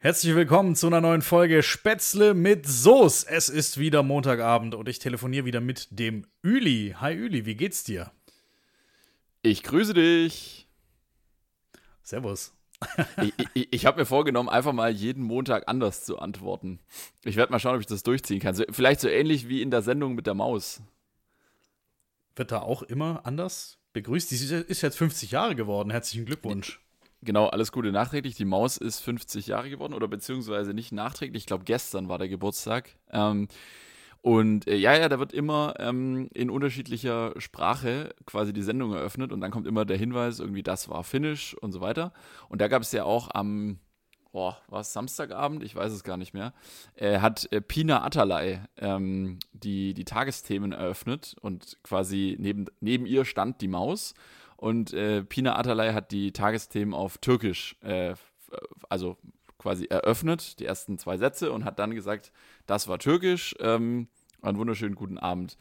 [0.00, 3.26] Herzlich willkommen zu einer neuen Folge Spätzle mit Soße.
[3.28, 6.94] Es ist wieder Montagabend und ich telefoniere wieder mit dem Üli.
[7.00, 8.12] Hi Üli, wie geht's dir?
[9.42, 10.68] Ich grüße dich.
[12.04, 12.54] Servus.
[13.22, 16.78] ich ich, ich habe mir vorgenommen, einfach mal jeden Montag anders zu antworten.
[17.24, 18.54] Ich werde mal schauen, ob ich das durchziehen kann.
[18.54, 20.80] So, vielleicht so ähnlich wie in der Sendung mit der Maus.
[22.36, 24.30] Wird da auch immer anders begrüßt?
[24.30, 25.90] Die ist jetzt 50 Jahre geworden.
[25.90, 26.78] Herzlichen Glückwunsch.
[27.22, 28.36] Genau, alles Gute nachträglich.
[28.36, 31.42] Die Maus ist 50 Jahre geworden oder beziehungsweise nicht nachträglich.
[31.42, 32.90] Ich glaube, gestern war der Geburtstag.
[33.10, 33.48] Ähm,
[34.22, 39.32] und äh, ja, ja, da wird immer ähm, in unterschiedlicher Sprache quasi die Sendung eröffnet
[39.32, 42.12] und dann kommt immer der Hinweis, irgendwie das war Finnisch und so weiter.
[42.48, 43.78] Und da gab es ja auch am,
[44.32, 45.62] boah, war es Samstagabend?
[45.62, 46.52] Ich weiß es gar nicht mehr.
[46.94, 53.24] Äh, hat äh, Pina Atalay ähm, die, die Tagesthemen eröffnet und quasi neben, neben ihr
[53.24, 54.14] stand die Maus
[54.58, 58.14] und äh, Pina Atalay hat die Tagesthemen auf Türkisch, äh,
[58.88, 59.16] also
[59.56, 62.32] quasi eröffnet, die ersten zwei Sätze, und hat dann gesagt,
[62.66, 64.08] das war Türkisch, ähm,
[64.42, 65.56] einen wunderschönen guten Abend.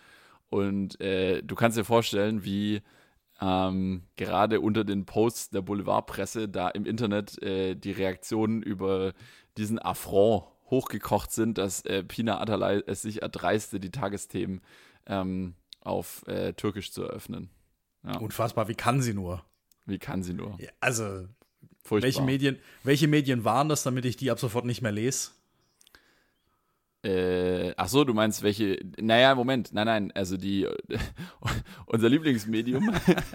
[0.50, 2.82] Und äh, du kannst dir vorstellen, wie
[3.40, 9.14] ähm, gerade unter den Posts der Boulevardpresse da im Internet äh, die Reaktionen über
[9.58, 14.62] diesen Affront hochgekocht sind, dass äh, Pina Atalay es sich erdreiste, die Tagesthemen
[15.06, 17.52] ähm, auf äh, Türkisch zu eröffnen.
[18.08, 18.18] Ja.
[18.20, 19.44] Unfassbar, wie kann sie nur?
[19.86, 20.58] Wie kann sie nur?
[20.60, 21.28] Ja, also,
[21.90, 25.32] welche Medien, welche Medien waren das, damit ich die ab sofort nicht mehr lese?
[27.04, 28.80] Äh, ach so, du meinst welche?
[29.00, 30.68] Naja, Moment, nein, nein, also die,
[31.86, 32.92] unser Lieblingsmedium.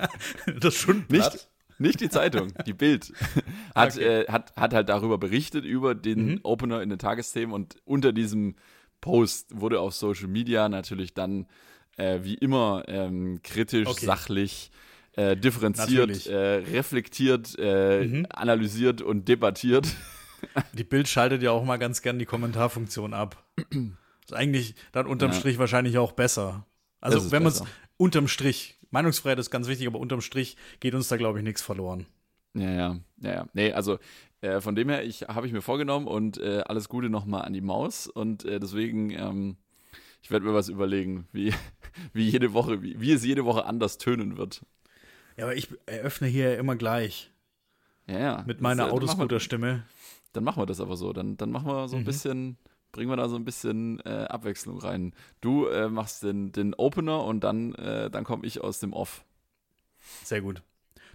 [0.60, 3.12] das schon nicht, nicht die Zeitung, die Bild
[3.74, 4.22] hat, okay.
[4.22, 6.40] äh, hat, hat halt darüber berichtet über den mhm.
[6.42, 8.56] Opener in den Tagesthemen und unter diesem
[9.00, 11.46] Post wurde auf Social Media natürlich dann
[11.96, 14.06] äh, wie immer ähm, kritisch, okay.
[14.06, 14.70] sachlich,
[15.12, 18.26] äh, differenziert, äh, reflektiert, äh, mhm.
[18.30, 19.86] analysiert und debattiert.
[20.72, 23.44] Die Bild schaltet ja auch mal ganz gern die Kommentarfunktion ab.
[24.24, 25.36] Ist eigentlich dann unterm ja.
[25.36, 26.66] Strich wahrscheinlich auch besser.
[27.00, 27.62] Also wenn man es
[27.96, 31.62] unterm Strich, Meinungsfreiheit ist ganz wichtig, aber unterm Strich geht uns da, glaube ich, nichts
[31.62, 32.06] verloren.
[32.54, 33.46] Ja, ja, ja, ja.
[33.52, 33.98] Nee, also
[34.40, 37.52] äh, von dem her, ich habe ich mir vorgenommen und äh, alles Gute nochmal an
[37.52, 39.56] die Maus und äh, deswegen, ähm,
[40.22, 41.52] ich werde mir was überlegen, wie,
[42.12, 44.64] wie jede Woche, wie, wie es jede Woche anders tönen wird.
[45.36, 47.30] Ja, aber ich eröffne hier immer gleich.
[48.06, 48.44] Ja, ja.
[48.46, 49.84] Mit meiner ja, Autoscooter-Stimme.
[50.32, 51.12] Dann machen wir das aber so.
[51.12, 52.06] Dann, dann machen wir so ein mhm.
[52.06, 52.58] bisschen,
[52.90, 55.14] bringen wir da so ein bisschen äh, Abwechslung rein.
[55.40, 59.24] Du äh, machst den, den Opener und dann, äh, dann komme ich aus dem Off.
[60.24, 60.62] Sehr gut.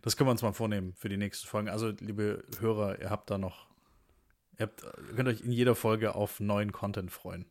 [0.01, 1.69] Das können wir uns mal vornehmen für die nächsten Folgen.
[1.69, 3.67] Also, liebe Hörer, ihr habt da noch,
[4.57, 7.45] ihr, habt, ihr könnt euch in jeder Folge auf neuen Content freuen.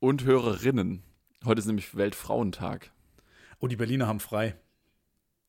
[0.00, 1.02] Und Hörerinnen.
[1.44, 2.90] Heute ist nämlich Weltfrauentag.
[3.60, 4.56] Oh, die Berliner haben frei.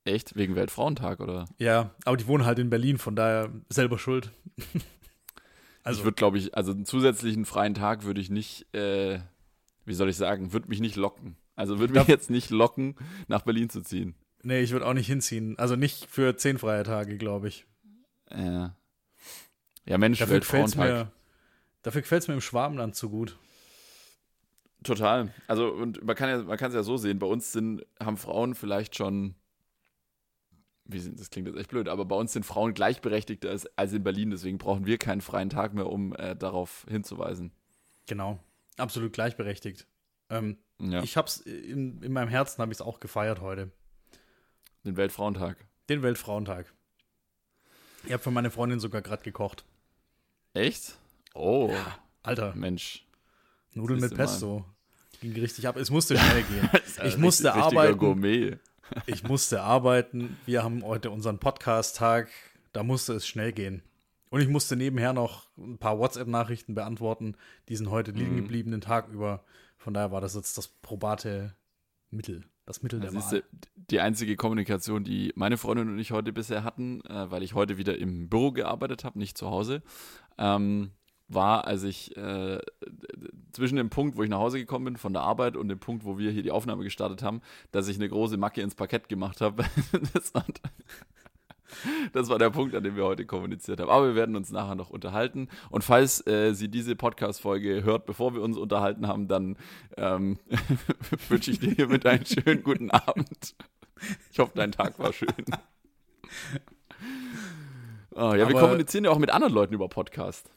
[0.03, 0.35] Echt?
[0.35, 1.45] Wegen Weltfrauentag, oder?
[1.57, 4.33] Ja, aber die wohnen halt in Berlin, von daher selber schuld.
[5.83, 6.01] also.
[6.01, 9.19] Ich würde, glaube ich, also einen zusätzlichen freien Tag würde ich nicht, äh,
[9.85, 11.37] wie soll ich sagen, würde mich nicht locken.
[11.55, 12.95] Also würde mich jetzt nicht locken,
[13.29, 14.15] nach Berlin zu ziehen.
[14.43, 15.57] Nee, ich würde auch nicht hinziehen.
[15.59, 17.65] Also nicht für zehn freie Tage, glaube ich.
[18.29, 18.75] Ja.
[19.85, 20.89] Ja, Mensch, dafür Weltfrauentag.
[20.89, 21.11] Mir,
[21.83, 23.37] dafür gefällt es mir im Schwabenland zu gut.
[24.83, 25.33] Total.
[25.47, 28.17] Also, und man kann ja, man kann es ja so sehen, bei uns sind, haben
[28.17, 29.35] Frauen vielleicht schon
[30.93, 33.93] wie sind, das klingt jetzt echt blöd, aber bei uns sind Frauen gleichberechtigter als, als
[33.93, 37.51] in Berlin, deswegen brauchen wir keinen freien Tag mehr, um äh, darauf hinzuweisen.
[38.07, 38.39] Genau,
[38.77, 39.87] absolut gleichberechtigt.
[40.29, 41.03] Ähm, ja.
[41.03, 43.71] Ich hab's in, in meinem Herzen habe ich es auch gefeiert heute.
[44.83, 45.57] Den Weltfrauentag.
[45.89, 46.73] Den Weltfrauentag.
[48.03, 49.63] Ich habe für meine Freundin sogar gerade gekocht.
[50.53, 50.97] Echt?
[51.33, 51.69] Oh.
[51.71, 52.55] Ja, Alter.
[52.55, 53.05] Mensch.
[53.73, 54.59] Nudeln mit Pesto.
[54.59, 54.65] Mal.
[55.21, 55.77] Ging richtig ab.
[55.77, 56.69] Es musste schnell gehen.
[57.05, 57.97] ich musste arbeiten.
[57.97, 58.59] Gourmet
[59.05, 60.37] ich musste arbeiten.
[60.45, 62.29] Wir haben heute unseren Podcast-Tag.
[62.73, 63.81] Da musste es schnell gehen.
[64.29, 67.35] Und ich musste nebenher noch ein paar WhatsApp-Nachrichten beantworten.
[67.69, 68.37] Die sind heute liegen mhm.
[68.37, 69.43] geblieben den Tag über.
[69.77, 71.55] Von daher war das jetzt das probate
[72.09, 72.45] Mittel.
[72.65, 73.43] Das Mittel das der Wahl.
[73.75, 77.77] Die einzige Kommunikation, die meine Freundin und ich heute bisher hatten, äh, weil ich heute
[77.77, 79.81] wieder im Büro gearbeitet habe, nicht zu Hause.
[80.37, 80.91] Ähm,
[81.33, 82.59] war, als ich äh,
[83.53, 86.05] zwischen dem Punkt, wo ich nach Hause gekommen bin von der Arbeit und dem Punkt,
[86.05, 87.41] wo wir hier die Aufnahme gestartet haben,
[87.71, 89.63] dass ich eine große Macke ins Parkett gemacht habe.
[90.13, 90.45] das, war,
[92.13, 93.89] das, war, der Punkt, an dem wir heute kommuniziert haben.
[93.89, 95.49] Aber wir werden uns nachher noch unterhalten.
[95.69, 99.57] Und falls äh, sie diese Podcast-Folge hört, bevor wir uns unterhalten haben, dann
[99.97, 100.39] ähm,
[101.29, 103.55] wünsche ich dir hiermit einen schönen guten Abend.
[104.31, 105.29] Ich hoffe, dein Tag war schön.
[108.13, 110.49] Oh, ja, Aber wir kommunizieren ja auch mit anderen Leuten über Podcast.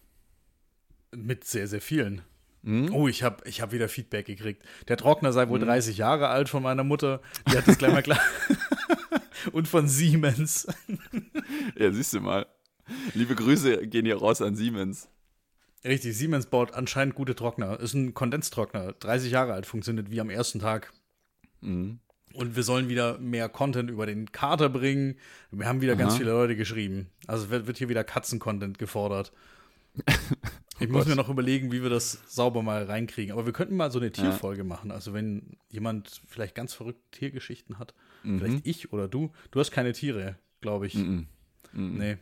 [1.17, 2.23] Mit sehr, sehr vielen.
[2.63, 2.93] Mhm.
[2.95, 4.63] Oh, ich habe ich hab wieder Feedback gekriegt.
[4.89, 5.67] Der Trockner sei wohl mhm.
[5.67, 7.21] 30 Jahre alt von meiner Mutter.
[7.51, 8.21] Die hat das gleich mal klar.
[9.53, 10.67] Und von Siemens.
[11.79, 12.47] ja, siehst du mal.
[13.13, 15.09] Liebe Grüße gehen hier raus an Siemens.
[15.85, 17.79] Richtig, Siemens baut anscheinend gute Trockner.
[17.79, 20.93] Ist ein Kondenstrockner, 30 Jahre alt, funktioniert wie am ersten Tag.
[21.61, 21.99] Mhm.
[22.33, 25.17] Und wir sollen wieder mehr Content über den Kater bringen.
[25.51, 26.01] Wir haben wieder Aha.
[26.01, 27.11] ganz viele Leute geschrieben.
[27.27, 29.33] Also wird, wird hier wieder Katzen-Content gefordert.
[30.81, 31.09] ich muss Gott.
[31.09, 33.32] mir noch überlegen, wie wir das sauber mal reinkriegen.
[33.32, 34.91] Aber wir könnten mal so eine Tierfolge machen.
[34.91, 38.38] Also wenn jemand vielleicht ganz verrückte Tiergeschichten hat, Mhm.
[38.38, 39.31] vielleicht ich oder du.
[39.50, 40.94] Du hast keine Tiere, glaube ich.
[40.94, 41.26] Mhm.
[41.73, 41.99] Mhm.
[41.99, 42.17] Nee.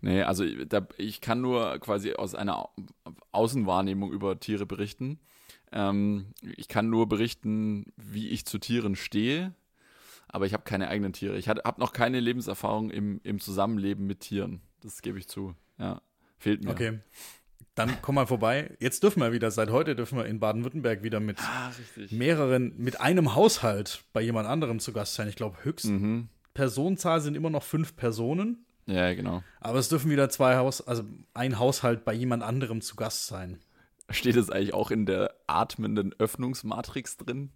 [0.00, 2.70] Nee, also da, ich kann nur quasi aus einer Au-
[3.32, 5.18] Außenwahrnehmung über Tiere berichten.
[5.72, 9.54] Ähm, ich kann nur berichten, wie ich zu Tieren stehe,
[10.28, 11.36] aber ich habe keine eigenen Tiere.
[11.36, 14.60] Ich habe noch keine Lebenserfahrung im, im Zusammenleben mit Tieren.
[14.80, 15.54] Das gebe ich zu.
[15.78, 16.00] Ja,
[16.38, 16.70] fehlt mir.
[16.70, 16.98] Okay.
[17.74, 18.76] Dann komm mal vorbei.
[18.80, 21.70] Jetzt dürfen wir wieder, seit heute dürfen wir in Baden-Württemberg wieder mit Ah,
[22.10, 25.28] mehreren, mit einem Haushalt bei jemand anderem zu Gast sein.
[25.28, 26.28] Ich glaube, höchste Mhm.
[26.54, 28.66] Personenzahl sind immer noch fünf Personen.
[28.86, 29.44] Ja, genau.
[29.60, 31.04] Aber es dürfen wieder zwei Haus, also
[31.34, 33.58] ein Haushalt bei jemand anderem zu Gast sein.
[34.10, 37.50] Steht es eigentlich auch in der atmenden Öffnungsmatrix drin?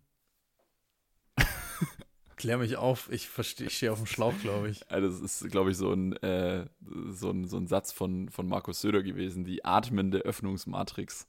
[2.43, 4.81] Klär mich auf, ich verstehe, ich stehe auf dem Schlauch, glaube ich.
[4.91, 6.67] Ja, das ist, glaube ich, so ein, äh,
[7.11, 11.29] so, ein, so ein Satz von, von Markus Söder gewesen, die atmende Öffnungsmatrix.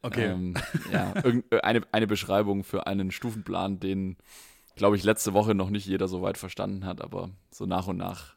[0.00, 0.28] Okay.
[0.28, 0.54] Ähm,
[0.90, 4.16] ja, äh, eine, eine Beschreibung für einen Stufenplan, den,
[4.76, 7.98] glaube ich, letzte Woche noch nicht jeder so weit verstanden hat, aber so nach und
[7.98, 8.34] nach.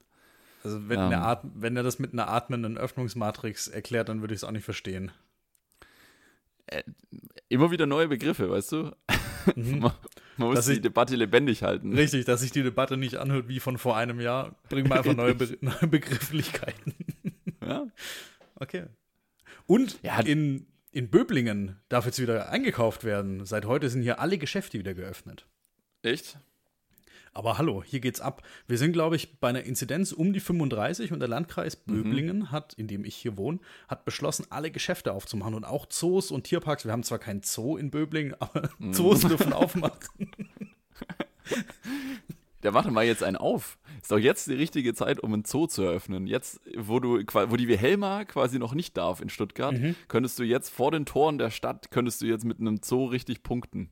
[0.65, 1.38] Also wenn, ähm.
[1.56, 5.13] wenn er das mit einer atmenden Öffnungsmatrix erklärt, dann würde ich es auch nicht verstehen.
[7.50, 8.92] Immer wieder neue Begriffe, weißt du?
[9.57, 9.80] Mhm.
[9.80, 9.92] Man,
[10.38, 11.94] man muss Dass die ich- Debatte lebendig halten.
[11.94, 14.56] Richtig, dass sich die Debatte nicht anhört wie von vor einem Jahr.
[14.69, 16.94] Bringen wir einfach neue, Be neue Begrifflichkeiten.
[17.62, 17.86] Ja?
[18.56, 18.86] Okay.
[19.68, 20.21] Und Ja.
[20.21, 23.45] in, in Böblingen darf jetzt wieder eingekauft werden.
[23.45, 25.45] Seit heute sind hier alle Geschäfte wieder geöffnet.
[26.04, 26.38] Echt?
[27.35, 28.44] Aber hallo, hier geht's ab.
[28.68, 32.74] Wir sind, glaube ich, bei einer Inzidenz um die 35 und der Landkreis Böblingen hat,
[32.74, 36.85] in dem ich hier wohne, hat beschlossen, alle Geschäfte aufzumachen und auch Zoos und Tierparks.
[36.85, 40.00] Wir haben zwar keinen Zoo in Böblingen, aber Zoos dürfen aufmachen.
[42.63, 43.77] Ja, warte mal jetzt einen auf.
[44.01, 46.27] Ist doch jetzt die richtige Zeit, um ein Zoo zu eröffnen.
[46.27, 49.95] Jetzt, wo du, wo die Wilhelma quasi noch nicht darf in Stuttgart, Mhm.
[50.07, 53.44] könntest du jetzt vor den Toren der Stadt, könntest du jetzt mit einem Zoo richtig
[53.44, 53.89] punkten.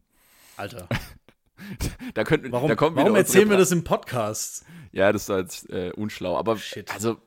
[0.55, 0.87] Alter,
[2.13, 4.65] Da könnten, warum, da kommen warum erzählen wir das im Podcast?
[4.91, 6.37] Ja, das ist jetzt äh, unschlau.
[6.37, 6.93] Aber Shit.
[6.93, 7.17] also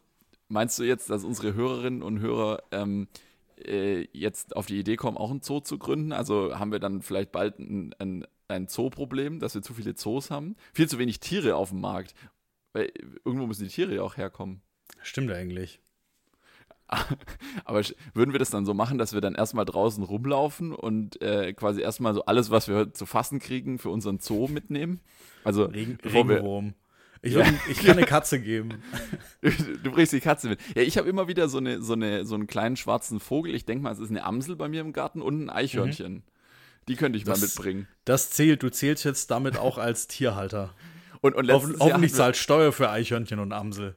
[0.48, 3.08] meinst du jetzt, dass unsere Hörerinnen und Hörer ähm,
[3.64, 6.12] äh, jetzt auf die Idee kommen, auch ein Zoo zu gründen?
[6.12, 10.30] Also haben wir dann vielleicht bald ein, ein, ein Zoo-Problem, dass wir zu viele Zoos
[10.30, 10.56] haben?
[10.72, 12.14] Viel zu wenig Tiere auf dem Markt.
[12.72, 12.92] Weil
[13.24, 14.60] irgendwo müssen die Tiere ja auch herkommen.
[15.02, 15.80] Stimmt eigentlich.
[17.64, 17.82] Aber
[18.14, 21.80] würden wir das dann so machen, dass wir dann erstmal draußen rumlaufen und äh, quasi
[21.80, 25.00] erstmal so alles, was wir zu fassen kriegen, für unseren Zoo mitnehmen?
[25.44, 26.74] Also, Regen, Regenwurm.
[27.22, 27.44] Ich, Ja.
[27.70, 28.82] ich kann eine Katze geben.
[29.40, 30.60] du bringst die Katze mit.
[30.74, 33.54] Ja, ich habe immer wieder so, eine, so, eine, so einen kleinen schwarzen Vogel.
[33.54, 36.22] Ich denke mal, es ist eine Amsel bei mir im Garten und ein Eichhörnchen.
[36.88, 37.88] Die könnte ich Das- mal mitbringen.
[38.04, 38.62] Das zählt.
[38.62, 40.74] Du zählst jetzt damit auch als Tierhalter.
[41.22, 43.96] Und, und hoffentlich zahlt Steuer für Eichhörnchen und Amsel.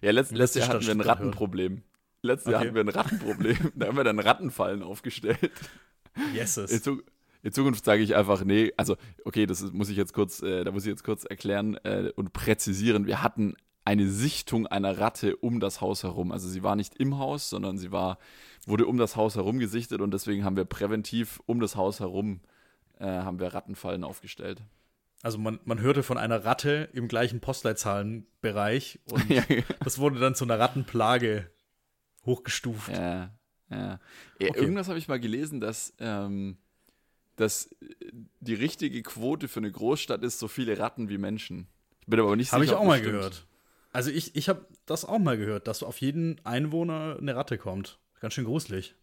[0.00, 1.00] ja, letzt, letztes Jahr hatten wir ein.
[1.00, 1.82] Rattenproblem.
[2.22, 2.68] Letztes Jahr Okay.
[2.68, 3.72] hatten wir ein Rattenproblem.
[3.74, 5.50] da haben wir dann Rattenfallen aufgestellt.
[6.16, 6.82] In, Yeses.
[6.82, 7.02] Zu
[7.42, 10.72] in Zukunft sage ich einfach, nee, also, okay, das muss ich jetzt kurz, äh, da
[10.72, 13.06] muss ich jetzt kurz erklären äh, und präzisieren.
[13.06, 16.32] Wir hatten eine Sichtung einer Ratte um das Haus herum.
[16.32, 18.18] Also sie war nicht im Haus, sondern sie war,
[18.66, 22.40] wurde um das Haus herum gesichtet und deswegen haben wir präventiv um das Haus herum
[22.98, 24.62] äh, haben wir Rattenfallen aufgestellt.
[25.22, 29.42] Also man, man hörte von einer Ratte im gleichen Postleitzahlenbereich und ja,
[29.82, 31.50] das wurde dann zu einer Rattenplage
[32.24, 32.88] hochgestuft.
[32.88, 33.30] ja,
[33.70, 34.00] ja.
[34.40, 34.52] Okay.
[34.58, 36.56] Irgendwas habe ich mal gelesen, dass, ähm,
[37.36, 37.74] dass
[38.40, 41.68] die richtige Quote für eine Großstadt ist so viele Ratten wie Menschen.
[42.00, 43.12] Ich bin aber nicht Habe ich sicher, auch mal stimmt.
[43.12, 43.46] gehört.
[43.92, 47.98] Also ich, ich habe das auch mal gehört, dass auf jeden Einwohner eine Ratte kommt.
[48.20, 48.94] Ganz schön gruselig.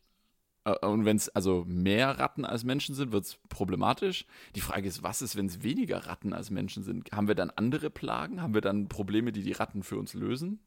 [0.81, 4.25] Und wenn es also mehr Ratten als Menschen sind, wird es problematisch.
[4.55, 7.09] Die Frage ist, was ist, wenn es weniger Ratten als Menschen sind?
[7.13, 8.41] Haben wir dann andere Plagen?
[8.41, 10.59] Haben wir dann Probleme, die die Ratten für uns lösen?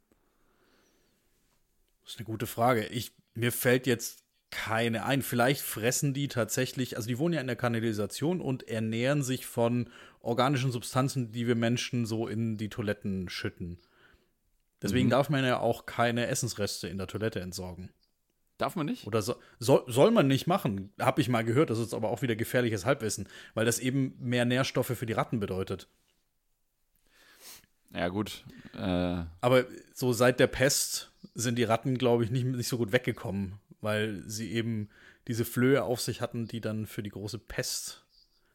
[2.10, 2.86] Das ist eine gute Frage.
[2.86, 5.22] Ich, mir fällt jetzt keine ein.
[5.22, 9.88] Vielleicht fressen die tatsächlich, also die wohnen ja in der Kanalisation und ernähren sich von
[10.20, 13.78] organischen Substanzen, die wir Menschen so in die Toiletten schütten.
[14.82, 15.10] Deswegen Mhm.
[15.10, 17.90] darf man ja auch keine Essensreste in der Toilette entsorgen.
[18.58, 19.06] Darf man nicht?
[19.06, 21.70] Oder so, soll, soll man nicht machen, habe ich mal gehört.
[21.70, 25.38] Das ist aber auch wieder gefährliches Halbwissen, weil das eben mehr Nährstoffe für die Ratten
[25.38, 25.86] bedeutet.
[27.94, 28.44] Ja, gut.
[28.74, 32.92] Äh, Aber so seit der Pest sind die Ratten, glaube ich, nicht, nicht so gut
[32.92, 34.88] weggekommen, weil sie eben
[35.28, 38.04] diese Flöhe auf sich hatten, die dann für die große Pest,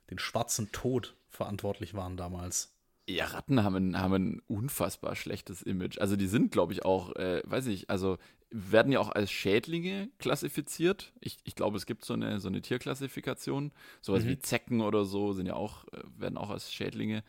[0.10, 2.74] den schwarzen Tod, verantwortlich waren damals.
[3.08, 6.00] ja, Ratten haben ein, haben ein unfassbar schlechtes Image.
[6.00, 8.18] Also die sind, glaube ich, auch, äh, weiß ich, also
[8.50, 11.12] werden ja auch als Schädlinge klassifiziert.
[11.20, 13.74] Ich, ich glaube, es gibt so eine, so eine Tierklassifikation.
[14.02, 14.30] Sowas mhm.
[14.30, 17.24] wie Zecken oder so sind ja auch, äh, werden auch als Schädlinge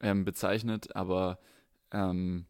[0.00, 0.94] ähm, bezeichnet.
[0.96, 1.38] Aber
[1.92, 2.46] ähm,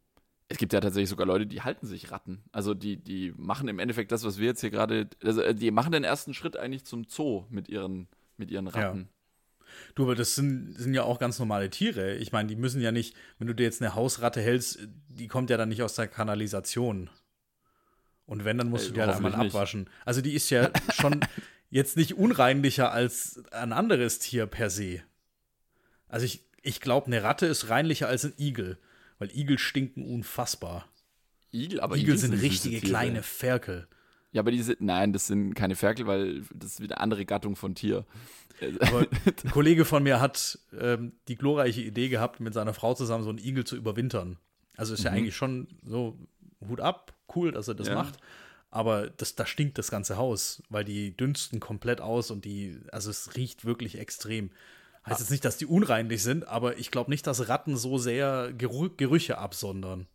[0.49, 2.43] es gibt ja tatsächlich sogar Leute, die halten sich Ratten.
[2.53, 5.71] Also die, die machen im Endeffekt das, was wir jetzt hier gerade, also äh, die
[5.71, 9.01] machen den ersten Schritt eigentlich zum Zoo mit ihren, mit ihren Ratten.
[9.01, 9.09] Ja.
[9.95, 12.15] Du, aber das sind, sind ja auch ganz normale Tiere.
[12.17, 15.51] Ich meine, die müssen ja nicht, wenn du dir jetzt eine Hausratte hältst, die kommt
[15.51, 17.11] ja dann nicht aus der Kanalisation.
[18.25, 19.89] Und wenn, dann musst Ey, du die halt einmal abwaschen.
[20.07, 21.21] Also die ist ja schon
[21.71, 25.03] jetzt nicht unreinlicher als ein anderes Tier per se.
[26.09, 28.79] Also ich, ich glaube, eine Ratte ist reinlicher als ein Igel.
[29.19, 30.89] Weil Igel stinken unfassbar.
[31.53, 33.89] Igel, aber Igel, Igel sind, sind richtige kleine Ferkel.
[34.33, 37.25] Ja, aber die sind, nein, das sind keine Ferkel, weil das ist wieder eine andere
[37.25, 38.05] Gattung von Tier.
[38.81, 39.01] Aber
[39.45, 43.31] ein Kollege von mir hat ähm, die glorreiche Idee gehabt, mit seiner Frau zusammen so
[43.31, 44.39] einen Igel zu überwintern.
[44.77, 45.07] Also ist mhm.
[45.07, 46.19] ja eigentlich schon so
[46.69, 47.95] Hut ab, cool, dass er das ja.
[47.95, 48.19] macht.
[48.71, 53.09] Aber das, da stinkt das ganze Haus, weil die dünsten komplett aus und die, also
[53.11, 54.51] es riecht wirklich extrem.
[55.11, 58.53] Heißt jetzt nicht, dass die unreinlich sind, aber ich glaube nicht, dass Ratten so sehr
[58.53, 60.07] Gerü Gerüche absondern.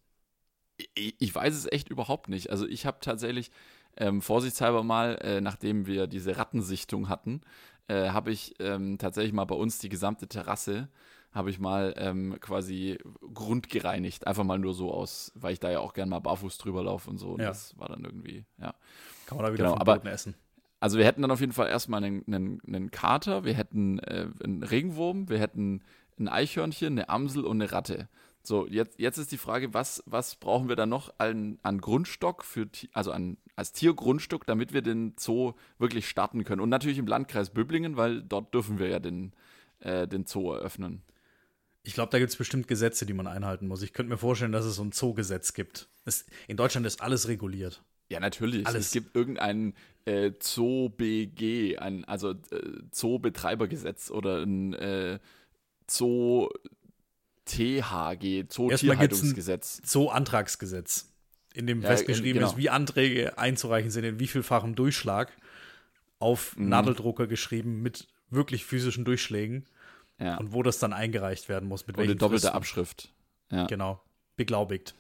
[0.96, 2.50] Ich, ich, weiß es echt überhaupt nicht.
[2.50, 3.52] Also ich habe tatsächlich
[3.98, 7.42] ähm, vorsichtshalber mal, äh, nachdem wir diese Rattensichtung hatten,
[7.88, 10.90] äh, habe ich ähm, tatsächlich mal bei uns die gesamte Terrasse
[11.34, 13.00] habe ich mal ähm, quasi
[13.34, 14.28] grundgereinigt.
[14.28, 17.10] Einfach mal nur so aus, weil ich da ja auch gerne mal barfuß drüber laufe
[17.10, 17.32] und so.
[17.32, 17.48] Und ja.
[17.48, 18.76] das war dann irgendwie, ja.
[19.26, 20.36] Kann man da wieder genau, vom Boden essen.
[20.84, 24.28] Also wir hätten dann auf jeden Fall erstmal einen, einen, einen Kater, wir hätten äh,
[24.44, 25.82] einen Regenwurm, wir hätten
[26.20, 28.10] ein Eichhörnchen, eine Amsel und eine Ratte.
[28.42, 32.44] So, jetzt, jetzt ist die Frage, was, was brauchen wir da noch an, an Grundstock
[32.44, 36.60] für, also an, als Tiergrundstück, damit wir den Zoo wirklich starten können.
[36.60, 39.32] Und natürlich im Landkreis Böblingen, weil dort dürfen wir ja den,
[39.80, 41.02] äh, den Zoo eröffnen.
[41.84, 43.84] Ich glaube, da gibt es bestimmt Gesetze, die man einhalten muss.
[43.84, 45.88] Ich könnte mir vorstellen, dass es so ein Zoogesetz gibt.
[46.04, 47.86] Es, in Deutschland ist alles reguliert.
[48.14, 48.68] Ja, natürlich.
[48.68, 48.88] Alles.
[48.88, 49.74] Es gibt irgendein
[50.06, 52.36] äh, Zoo-BG, ein, also äh,
[52.92, 55.20] Zoobetreibergesetz oder ein äh,
[55.90, 56.50] Zoo
[57.46, 59.82] THG, Zootierhaltungsgesetz.
[59.84, 61.12] Zoo-Antragsgesetz,
[61.56, 62.52] in dem ja, festgeschrieben genau.
[62.52, 65.32] ist, wie Anträge einzureichen sind, in wie vielfachem Durchschlag
[66.20, 66.70] auf mhm.
[66.70, 69.66] Nadeldrucker geschrieben mit wirklich physischen Durchschlägen.
[70.20, 70.38] Ja.
[70.38, 71.88] Und wo das dann eingereicht werden muss.
[71.88, 72.56] Mit und eine doppelte Fristen.
[72.56, 73.14] Abschrift.
[73.52, 73.66] Ja.
[73.66, 74.00] Genau.
[74.36, 74.94] Beglaubigt.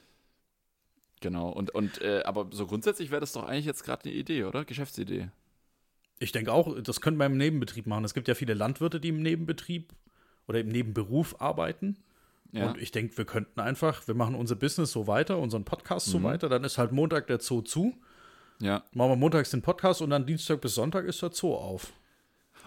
[1.23, 1.47] Genau.
[1.47, 4.65] Und, und äh, aber so grundsätzlich wäre das doch eigentlich jetzt gerade eine Idee, oder?
[4.65, 5.29] Geschäftsidee.
[6.19, 8.03] Ich denke auch, das könnte man im Nebenbetrieb machen.
[8.03, 9.93] Es gibt ja viele Landwirte, die im Nebenbetrieb
[10.49, 11.97] oder im Nebenberuf arbeiten.
[12.51, 12.69] Ja.
[12.69, 16.11] Und ich denke, wir könnten einfach, wir machen unser Business so weiter, unseren Podcast mhm.
[16.11, 17.93] so weiter, dann ist halt Montag der Zoo zu.
[18.59, 18.83] Ja.
[18.91, 21.93] Machen wir montags den Podcast und dann Dienstag bis Sonntag ist der Zoo auf.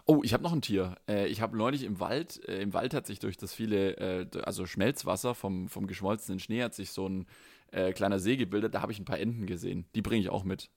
[0.07, 0.97] Oh, ich habe noch ein Tier.
[1.07, 4.27] Äh, ich habe neulich im Wald, äh, im Wald hat sich durch das viele, äh,
[4.45, 7.27] also Schmelzwasser vom, vom geschmolzenen Schnee hat sich so ein
[7.73, 8.75] äh, kleiner See gebildet.
[8.75, 9.87] Da habe ich ein paar Enten gesehen.
[9.95, 10.71] Die bringe ich auch mit.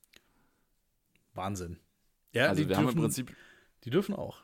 [1.34, 1.80] Wahnsinn.
[2.34, 3.36] Ja, also wir dürfen, haben im Prinzip.
[3.84, 4.44] Die dürfen auch.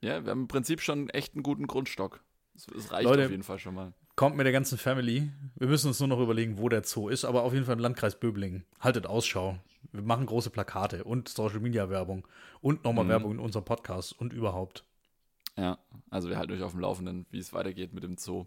[0.00, 2.22] Ja, wir haben im Prinzip schon echt einen guten Grundstock.
[2.54, 3.92] Es reicht Leute, auf jeden Fall schon mal.
[4.16, 5.30] Kommt mit der ganzen Family.
[5.56, 7.80] Wir müssen uns nur noch überlegen, wo der Zoo ist, aber auf jeden Fall im
[7.80, 8.64] Landkreis Böblingen.
[8.78, 9.58] Haltet Ausschau.
[9.92, 12.26] Wir machen große Plakate und Social Media Werbung
[12.60, 13.08] und nochmal mhm.
[13.08, 14.84] Werbung in unserem Podcast und überhaupt.
[15.56, 15.78] Ja,
[16.10, 18.46] also wir halten euch auf dem Laufenden, wie es weitergeht mit dem Zoo.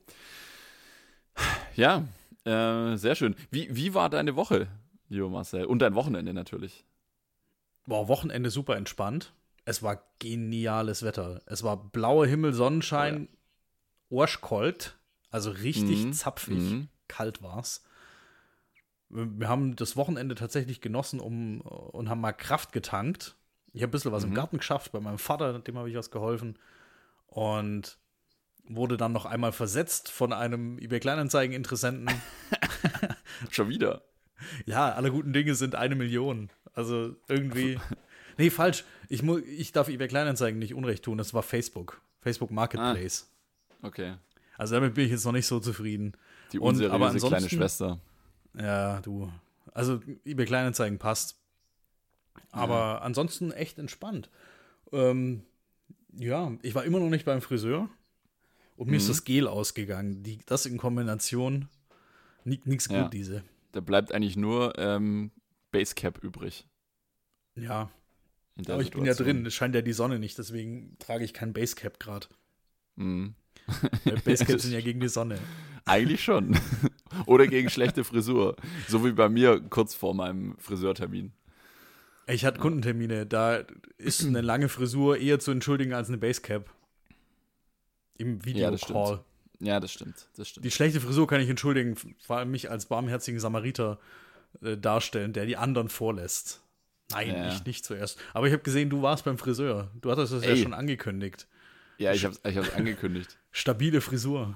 [1.75, 2.07] Ja,
[2.47, 3.35] äh, sehr schön.
[3.51, 4.67] Wie, wie war deine Woche,
[5.09, 5.65] lieber Marcel?
[5.65, 6.85] Und dein Wochenende natürlich.
[7.85, 9.33] Boah, Wochenende super entspannt.
[9.65, 11.41] Es war geniales Wetter.
[11.45, 13.27] Es war blauer Himmel, Sonnenschein,
[14.09, 14.21] ja.
[14.21, 14.97] Arschkalt.
[15.29, 16.13] Also richtig mhm.
[16.13, 16.57] zapfig.
[16.57, 16.87] Mhm.
[17.07, 17.83] Kalt war's.
[19.09, 23.35] Wir haben das Wochenende tatsächlich genossen um, und haben mal Kraft getankt.
[23.73, 24.31] Ich habe ein bisschen was mhm.
[24.31, 26.57] im Garten geschafft, bei meinem Vater, dem habe ich was geholfen.
[27.27, 27.97] Und
[28.69, 32.09] wurde dann noch einmal versetzt von einem eBay Kleinanzeigen-Interessenten.
[33.49, 34.01] Schon wieder.
[34.65, 36.49] Ja, alle guten Dinge sind eine Million.
[36.73, 37.79] Also irgendwie.
[38.37, 38.83] nee, falsch.
[39.09, 41.17] Ich, ich darf eBay Kleinanzeigen nicht Unrecht tun.
[41.17, 42.01] Das war Facebook.
[42.21, 43.31] Facebook Marketplace.
[43.81, 44.15] Ah, okay.
[44.57, 46.13] Also damit bin ich jetzt noch nicht so zufrieden.
[46.51, 47.99] Die unseriöse Und, aber kleine Schwester.
[48.53, 49.31] Ja, du.
[49.73, 51.39] Also eBay Kleinanzeigen passt.
[52.51, 52.97] Aber ja.
[52.99, 54.29] ansonsten echt entspannt.
[54.91, 55.43] Ähm,
[56.13, 57.89] ja, ich war immer noch nicht beim Friseur
[58.77, 58.97] und mir mhm.
[58.97, 60.23] ist das Gel ausgegangen.
[60.23, 61.67] Die, das in Kombination,
[62.45, 63.09] nichts gut, ja.
[63.09, 63.43] diese.
[63.73, 65.31] Da bleibt eigentlich nur ähm,
[65.71, 66.65] Basecap übrig.
[67.55, 67.91] Ja.
[68.67, 71.53] Aber ich bin ja drin, es scheint ja die Sonne nicht, deswegen trage ich kein
[71.53, 72.27] Basecap gerade.
[72.95, 73.35] Mhm.
[74.25, 75.37] Basecaps sind ja gegen die Sonne.
[75.85, 76.57] Eigentlich schon.
[77.25, 78.55] Oder gegen schlechte Frisur.
[78.87, 81.33] So wie bei mir kurz vor meinem Friseurtermin.
[82.27, 83.63] Ich hatte Kundentermine, da
[83.97, 86.69] ist eine lange Frisur eher zu entschuldigen als eine Basecap.
[88.17, 89.19] Im Videocall.
[89.59, 90.27] Ja, ja, das stimmt.
[90.35, 90.65] Das stimmt.
[90.65, 91.95] Die schlechte Frisur kann ich entschuldigen,
[92.25, 93.99] vor allem mich als barmherzigen Samariter
[94.61, 96.61] äh, darstellen, der die anderen vorlässt.
[97.11, 97.47] Nein, Ja.
[97.53, 98.19] ich nicht zuerst.
[98.33, 99.89] Aber ich habe gesehen, du warst beim Friseur.
[100.01, 100.61] Du hattest das ja Ey.
[100.61, 101.47] schon angekündigt.
[101.97, 103.37] Ja, ich habe es ich hab's angekündigt.
[103.51, 104.55] Stabile Frisur.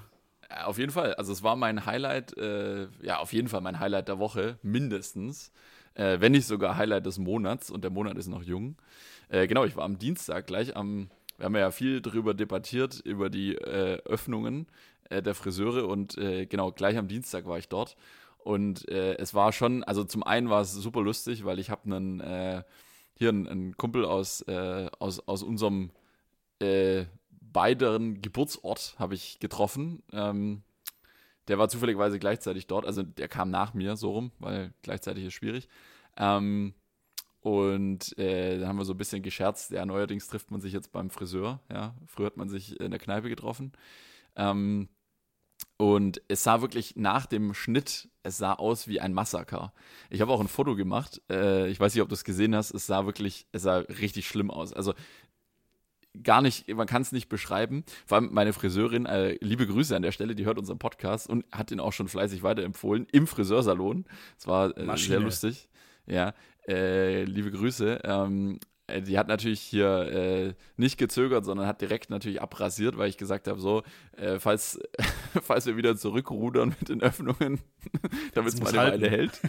[0.50, 1.14] Ja, Auf jeden Fall.
[1.16, 5.52] Also es war mein Highlight, äh, ja, auf jeden Fall mein Highlight der Woche, mindestens.
[5.94, 8.76] Äh, wenn nicht sogar Highlight des Monats und der Monat ist noch jung.
[9.30, 11.10] Äh, genau, ich war am Dienstag gleich am,
[11.42, 14.68] wir haben ja viel darüber debattiert, über die äh, Öffnungen
[15.10, 17.96] äh, der Friseure und äh, genau, gleich am Dienstag war ich dort.
[18.38, 21.86] Und äh, es war schon, also zum einen war es super lustig, weil ich habe
[21.86, 22.64] einen, äh,
[23.16, 25.92] hier einen, einen Kumpel aus, äh, aus, aus unserem
[26.60, 30.04] beideren Geburtsort habe ich getroffen.
[30.14, 30.62] Ähm,
[31.48, 35.34] der war zufälligerweise gleichzeitig dort, also der kam nach mir so rum, weil gleichzeitig ist
[35.34, 35.68] schwierig.
[36.18, 36.76] Ähm,
[37.42, 39.72] und äh, dann haben wir so ein bisschen gescherzt.
[39.72, 41.60] Ja, neuerdings trifft man sich jetzt beim Friseur.
[41.72, 43.72] Ja, früher hat man sich in der Kneipe getroffen.
[44.36, 44.90] Ähm,
[45.78, 49.74] und es sah wirklich nach dem Schnitt, es sah aus wie ein Massaker.
[50.12, 51.22] Ich habe auch ein Foto gemacht.
[51.32, 52.72] Äh, ich weiß nicht, ob du es gesehen hast.
[52.72, 54.74] Es sah wirklich, es sah richtig schlimm aus.
[54.74, 54.94] Also
[56.24, 57.84] gar nicht, man kann es nicht beschreiben.
[58.06, 61.46] Vor allem meine Friseurin, äh, liebe Grüße an der Stelle, die hört unseren Podcast und
[61.52, 64.06] hat ihn auch schon fleißig weiterempfohlen im Friseursalon.
[64.38, 65.70] Es war äh, sehr lustig.
[66.06, 66.34] Ja,
[66.68, 68.02] äh, liebe Grüße.
[68.04, 68.60] Ähm,
[68.92, 73.18] äh, die hat natürlich hier äh, nicht gezögert, sondern hat direkt natürlich abrasiert, weil ich
[73.18, 73.84] gesagt habe, so,
[74.18, 74.80] äh, falls,
[75.42, 77.60] falls wir wieder zurückrudern mit den Öffnungen,
[78.34, 79.02] damit es mal eine halten.
[79.02, 79.42] Weile hält,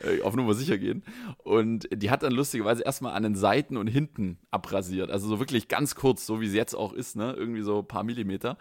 [0.18, 1.02] äh, auf Nummer sicher gehen.
[1.38, 5.10] Und die hat dann lustigerweise erstmal an den Seiten und hinten abrasiert.
[5.10, 7.34] Also so wirklich ganz kurz, so wie es jetzt auch ist, ne?
[7.36, 8.56] Irgendwie so ein paar Millimeter.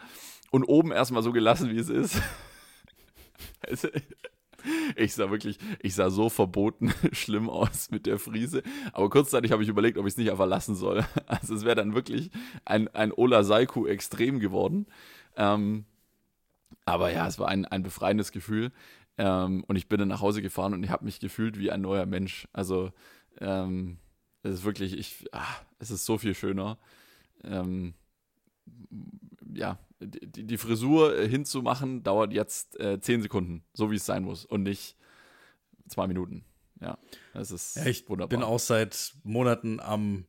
[0.51, 2.21] Und oben erstmal so gelassen, wie es ist.
[3.67, 3.89] Also,
[4.95, 8.63] ich sah wirklich, ich sah so verboten schlimm aus mit der Friese.
[8.93, 11.05] Aber kurzzeitig habe ich überlegt, ob ich es nicht einfach lassen soll.
[11.27, 12.29] Also es wäre dann wirklich
[12.65, 14.85] ein, ein Ola Saiku extrem geworden.
[15.35, 15.85] Ähm,
[16.85, 18.71] aber ja, es war ein, ein befreiendes Gefühl.
[19.17, 21.81] Ähm, und ich bin dann nach Hause gefahren und ich habe mich gefühlt wie ein
[21.81, 22.47] neuer Mensch.
[22.53, 22.91] Also
[23.39, 23.97] ähm,
[24.43, 25.45] es ist wirklich, ich, ah,
[25.79, 26.77] es ist so viel schöner.
[27.43, 27.93] Ähm,
[29.53, 34.23] ja, die, die Frisur äh, hinzumachen dauert jetzt äh, 10 Sekunden, so wie es sein
[34.23, 34.95] muss und nicht
[35.87, 36.45] zwei Minuten.
[36.81, 36.97] Ja,
[37.33, 38.29] das ist Ja, ich wunderbar.
[38.37, 40.25] bin auch seit Monaten am,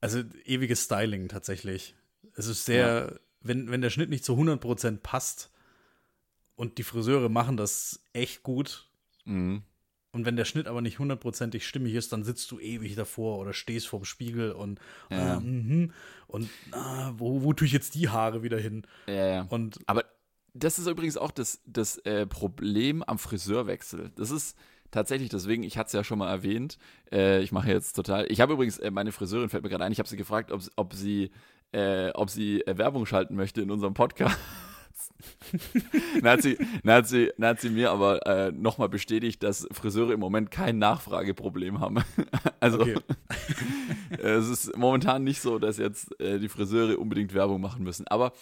[0.00, 1.94] also ewiges Styling tatsächlich.
[2.34, 5.50] Es ist sehr, wenn, wenn der Schnitt nicht zu 100% passt
[6.54, 8.90] und die Friseure machen das echt gut
[9.28, 9.64] Mhm.
[10.16, 13.52] Und wenn der Schnitt aber nicht hundertprozentig stimmig ist, dann sitzt du ewig davor oder
[13.52, 15.36] stehst vorm Spiegel und, Ja.
[15.36, 15.92] ah, mhm,
[16.26, 18.86] und ah, wo, wo tue ich jetzt die Haare wieder hin?
[19.06, 19.46] Ja, ja.
[19.50, 20.04] Und Aber
[20.54, 24.10] das ist übrigens auch das, das äh, Problem am Friseurwechsel.
[24.16, 24.56] Das ist
[24.90, 26.78] tatsächlich, deswegen, ich hatte es ja schon mal erwähnt,
[27.12, 29.92] äh, ich mache jetzt total, ich habe übrigens, äh, meine Friseurin fällt mir gerade ein,
[29.92, 31.30] ich habe sie gefragt, ob, ob sie,
[31.72, 34.38] äh, ob sie äh, Werbung schalten möchte in unserem Podcast.
[36.22, 39.66] dann, hat sie, dann, hat sie, dann hat sie mir aber äh, nochmal bestätigt, dass
[39.72, 41.98] Friseure im Moment kein Nachfrageproblem haben.
[42.60, 42.96] also okay.
[44.18, 48.06] es ist momentan nicht so, dass jetzt äh, die Friseure unbedingt Werbung machen müssen.
[48.08, 48.32] Aber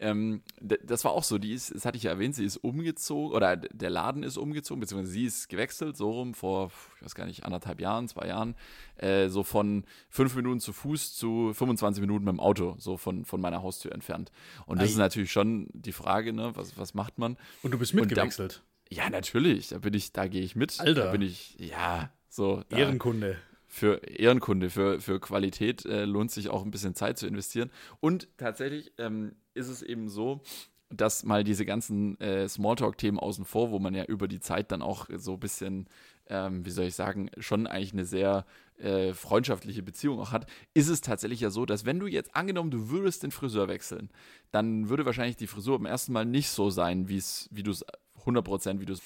[0.00, 3.34] ähm, das war auch so, die ist, das hatte ich ja erwähnt, sie ist umgezogen,
[3.34, 7.26] oder der Laden ist umgezogen, beziehungsweise sie ist gewechselt, so rum vor, ich weiß gar
[7.26, 8.54] nicht, anderthalb Jahren, zwei Jahren,
[8.96, 13.24] äh, so von fünf Minuten zu Fuß zu 25 Minuten mit dem Auto, so von,
[13.24, 14.30] von meiner Haustür entfernt.
[14.66, 14.92] Und das Ei.
[14.92, 17.36] ist natürlich schon die Frage, ne, was, was macht man?
[17.62, 18.62] Und du bist Und da- mitgewechselt.
[18.90, 20.78] Ja, natürlich, da bin ich, da gehe ich mit.
[20.78, 21.04] Alter.
[21.06, 22.62] Da bin ich, ja, so.
[22.68, 23.38] Da, Ehrenkunde.
[23.74, 27.72] Für Ehrenkunde, für, für Qualität äh, lohnt sich auch ein bisschen Zeit zu investieren.
[27.98, 30.42] Und tatsächlich ähm, ist es eben so,
[30.90, 34.80] dass mal diese ganzen äh, Smalltalk-Themen außen vor, wo man ja über die Zeit dann
[34.80, 35.88] auch so ein bisschen,
[36.28, 38.46] ähm, wie soll ich sagen, schon eigentlich eine sehr
[38.78, 42.70] äh, freundschaftliche Beziehung auch hat, ist es tatsächlich ja so, dass wenn du jetzt angenommen,
[42.70, 44.08] du würdest den Friseur wechseln,
[44.52, 47.72] dann würde wahrscheinlich die Frisur beim ersten Mal nicht so sein, wie es, wie du
[47.72, 47.84] es
[48.20, 49.02] 100 Prozent, wie du es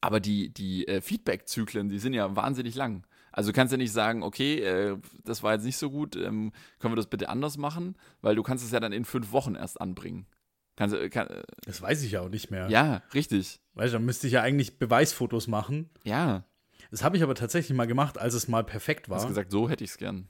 [0.00, 3.04] aber die, die äh, Feedback-Zyklen, die sind ja wahnsinnig lang.
[3.38, 6.50] Also du kannst ja nicht sagen, okay, äh, das war jetzt nicht so gut, ähm,
[6.80, 7.94] können wir das bitte anders machen?
[8.20, 10.26] Weil du kannst es ja dann in fünf Wochen erst anbringen.
[10.74, 12.68] Kannst, du- kann, äh, Das weiß ich ja auch nicht mehr.
[12.68, 13.60] ja, richtig.
[13.74, 15.88] Weißt du, dann müsste ich ja eigentlich Beweisfotos machen.
[16.02, 16.46] Ja,
[16.90, 19.28] Das habe ich aber tatsächlich mal gemacht, als es mal perfekt du hast war.
[19.28, 20.26] gesagt, so hätte ich es gern.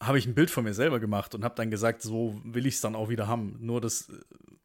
[0.00, 2.74] Habe ich ein Bild von mir selber gemacht und habe dann gesagt, so will ich
[2.74, 3.56] es dann auch wieder haben.
[3.60, 4.12] Nur das äh,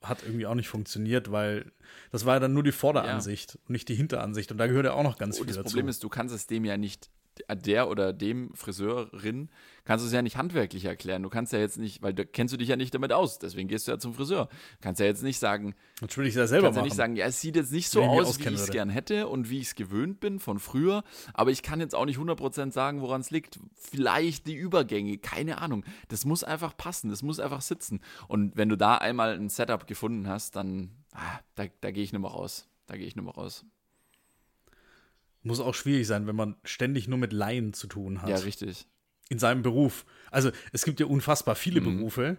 [0.06, 1.72] hat irgendwie auch nicht funktioniert, weil
[2.12, 4.52] das war ja dann nur die Vorderansicht und nicht die Hinteransicht.
[4.52, 5.69] Und da gehört ja auch noch ganz Und viel das dazu.
[5.69, 7.10] Problem ist, du kannst es dem ja nicht,
[7.56, 9.50] der oder dem Friseurin,
[9.86, 11.24] kannst du es ja nicht handwerklich erklären.
[11.24, 13.67] Du kannst ja jetzt nicht, weil da kennst du dich ja nicht damit aus, deswegen
[13.67, 14.50] gehst du ja zum Friseur.
[14.82, 16.88] Kannst ja jetzt nicht sagen, Jetzt will ich es ja selber kannst ja machen.
[16.88, 19.28] nicht sagen, ja, es sieht jetzt nicht so Wenn aus, wie ich es gern hätte
[19.28, 22.72] und wie ich es gewöhnt bin von früher, aber ich kann jetzt auch nicht 100%
[22.72, 23.60] sagen, woran es liegt.
[23.76, 25.86] Vielleicht die Übergänge, keine Ahnung.
[26.08, 28.02] Das muss einfach passen, das muss einfach sitzen.
[28.28, 32.13] Und wenn du da einmal ein Setup gefunden hast, dann, ah, da, da gehe ich
[32.13, 32.67] nicht mehr raus.
[32.86, 33.65] Da gehe ich nicht mehr raus.
[35.43, 38.29] Muss auch schwierig sein, wenn man ständig nur mit Laien zu tun hat.
[38.29, 38.88] Ja, richtig.
[39.29, 40.06] In seinem Beruf.
[40.32, 41.97] Also es gibt ja unfassbar viele Mhm.
[41.97, 42.38] Berufe,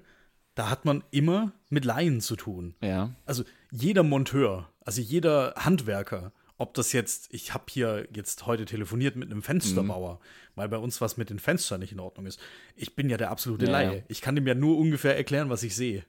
[0.54, 2.74] da hat man immer mit Laien zu tun.
[2.82, 3.14] Ja.
[3.26, 9.16] Also jeder Monteur, also jeder Handwerker, ob das jetzt, ich habe hier jetzt heute telefoniert
[9.16, 10.20] mit einem Fensterbauer,
[10.54, 12.38] weil bei uns was mit den Fenstern nicht in Ordnung ist.
[12.76, 13.96] Ich bin ja der absolute Ja, Laie.
[13.96, 14.02] ja.
[14.08, 16.04] Ich kann dem ja nur ungefähr erklären, was ich sehe.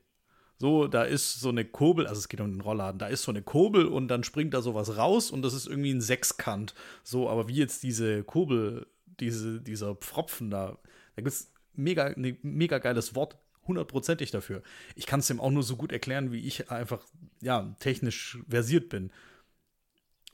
[0.57, 3.31] So, da ist so eine Kurbel, also es geht um den Rollladen, da ist so
[3.31, 6.73] eine Kurbel und dann springt da sowas raus und das ist irgendwie ein Sechskant.
[7.03, 8.87] So, aber wie jetzt diese Kurbel,
[9.19, 10.77] diese, dieser Pfropfen da,
[11.15, 13.37] da gibt es mega, ein mega geiles Wort,
[13.67, 14.61] hundertprozentig dafür.
[14.95, 17.03] Ich kann es dem auch nur so gut erklären, wie ich einfach,
[17.41, 19.11] ja, technisch versiert bin.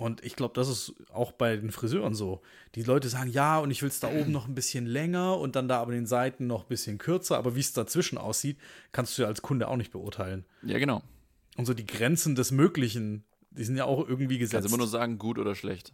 [0.02, 2.42] Und ich glaube, das ist auch bei den Friseuren so.
[2.74, 5.56] Die Leute sagen, ja, und ich will es da oben noch ein bisschen länger und
[5.56, 7.38] dann da aber den Seiten noch ein bisschen kürzer.
[7.38, 8.58] Aber wie es dazwischen aussieht,
[8.94, 10.44] kannst du ja als Kunde auch nicht beurteilen.
[10.64, 11.04] Ja, genau.
[11.56, 14.68] Und so die Grenzen des Möglichen, die sind ja auch irgendwie Kannst gesetzt.
[14.70, 15.94] immer nur sagen, gut oder schlecht.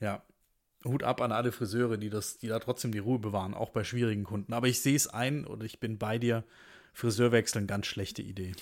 [0.00, 0.24] Ja.
[0.84, 3.84] Hut ab an alle Friseure, die das, die da trotzdem die Ruhe bewahren, auch bei
[3.84, 4.52] schwierigen Kunden.
[4.52, 6.42] Aber ich sehe es ein oder ich bin bei dir.
[6.92, 8.56] Friseurwechseln, ganz schlechte Idee.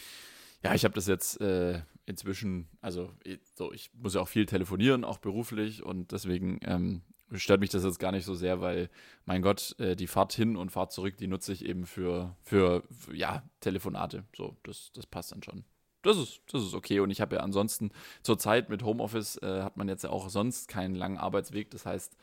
[0.63, 3.13] Ja, ich habe das jetzt äh, inzwischen, also
[3.55, 7.85] so, ich muss ja auch viel telefonieren, auch beruflich und deswegen ähm, stört mich das
[7.85, 8.89] jetzt gar nicht so sehr, weil,
[9.25, 12.85] mein Gott, äh, die Fahrt hin und Fahrt zurück, die nutze ich eben für, für,
[12.91, 14.25] für ja, Telefonate.
[14.37, 15.65] So, das, das passt dann schon.
[16.03, 17.01] Das ist, das ist okay.
[17.01, 17.91] Und ich habe ja ansonsten
[18.23, 21.71] zur Zeit mit Homeoffice äh, hat man jetzt ja auch sonst keinen langen Arbeitsweg.
[21.73, 22.17] Das heißt,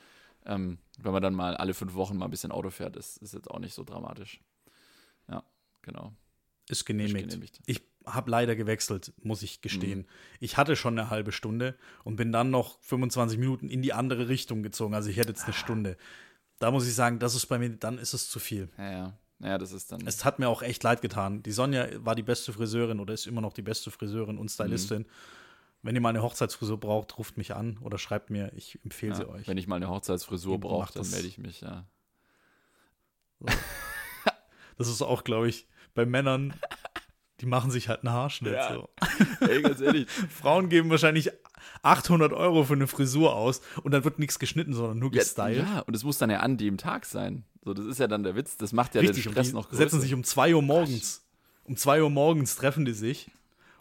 [0.45, 3.33] ähm, wenn man dann mal alle fünf Wochen mal ein bisschen Auto fährt, ist, ist
[3.33, 4.39] jetzt auch nicht so dramatisch.
[5.29, 5.43] Ja,
[5.81, 6.13] genau.
[6.69, 7.15] Ist genehmigt.
[7.15, 7.59] Ist genehmigt.
[7.65, 9.99] Ich habe leider gewechselt, muss ich gestehen.
[9.99, 10.05] Mhm.
[10.39, 14.27] Ich hatte schon eine halbe Stunde und bin dann noch 25 Minuten in die andere
[14.29, 14.93] Richtung gezogen.
[14.93, 15.31] Also ich hätte Ah.
[15.31, 15.97] jetzt eine Stunde.
[16.59, 18.69] Da muss ich sagen, das ist bei mir, dann ist es zu viel.
[18.77, 19.17] Ja, ja.
[19.39, 20.05] Ja, das ist dann.
[20.07, 21.43] Es hat mir auch echt leid getan.
[21.43, 25.01] Die Sonja war die beste Friseurin oder ist immer noch die beste Friseurin und Stylistin.
[25.01, 25.05] Mhm.
[25.81, 28.53] Wenn ihr mal eine Hochzeitsfrisur braucht, ruft mich an oder schreibt mir.
[28.55, 29.47] Ich empfehle sie ja, euch.
[29.49, 31.85] Wenn ich mal eine Hochzeitsfrisur brauche, dann melde ich mich, ja.
[34.77, 36.53] Das ist auch, glaube ich, bei Männern,
[37.43, 38.53] die machen sich halt einen Haarschnitt.
[38.53, 38.73] Ja.
[38.73, 38.89] So.
[39.47, 40.07] Ey, ganz ehrlich.
[40.29, 41.29] Frauen geben wahrscheinlich
[41.81, 45.57] 800 Euro für eine Frisur aus und dann wird nichts geschnitten, sondern nur Ja, gestylt.
[45.57, 47.43] ja, und es muss dann ja an dem Tag sein.
[47.65, 48.57] So, das ist ja dann der Witz.
[48.57, 49.83] Das macht ja Richtig, den Stress die noch größer.
[49.83, 51.25] setzen sich um 2 Uhr morgens.
[51.65, 53.29] Um 2 Uhr morgens treffen die sich,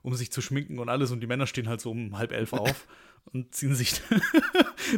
[0.02, 1.10] um sich zu schminken und alles.
[1.12, 2.86] Und die Männer stehen halt so um halb elf auf
[3.32, 4.00] und ziehen sich,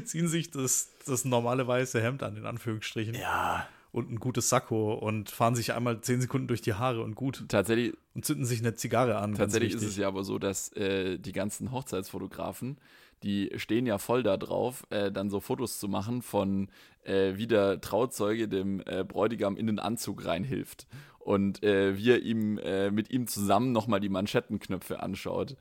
[0.05, 3.15] ziehen sich das, das normale weiße Hemd an, in Anführungsstrichen.
[3.15, 7.15] ja, Und ein gutes Sakko und fahren sich einmal 10 Sekunden durch die Haare und
[7.15, 7.45] gut.
[7.49, 9.35] tatsächlich, Und zünden sich eine Zigarre an.
[9.35, 12.79] tatsächlich ist es ja aber so, dass äh, die ganzen Hochzeitsfotografen,
[13.23, 16.71] die stehen ja voll da drauf, äh, dann so Fotos zu machen von,
[17.05, 20.89] äh, wie der Trauzeuge dem äh, Bräutigam in den Anzug reinhilft.
[21.21, 25.57] Und äh, wie er ihm äh, mit ihm zusammen nochmal die Manschettenknöpfe anschaut.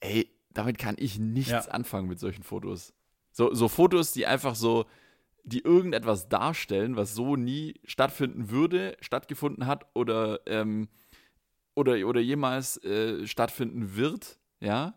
[0.00, 1.60] Ey, damit kann ich nichts Ja.
[1.68, 2.92] anfangen mit solchen Fotos.
[3.30, 4.86] So, so Fotos, die einfach so,
[5.46, 10.88] die irgendetwas darstellen, was so nie stattfinden würde, stattgefunden hat oder, ähm,
[11.74, 14.94] oder, oder jemals äh, stattfinden wird, ja.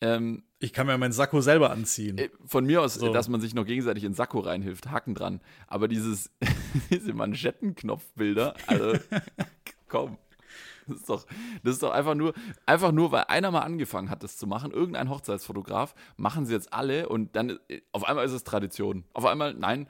[0.00, 2.16] Ähm, Ich kann mir meinen Sakko selber anziehen.
[2.16, 3.12] äh, von mir aus, So.
[3.12, 5.40] dass man sich noch gegenseitig in Sakko reinhilft, Haken dran.
[5.66, 6.30] Aber dieses,
[6.90, 8.94] diese Manschettenknopfbilder, also
[9.88, 10.16] komm.
[10.86, 11.26] Das ist doch,
[11.62, 12.32] das ist doch einfach nur,
[12.66, 16.72] einfach nur, weil einer mal angefangen hat, das zu machen, irgendein Hochzeitsfotograf, machen sie jetzt
[16.72, 19.04] alle und dann äh, auf einmal ist es Tradition.
[19.12, 19.88] Auf einmal, nein,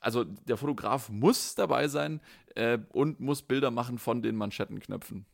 [0.00, 2.20] also der Fotograf muss dabei sein
[2.54, 5.26] äh, und muss Bilder machen von den Manschettenknöpfen.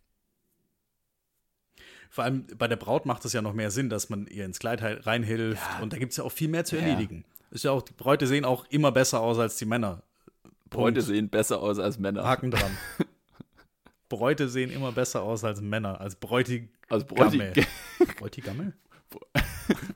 [2.08, 4.58] Vor allem bei der Braut macht es ja noch mehr Sinn, dass man ihr ins
[4.58, 5.62] Kleid reinhilft.
[5.76, 5.82] Ja.
[5.82, 6.82] Und da gibt es ja auch viel mehr zu Ja.
[6.82, 7.24] erledigen.
[7.52, 10.02] Ist ja auch, die Bräute sehen auch immer besser aus als die Männer.
[10.70, 11.02] Bräute Punkt.
[11.02, 12.24] sehen besser aus als Männer.
[12.24, 12.76] Haken dran.
[14.10, 17.66] Bräute sehen immer besser aus als Männer, als Bräutig Also Bräutig
[18.18, 18.74] Bräutigamme.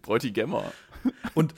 [0.02, 0.72] Bräutigammer.
[1.34, 1.54] Und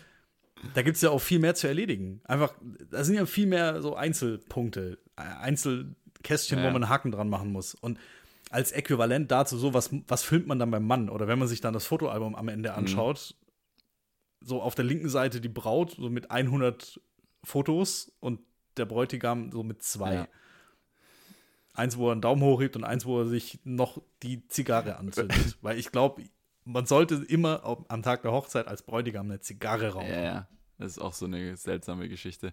[0.75, 2.21] da gibt es ja auch viel mehr zu erledigen.
[2.25, 2.53] Einfach,
[2.91, 7.53] da sind ja viel mehr so Einzelpunkte, Einzelkästchen, Ja, wo man einen Haken dran machen
[7.53, 7.75] muss.
[7.75, 7.99] Und
[8.51, 11.09] als Äquivalent dazu, so was, was filmt man dann beim Mann?
[11.09, 12.77] Oder wenn man sich dann das Fotoalbum am Ende Mhm.
[12.77, 13.35] anschaut,
[14.41, 17.01] so auf der linken Seite die Braut, so mit 100
[17.45, 18.41] Fotos und
[18.77, 20.15] der Bräutigam so mit zwei.
[20.15, 20.29] Ja.
[21.77, 25.57] Eins, wo er einen Daumen hochhebt und eins, wo er sich noch die Zigarre anzündet.
[25.63, 26.23] Weil ich glaube,
[26.65, 30.09] man sollte immer am Tag der Hochzeit als Bräutigam eine Zigarre rauchen.
[30.09, 30.49] Ja, ja.
[30.79, 32.53] Das ist auch so eine seltsame Geschichte.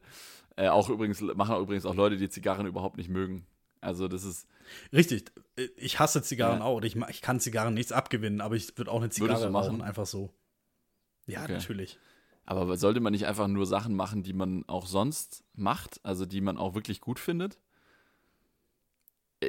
[0.55, 3.45] Äh, auch übrigens, machen auch übrigens auch Leute, die Zigarren überhaupt nicht mögen.
[3.81, 4.47] Also das ist,
[4.93, 5.25] Richtig.
[5.75, 6.65] Ich hasse Zigarren Ja.
[6.65, 6.81] auch.
[6.83, 9.65] Ich, ich kann Zigarren nichts abgewinnen, aber ich würde auch eine Zigarre machen?
[9.71, 10.33] rauchen, einfach so.
[11.25, 11.53] Ja, Okay.
[11.53, 11.99] natürlich.
[12.45, 16.41] aber sollte man nicht einfach nur Sachen machen, die man auch sonst macht, also die
[16.41, 17.59] man auch wirklich gut findet?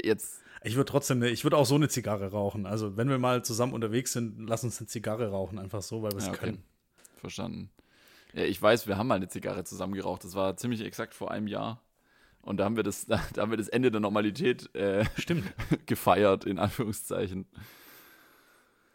[0.02, 2.66] Jetzt, Ich würde trotzdem, eine, ich würde auch so eine Zigarre rauchen.
[2.66, 6.12] Also, wenn wir mal zusammen unterwegs sind, lass uns eine Zigarre rauchen, einfach so, weil
[6.12, 6.46] wir es ja, okay.
[6.46, 6.64] können.
[7.16, 7.70] verstanden.
[8.32, 10.24] Ja, ich weiß, wir haben mal eine Zigarre zusammen geraucht.
[10.24, 11.82] Das war ziemlich exakt vor einem Jahr.
[12.42, 15.52] Und da haben wir das, da, haben wir das Ende der Normalität äh, Stimmt.
[15.86, 17.46] gefeiert, in Anführungszeichen.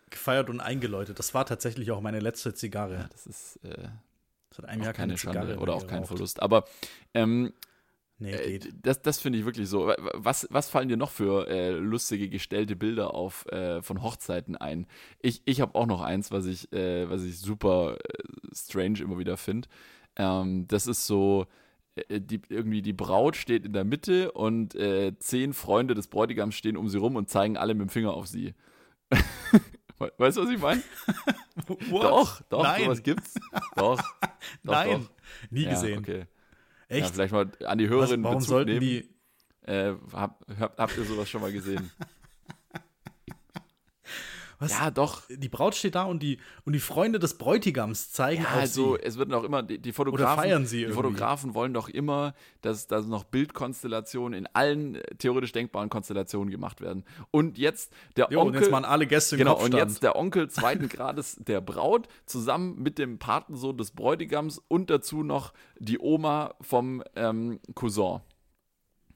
[0.10, 1.20] Gefeiert und eingeläutet.
[1.20, 2.96] Das war tatsächlich auch meine letzte Zigarre.
[2.96, 3.90] Ja, das ist äh,
[4.52, 6.06] Seit einem Jahr keine, keine Zigarre Schande oder auch kein.
[6.06, 6.42] Verlust.
[6.42, 6.66] Aber
[7.14, 7.54] ähm,
[8.20, 8.74] Nee, Äh, geht.
[8.84, 9.94] Das, das finde ich wirklich so.
[10.14, 14.88] Was, was fallen dir noch für äh, lustige gestellte Bilder auf äh, von Hochzeiten ein?
[15.22, 19.18] Ich, ich habe auch noch eins, was ich, äh, was ich super äh, strange immer
[19.18, 19.70] wieder finde.
[20.18, 21.48] Ähm, das ist so,
[21.96, 24.78] äh, die, irgendwie die Braut steht in der Mitte und
[25.20, 28.28] zehn Freunde des Bräutigams stehen um sie rum und zeigen alle mit dem Finger auf
[28.28, 28.54] sie.
[29.98, 30.82] We- Weißt du, was ich meine?
[31.90, 32.84] Doch, doch, Nein.
[32.86, 33.34] sowas gibt's.
[33.76, 33.98] Doch.
[33.98, 34.04] doch
[34.64, 35.52] Nein, Doch.
[35.52, 36.06] nie Ja, gesehen.
[36.90, 37.00] Okay.
[37.00, 37.14] Ja, Echt?
[37.14, 38.82] vielleicht mal an die Was, Hörerinnen warum Bezug sollten nehmen.
[38.82, 39.10] die.
[39.62, 41.92] Äh, hab, hab, habt ihr sowas schon mal gesehen?
[44.60, 44.72] Was?
[44.72, 45.24] ja, doch.
[45.30, 48.96] Die Braut steht da und die, und die Freunde des Bräutigams zeigen Ja, auf also
[48.96, 49.04] sie.
[49.04, 50.96] es wird noch immer, die, die Fotografen, feiern sie die irgendwie?
[50.96, 56.82] Fotografen wollen doch immer, dass, dass noch Bildkonstellationen in allen äh, theoretisch denkbaren Konstellationen gemacht
[56.82, 57.06] werden.
[57.32, 60.18] Und jetzt der Jo, und Onkel, jetzt machen alle Gäste im genau, und jetzt der
[60.18, 66.00] Onkel zweiten Grades der Braut zusammen mit dem Patensohn des Bräutigams und dazu noch die
[66.00, 68.20] Oma vom ähm, Cousin.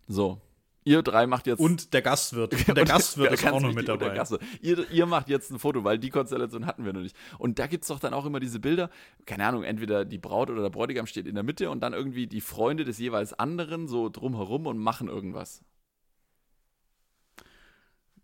[0.08, 0.40] So.
[0.86, 2.54] Ihr drei macht jetzt Und der Gastwirt.
[2.68, 4.22] Und der Gastwirt ist auch noch mit dabei.
[4.62, 7.16] Ihr, ihr macht jetzt ein Foto, weil die Konstellation hatten wir noch nicht.
[7.38, 8.90] Und da gibt es doch dann auch immer diese Bilder,
[9.26, 12.28] keine Ahnung, entweder die Braut oder der Bräutigam steht in der Mitte und dann irgendwie
[12.28, 15.64] die Freunde des jeweils anderen so drumherum und machen irgendwas.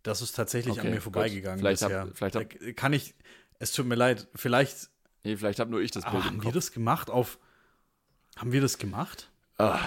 [0.03, 2.07] Das ist tatsächlich Okay, an mir vorbeigegangen Vielleicht hab- bisher.
[2.13, 3.15] vielleicht hab- kann ich,
[3.59, 4.89] es tut mir leid, vielleicht
[5.23, 7.39] Nee, vielleicht habe nur ich das ah, Bild im haben wir das gemacht auf,
[8.37, 9.29] haben wir das gemacht?
[9.57, 9.79] Ah,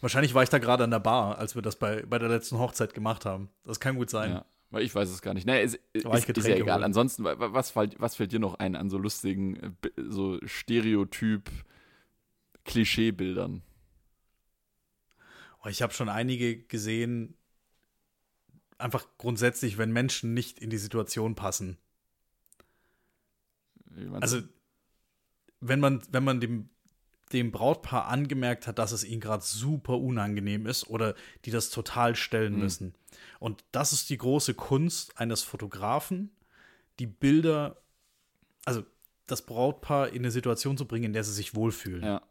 [0.00, 2.58] Wahrscheinlich war ich da gerade an der Bar, als wir das bei, bei der letzten
[2.58, 3.50] Hochzeit gemacht haben.
[3.64, 4.30] Das kann gut sein.
[4.30, 5.46] ja, weil ich weiß es gar nicht.
[5.46, 6.82] Nee, ist, ist, ist ja egal.
[6.84, 9.70] Ansonsten, wa- wa- was fällt, was fällt dir noch ein an so lustigen, äh,
[10.08, 11.50] so Stereotyp,
[12.64, 13.62] Klischeebildern?
[15.62, 17.34] Oh, ich habe schon einige gesehen,
[18.78, 21.76] einfach grundsätzlich, wenn Menschen nicht in die Situation passen.
[24.22, 24.40] Also,
[25.60, 26.70] wenn man, wenn man dem,
[27.32, 31.14] dem Brautpaar angemerkt hat, dass es ihnen gerade super unangenehm ist oder
[31.44, 32.58] die das total stellen Mhm.
[32.60, 32.94] müssen.
[33.38, 36.30] Und das ist die große Kunst eines Fotografen,
[36.98, 37.76] die Bilder,
[38.64, 38.82] also
[39.26, 42.02] das Brautpaar in eine Situation zu bringen, in der sie sich wohlfühlen.
[42.04, 42.22] ja.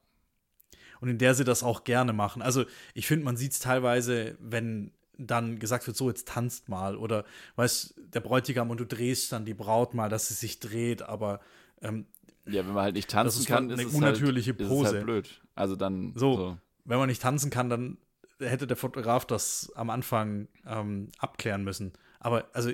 [1.01, 2.41] und in der sie das auch gerne machen.
[2.41, 6.97] Also ich finde, man sieht es teilweise, wenn dann gesagt wird, so jetzt tanzt mal
[6.97, 7.23] oder
[7.55, 11.39] weißt der Bräutigam und du drehst dann die Braut mal, dass sie sich dreht, aber
[11.81, 12.05] ähm,
[12.51, 14.71] Ja, wenn man halt nicht tanzen ist kann, eine ist es, unnatürliche halt, ist es
[14.71, 14.89] Pose.
[14.89, 15.41] halt blöd.
[15.55, 16.57] Also dann So.
[16.85, 17.97] wenn man nicht tanzen kann, dann
[18.39, 21.93] hätte der Fotograf das am Anfang ähm, abklären müssen.
[22.19, 22.71] Aber also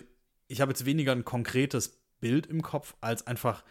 [0.47, 3.63] ich habe jetzt weniger ein konkretes Bild im Kopf als einfach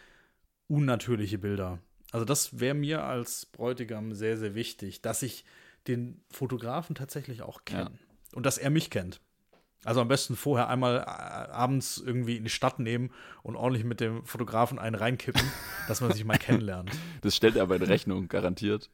[0.66, 1.78] unnatürliche Bilder.
[2.10, 5.44] Also das wäre mir als Bräutigam sehr, sehr wichtig, dass ich
[5.86, 7.92] den Fotografen tatsächlich auch kenne
[8.34, 9.20] und dass er mich kennt.
[9.84, 11.02] Also am besten vorher einmal äh,
[11.52, 13.10] abends irgendwie in die Stadt nehmen
[13.42, 15.42] und ordentlich mit dem Fotografen einen reinkippen,
[15.88, 16.90] dass man sich mal kennenlernt.
[17.20, 18.90] Das stellt er aber in Rechnung, garantiert.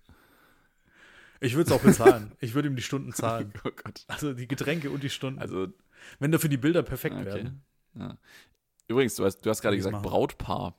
[1.41, 2.33] Ich würde es auch bezahlen.
[2.41, 3.53] Ich würde ihm die Stunden zahlen.
[3.65, 4.05] Oh Gott.
[4.09, 5.41] Also die Getränke und die Stunden.
[5.41, 5.69] Also,
[6.19, 7.25] wenn dafür die Bilder perfekt okay.
[7.25, 7.63] werden.
[7.95, 8.17] Ja.
[8.89, 10.03] Übrigens, du hast, du hast gerade gesagt, machen.
[10.03, 10.77] Brautpaar.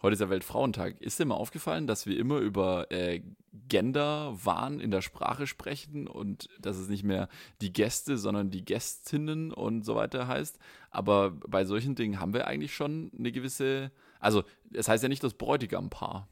[0.00, 1.00] Heute ist ja Weltfrauentag.
[1.00, 3.20] Ist dir mal aufgefallen, dass wir immer über äh,
[3.68, 7.28] Genderwahn in der Sprache sprechen und dass es nicht mehr
[7.60, 10.58] die Gäste, sondern die Gästinnen und so weiter heißt?
[10.90, 13.90] Aber bei solchen Dingen haben wir eigentlich schon eine gewisse.
[14.20, 16.28] Also, es heißt ja nicht das Bräutigampaar.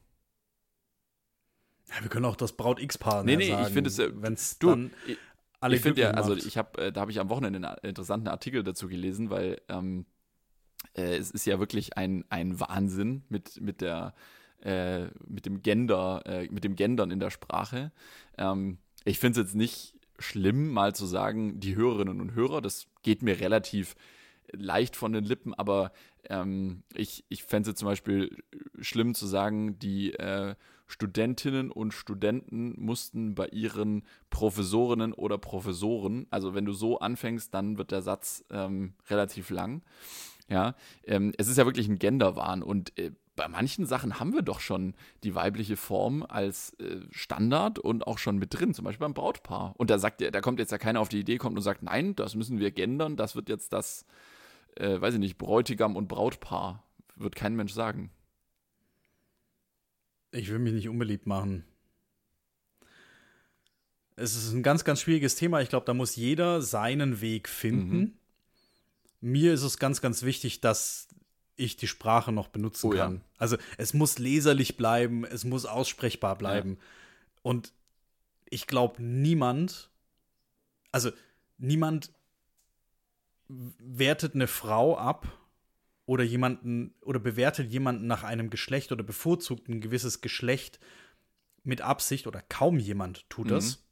[1.88, 4.10] Ja, wir können auch das Braut X-Paar Nee, ja nee, ich sagen, finde es, äh,
[4.14, 5.18] wenn's du, dann ich-
[5.58, 8.28] alle ich finde ja, also ich habe, äh, da habe ich am Wochenende einen interessanten
[8.28, 10.04] Artikel dazu gelesen, weil ähm,
[10.94, 14.14] äh, es ist ja wirklich ein, ein Wahnsinn mit, mit der
[14.62, 17.92] äh, mit dem Gender, äh, mit dem Gendern in der Sprache.
[18.38, 22.88] Ähm, ich finde es jetzt nicht schlimm, mal zu sagen, die Hörerinnen und Hörer, das
[23.02, 23.94] geht mir relativ
[24.52, 25.92] leicht von den Lippen, aber
[26.28, 28.36] ähm, ich, ich fände es zum Beispiel
[28.80, 30.54] schlimm zu sagen, die äh,
[30.86, 37.76] Studentinnen und Studenten mussten bei ihren Professorinnen oder Professoren, also wenn du so anfängst, dann
[37.76, 39.82] wird der Satz ähm, relativ lang.
[40.48, 44.42] Ja, ähm, es ist ja wirklich ein Genderwahn und äh, bei manchen Sachen haben wir
[44.42, 49.04] doch schon die weibliche Form als äh, Standard und auch schon mit drin, zum Beispiel
[49.04, 49.74] beim Brautpaar.
[49.76, 51.82] Und da sagt ja, da kommt jetzt ja keiner auf die Idee, kommt und sagt,
[51.82, 54.06] nein, das müssen wir gendern, das wird jetzt das,
[54.76, 56.82] äh, weiß ich nicht, Bräutigam und Brautpaar.
[57.16, 58.10] Wird kein Mensch sagen.
[60.32, 61.64] Ich will mich nicht unbeliebt machen.
[64.16, 65.60] Es ist ein ganz, ganz schwieriges Thema.
[65.60, 67.98] Ich glaube, da muss jeder seinen Weg finden.
[67.98, 68.12] Mhm.
[69.20, 71.08] Mir ist es ganz, ganz wichtig, dass
[71.56, 73.04] ich die Sprache noch benutzen Oh ja.
[73.04, 73.22] kann.
[73.38, 76.78] Also es muss leserlich bleiben, es muss aussprechbar bleiben.
[77.42, 77.72] Und
[78.44, 79.90] ich glaube, niemand,
[80.92, 81.10] also
[81.58, 82.12] niemand
[83.48, 85.26] wertet eine Frau ab
[86.04, 90.78] oder jemanden oder bewertet jemanden nach einem Geschlecht oder bevorzugt ein gewisses Geschlecht
[91.64, 93.82] mit Absicht oder kaum jemand tut das.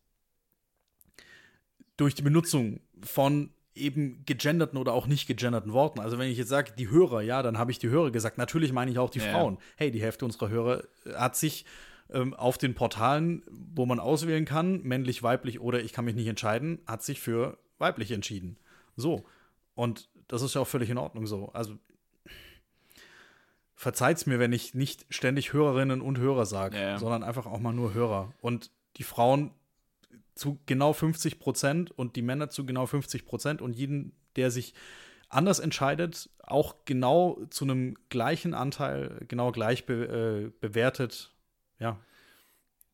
[1.96, 6.00] Durch die Benutzung von eben gegenderten oder auch nicht gegenderten Worten.
[6.00, 8.38] Also wenn ich jetzt sage, die Hörer, ja, dann habe ich die Hörer gesagt.
[8.38, 9.32] Natürlich meine ich auch die Ja.
[9.32, 9.58] Frauen.
[9.76, 11.64] Hey, die Hälfte unserer Hörer äh, hat sich
[12.10, 16.28] ähm, auf den Portalen, wo man auswählen kann, männlich, weiblich oder ich kann mich nicht
[16.28, 18.56] entscheiden, hat sich für weiblich entschieden.
[18.96, 19.24] So.
[19.74, 21.50] Und das ist ja auch völlig in Ordnung so.
[21.52, 21.76] Also
[23.74, 26.98] verzeiht's mir, wenn ich nicht ständig Hörerinnen und Hörer sage, ja.
[26.98, 28.32] sondern einfach auch mal nur Hörer.
[28.40, 29.50] Und die Frauen
[30.34, 34.74] zu genau 50 Prozent und die Männer zu genau 50 Prozent und jeden, der sich
[35.28, 41.32] anders entscheidet, auch genau zu einem gleichen Anteil, genau gleich be, äh, bewertet,
[41.78, 41.98] ja,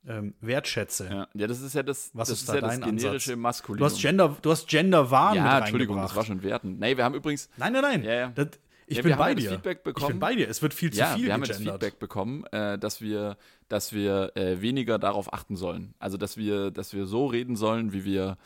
[0.06, 1.08] ähm, wertschätze.
[1.10, 1.28] Ja.
[1.34, 3.00] ja, das ist ja das, Was das ist ist da ja das dein Ansatz?
[3.02, 3.84] generische Du Maskulinum.
[3.84, 6.80] hast Gender, du hast Genderwahn ja, mit Entschuldigung, das war schon wertend.
[6.80, 8.04] Nee, wir haben übrigens, Nein, nein, nein.
[8.04, 8.28] Ja, ja.
[8.34, 8.48] Das,
[8.90, 9.50] ich Ja, bin bei das dir.
[9.50, 10.18] Feedback Ich bin bekommen.
[10.20, 10.48] bei dir.
[10.48, 11.82] Es wird viel zu ja, viel wir haben jetzt gegendert.
[11.82, 13.36] Feedback bekommen, äh, dass wir,
[13.68, 15.94] dass wir äh, weniger darauf achten sollen.
[15.98, 18.36] Also dass wir, dass wir so reden sollen, wie wir,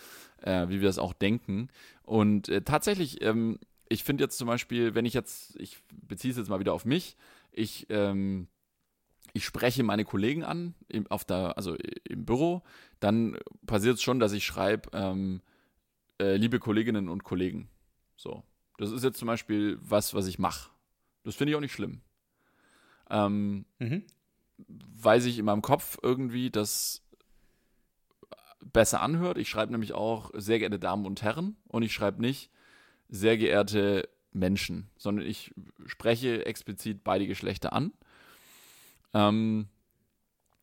[0.42, 1.68] äh, wie wir es auch denken.
[2.02, 6.36] Und äh, tatsächlich, ähm, ich finde jetzt zum Beispiel, wenn ich jetzt, ich beziehe es
[6.38, 7.16] jetzt mal wieder auf mich,
[7.50, 8.48] ich, ähm,
[9.32, 11.76] ich spreche meine Kollegen an, im, auf der, also
[12.08, 12.62] im Büro,
[13.00, 15.40] dann passiert es schon, dass ich schreibe, ähm,
[16.20, 17.68] äh, liebe Kolleginnen und Kollegen.
[18.16, 18.42] So.
[18.78, 20.70] Das ist jetzt zum Beispiel was, was ich mache.
[21.22, 22.00] Das finde ich auch nicht schlimm.
[23.10, 24.02] Ähm, Mhm.
[24.66, 27.02] weiß ich in meinem Kopf irgendwie das
[28.64, 29.38] besser anhört.
[29.38, 32.50] Ich schreibe nämlich auch sehr geehrte Damen und Herren und ich schreibe nicht
[33.08, 35.52] sehr geehrte Menschen, sondern ich
[35.86, 37.92] spreche explizit beide Geschlechter an.
[39.12, 39.68] Ähm,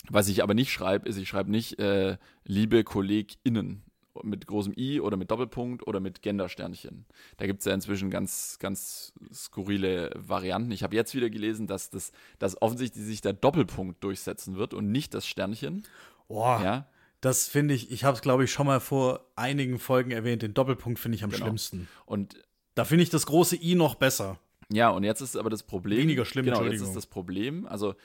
[0.09, 3.83] was ich aber nicht schreibe, ist, ich schreibe nicht äh, liebe KollegInnen
[4.23, 7.05] mit großem I oder mit Doppelpunkt oder mit Gendersternchen.
[7.37, 10.71] Da gibt es ja inzwischen ganz, ganz skurrile Varianten.
[10.71, 14.91] Ich habe jetzt wieder gelesen, dass, das, dass offensichtlich sich der Doppelpunkt durchsetzen wird und
[14.91, 15.83] nicht das Sternchen.
[16.27, 16.87] Boah, Ja,
[17.21, 20.41] das finde ich, ich habe es, glaube ich, schon mal vor einigen Folgen erwähnt.
[20.41, 21.45] Den Doppelpunkt finde ich am Genau.
[21.45, 21.87] schlimmsten.
[22.05, 22.35] und
[22.73, 24.39] Da finde ich das große I noch besser.
[24.71, 25.99] Ja, und jetzt ist aber das Problem.
[25.99, 27.95] Weniger schlimm, Genau, jetzt ist das Problem, also,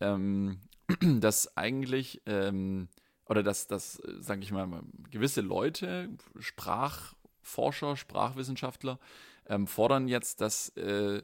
[0.00, 0.60] ähm,
[1.20, 2.88] dass eigentlich, ähm,
[3.30, 8.98] oder dass, dass sage ich mal, gewisse Leute, Sprachforscher, Sprachwissenschaftler,
[9.46, 11.22] ähm, fordern jetzt, dass äh,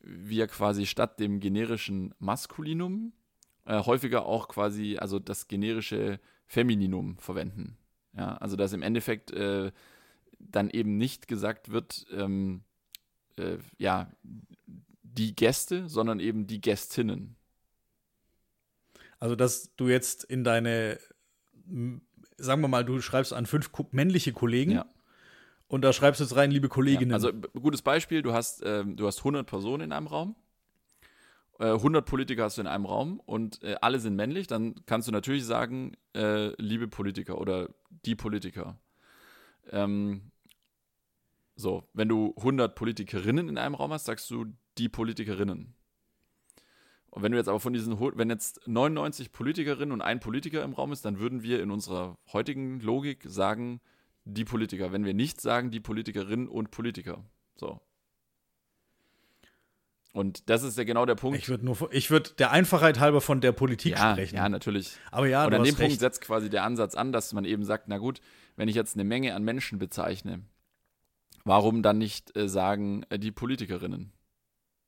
[0.00, 3.12] wir quasi statt dem generischen Maskulinum
[3.66, 7.78] äh, häufiger auch quasi, also das generische Femininum verwenden.
[8.16, 9.70] Ja, also dass im Endeffekt äh,
[10.40, 12.64] dann eben nicht gesagt wird, ähm,
[13.36, 14.10] äh, ja,
[15.02, 17.36] die Gäste, sondern eben die Gästinnen.
[19.20, 20.98] Also, dass du jetzt in deine,
[22.36, 24.86] sagen wir mal, du schreibst an fünf männliche Kollegen Ja.
[25.68, 27.10] und da schreibst du jetzt rein, liebe Kolleginnen.
[27.10, 30.34] Ja, also gutes Beispiel, du hast, ähm, du hast 100 Personen in einem Raum,
[31.58, 35.08] äh, 100 Politiker hast du in einem Raum und äh, alle sind männlich, dann kannst
[35.08, 37.68] du natürlich sagen, äh, liebe Politiker oder
[38.04, 38.78] die Politiker.
[39.70, 40.30] Ähm,
[41.56, 44.46] so, wenn du 100 Politikerinnen in einem Raum hast, sagst du
[44.76, 45.74] die Politikerinnen.
[47.14, 50.72] Und wenn du jetzt aber von diesen, wenn jetzt 99 Politikerinnen und ein Politiker im
[50.72, 53.80] Raum ist, dann würden wir in unserer heutigen Logik sagen,
[54.24, 54.90] die Politiker.
[54.90, 57.24] Wenn wir nicht sagen, die Politikerinnen und Politiker.
[57.54, 57.80] So.
[60.12, 61.38] Und das ist ja genau der Punkt.
[61.38, 64.34] ich würde nur, ich würde der Einfachheit halber von der Politik ja, sprechen.
[64.34, 64.96] ja, natürlich.
[65.12, 66.00] Aber ja, Und an dem Punkt recht.
[66.00, 68.20] setzt quasi der Ansatz an, dass man eben sagt, na gut,
[68.56, 70.40] wenn ich jetzt eine Menge an Menschen bezeichne,
[71.44, 74.12] warum dann nicht äh, sagen, äh, die Politikerinnen?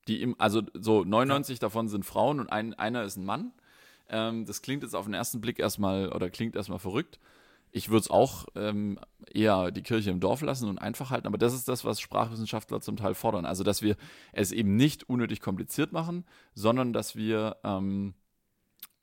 [0.09, 3.53] Die im, also so 99 davon sind Frauen und ein, einer ist ein Mann.
[4.09, 7.19] Ähm, das klingt jetzt auf den ersten Blick erstmal oder klingt erstmal verrückt.
[7.73, 8.99] Ich würde es auch ähm,
[9.33, 12.81] eher die Kirche im Dorf lassen und einfach halten, aber das ist das, was Sprachwissenschaftler
[12.81, 13.45] zum Teil fordern.
[13.45, 13.97] Also, dass wir
[14.33, 16.25] es eben nicht unnötig kompliziert machen,
[16.55, 18.15] sondern dass wir ähm,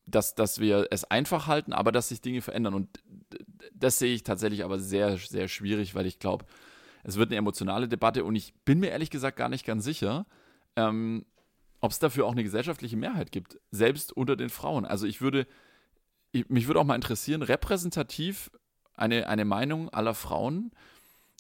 [0.06, 2.74] dass, dass wir es einfach halten, aber dass sich Dinge verändern.
[2.74, 3.02] Und
[3.74, 6.46] das sehe ich tatsächlich aber sehr, sehr schwierig, weil ich glaube,
[7.04, 10.26] es wird eine emotionale Debatte und ich bin mir ehrlich gesagt gar nicht ganz sicher,
[10.76, 11.26] ähm,
[11.80, 14.86] ob es dafür auch eine gesellschaftliche Mehrheit gibt, selbst unter den Frauen.
[14.86, 15.48] Also ich würde,
[16.32, 18.52] ich, mich würde auch mal interessieren, repräsentativ
[18.96, 20.72] eine, eine Meinung aller Frauen,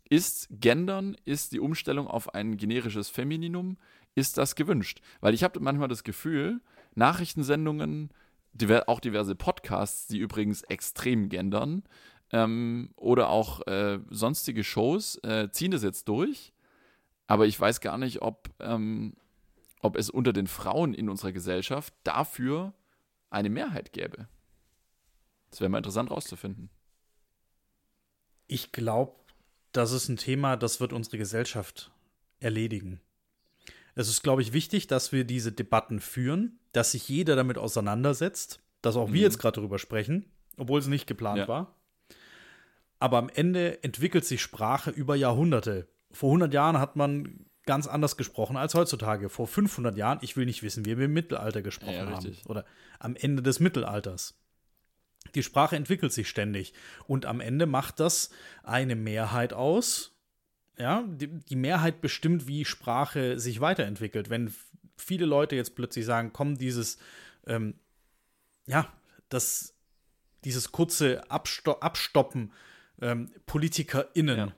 [0.09, 3.77] ist Gendern, ist die Umstellung auf ein generisches Femininum,
[4.15, 5.01] ist das gewünscht?
[5.21, 6.61] Weil ich habe manchmal das Gefühl,
[6.93, 8.09] Nachrichtensendungen,
[8.53, 11.83] diver auch diverse Podcasts, die übrigens extrem gendern,
[12.31, 16.53] ähm, oder auch äh, sonstige Shows, äh, ziehen das jetzt durch.
[17.27, 19.13] Aber ich weiß gar nicht, ob, ähm,
[19.83, 22.73] ob es unter den Frauen in unserer Gesellschaft dafür
[23.29, 24.27] eine Mehrheit gäbe.
[25.51, 26.69] Das wäre mal interessant rauszufinden.
[28.47, 29.13] Ich glaube,
[29.73, 31.91] das ist ein Thema, das wird unsere Gesellschaft
[32.39, 33.01] erledigen.
[33.95, 38.63] Es ist, glaube ich, wichtig, dass wir diese Debatten führen, dass sich jeder damit auseinandersetzt,
[38.81, 39.13] dass auch mhm.
[39.13, 41.47] wir jetzt gerade darüber sprechen, obwohl es nicht geplant ja.
[41.47, 41.75] war.
[42.99, 45.89] Aber am Ende entwickelt sich Sprache über Jahrhunderte.
[46.11, 49.29] Vor 100 Jahren hat man ganz anders gesprochen als heutzutage.
[49.29, 52.37] Vor 500 Jahren, ich will nicht wissen, wie wir im Mittelalter gesprochen ja, haben.
[52.45, 52.65] Oder
[52.99, 54.35] am Ende des Mittelalters.
[55.35, 56.73] Die Sprache entwickelt sich ständig.
[57.07, 58.29] Und am Ende macht das
[58.63, 60.11] eine Mehrheit aus.
[60.77, 64.29] Ja, die, die Mehrheit bestimmt, wie Sprache sich weiterentwickelt.
[64.29, 64.53] Wenn
[64.97, 66.97] viele Leute jetzt plötzlich sagen, komm, dieses,
[67.47, 67.75] ähm,
[68.65, 68.91] ja,
[69.29, 69.75] das,
[70.43, 72.51] dieses kurze Absto Abstoppen
[73.01, 74.53] ähm, PolitikerInnen ja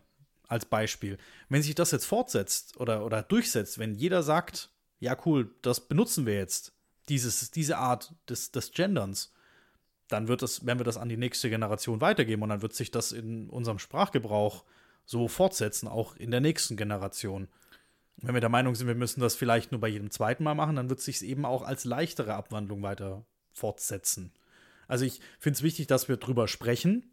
[0.47, 1.17] als Beispiel.
[1.49, 4.69] Wenn sich das jetzt fortsetzt oder, oder durchsetzt, wenn jeder sagt,
[4.99, 6.73] ja cool, das benutzen wir jetzt,
[7.09, 9.33] dieses, diese Art des, des Genderns,
[10.07, 12.91] dann wird das, werden wir das an die nächste Generation weitergeben und dann wird sich
[12.91, 14.63] das in unserem Sprachgebrauch
[15.05, 17.47] so fortsetzen, auch in der nächsten Generation.
[18.17, 20.75] Wenn wir der Meinung sind, wir müssen das vielleicht nur bei jedem zweiten Mal machen,
[20.75, 24.31] dann wird es sich eben auch als leichtere Abwandlung weiter fortsetzen.
[24.87, 27.11] Also ich finde es wichtig, dass wir drüber sprechen,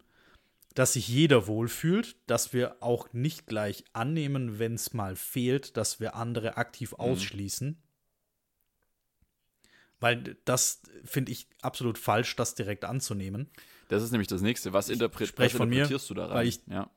[0.73, 5.99] dass sich jeder wohlfühlt, dass wir auch nicht gleich annehmen, wenn es mal fehlt, dass
[5.99, 6.99] wir andere aktiv mhm.
[6.99, 7.77] ausschließen.
[9.99, 13.49] Weil das finde ich absolut falsch, das direkt anzunehmen.
[13.87, 14.73] Das ist nämlich das nächste.
[14.73, 16.47] Was, interpre was interpretierst mir, du da rein?
[16.47, 16.89] Ich, ja.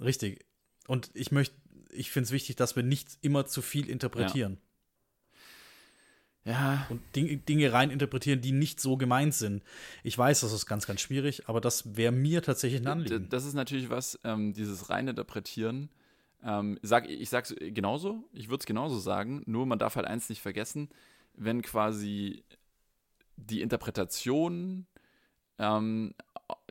[0.00, 0.44] Richtig.
[0.88, 1.54] Und ich möchte,
[1.92, 4.54] ich finde es wichtig, dass wir nicht immer zu viel interpretieren.
[4.54, 4.69] Ja.
[6.50, 6.86] Ja.
[6.88, 9.62] Und Ding, Dinge rein interpretieren, die nicht so gemeint sind.
[10.02, 13.28] Ich weiß, das ist ganz, ganz schwierig, aber das wäre mir tatsächlich ein Anliegen.
[13.28, 15.90] Das ist natürlich was, ähm, dieses rein interpretieren.
[16.42, 20.28] Ähm, sag, ich sag's genauso, ich würde es genauso sagen, nur man darf halt eins
[20.28, 20.88] nicht vergessen,
[21.34, 22.42] wenn quasi
[23.36, 24.86] die Interpretation
[25.58, 26.14] ähm,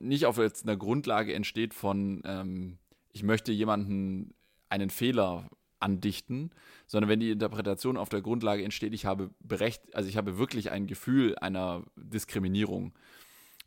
[0.02, 2.78] nicht auf jetzt einer Grundlage entsteht von, ähm,
[3.12, 4.34] ich möchte jemanden
[4.70, 5.50] einen Fehler
[5.80, 6.52] andichten,
[6.88, 10.72] sondern wenn die Interpretation auf der Grundlage entsteht, ich habe berecht, also ich habe wirklich
[10.72, 12.94] ein Gefühl einer Diskriminierung,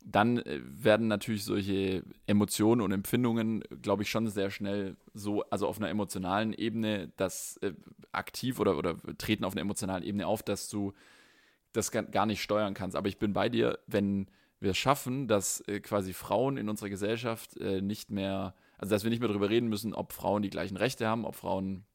[0.05, 5.67] dann äh, werden natürlich solche Emotionen und Empfindungen, glaube ich, schon sehr schnell so, also
[5.67, 7.73] auf einer emotionalen Ebene, das äh,
[8.11, 10.93] aktiv oder, oder treten auf einer emotionalen Ebene auf, dass du
[11.71, 12.95] das gar nicht steuern kannst.
[12.95, 14.27] Aber ich bin bei dir, wenn
[14.59, 19.03] wir es schaffen, dass äh, quasi Frauen in unserer Gesellschaft äh, nicht mehr, also dass
[19.03, 21.85] wir nicht mehr darüber reden müssen, ob Frauen die gleichen Rechte haben, ob Frauen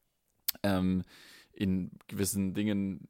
[0.63, 1.03] ähm,
[1.53, 3.07] in gewissen Dingen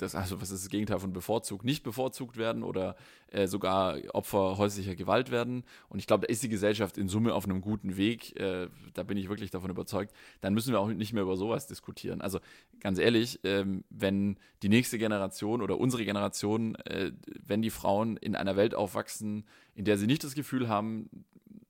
[0.00, 2.96] das, also was ist das Gegenteil von bevorzugt, nicht bevorzugt werden oder
[3.28, 5.64] äh, sogar Opfer häuslicher Gewalt werden.
[5.88, 8.38] Und ich glaube, da ist die Gesellschaft in Summe auf einem guten Weg.
[8.38, 10.14] Äh, da bin ich wirklich davon überzeugt.
[10.40, 12.20] Dann müssen wir auch nicht mehr über sowas diskutieren.
[12.20, 12.40] Also
[12.80, 17.12] ganz ehrlich, ähm, wenn die nächste Generation oder unsere Generation, äh,
[17.46, 21.08] wenn die Frauen in einer Welt aufwachsen, in der sie nicht das Gefühl haben,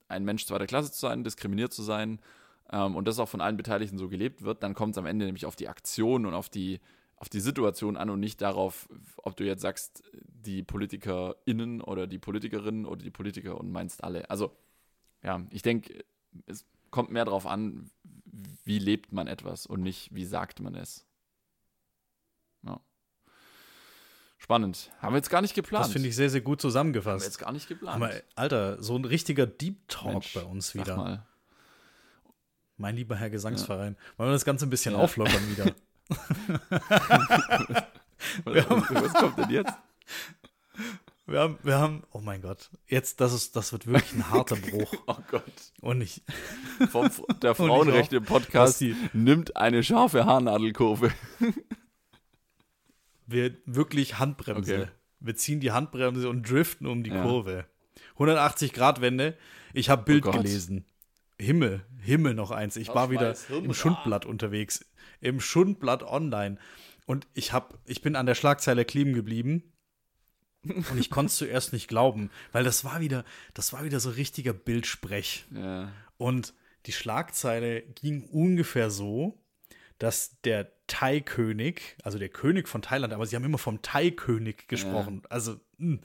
[0.08, 2.20] ein Mensch zweiter Klasse zu sein, diskriminiert zu sein
[2.72, 5.24] ähm, und das auch von allen Beteiligten so gelebt wird, dann kommt es am Ende
[5.24, 6.80] nämlich auf die Aktion und auf die,
[7.16, 12.18] auf die Situation an und nicht darauf, ob du jetzt sagst, die PolitikerInnen oder die
[12.18, 14.30] Politikerinnen oder die Politiker und meinst alle.
[14.30, 14.56] Also,
[15.22, 16.04] ja, ich denke,
[16.46, 17.90] es kommt mehr darauf an,
[18.64, 21.06] wie lebt man etwas und nicht, wie sagt man es.
[22.62, 22.80] Ja.
[24.38, 24.90] Spannend.
[25.00, 25.86] Haben wir jetzt gar nicht geplant.
[25.86, 27.14] Das finde ich sehr, sehr gut zusammengefasst.
[27.14, 28.02] Haben wir jetzt gar nicht geplant.
[28.02, 30.86] Aber, Alter, so ein richtiger Deep Talk Mensch, bei uns wieder.
[30.86, 31.26] Sag mal.
[32.80, 33.94] Mein lieber Herr Gesangsverein.
[33.94, 34.18] Ja.
[34.18, 35.00] Wollen wir das Ganze ein bisschen ja.
[35.00, 35.74] auflockern wieder?
[38.44, 39.74] was, was kommt denn jetzt?
[41.26, 44.56] Wir haben, wir haben, oh mein Gott, jetzt, das ist, das wird wirklich ein harter
[44.70, 44.94] Bruch.
[45.06, 45.44] oh Gott.
[45.82, 46.22] Und ich.
[46.90, 47.10] Vom,
[47.42, 51.12] der Frauenrechte Podcast nimmt eine scharfe Haarnadelkurve.
[53.26, 54.74] wir wirklich Handbremse.
[54.74, 54.88] Okay.
[55.20, 57.22] Wir ziehen die Handbremse und driften um die ja.
[57.22, 57.66] Kurve.
[58.14, 59.36] 180 Grad Wende.
[59.74, 60.86] Ich habe Bild oh gelesen.
[61.40, 62.76] Himmel, Himmel noch eins.
[62.76, 64.84] Ich war wieder im Schundblatt unterwegs,
[65.20, 66.58] im Schundblatt online.
[67.06, 69.64] Und ich hab, ich bin an der Schlagzeile kleben geblieben.
[70.62, 73.24] Und ich konnte es zuerst nicht glauben, weil das war wieder,
[73.54, 75.46] das war wieder so richtiger Bildsprech.
[75.54, 75.90] Ja.
[76.18, 76.52] Und
[76.86, 79.42] die Schlagzeile ging ungefähr so,
[79.98, 85.22] dass der Thai-König, also der König von Thailand, aber sie haben immer vom Thai-König gesprochen.
[85.24, 85.30] Ja.
[85.30, 86.00] Also, mh, hm,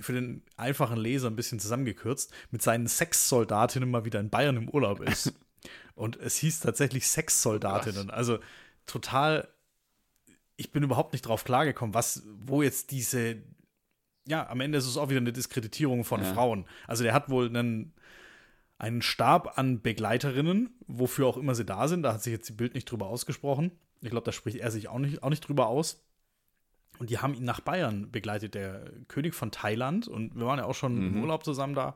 [0.00, 4.68] für den einfachen Leser ein bisschen zusammengekürzt, mit seinen Sexsoldatinnen mal wieder in Bayern im
[4.68, 5.32] Urlaub ist.
[5.94, 8.10] Und es hieß tatsächlich Sexsoldatinnen.
[8.10, 8.38] Also
[8.86, 9.48] total,
[10.56, 13.36] ich bin überhaupt nicht drauf klargekommen, was, wo jetzt diese,
[14.26, 16.32] ja, am Ende ist es auch wieder eine Diskreditierung von ja.
[16.32, 16.66] Frauen.
[16.88, 17.94] Also der hat wohl einen,
[18.78, 22.02] einen Stab an Begleiterinnen, wofür auch immer sie da sind.
[22.02, 23.70] Da hat sich jetzt die Bild nicht drüber ausgesprochen.
[24.00, 26.04] Ich glaube, da spricht er sich auch nicht, auch nicht drüber aus.
[26.98, 30.08] Und die haben ihn nach Bayern begleitet, der König von Thailand.
[30.08, 31.06] Und wir waren ja auch schon mhm.
[31.16, 31.94] im Urlaub zusammen da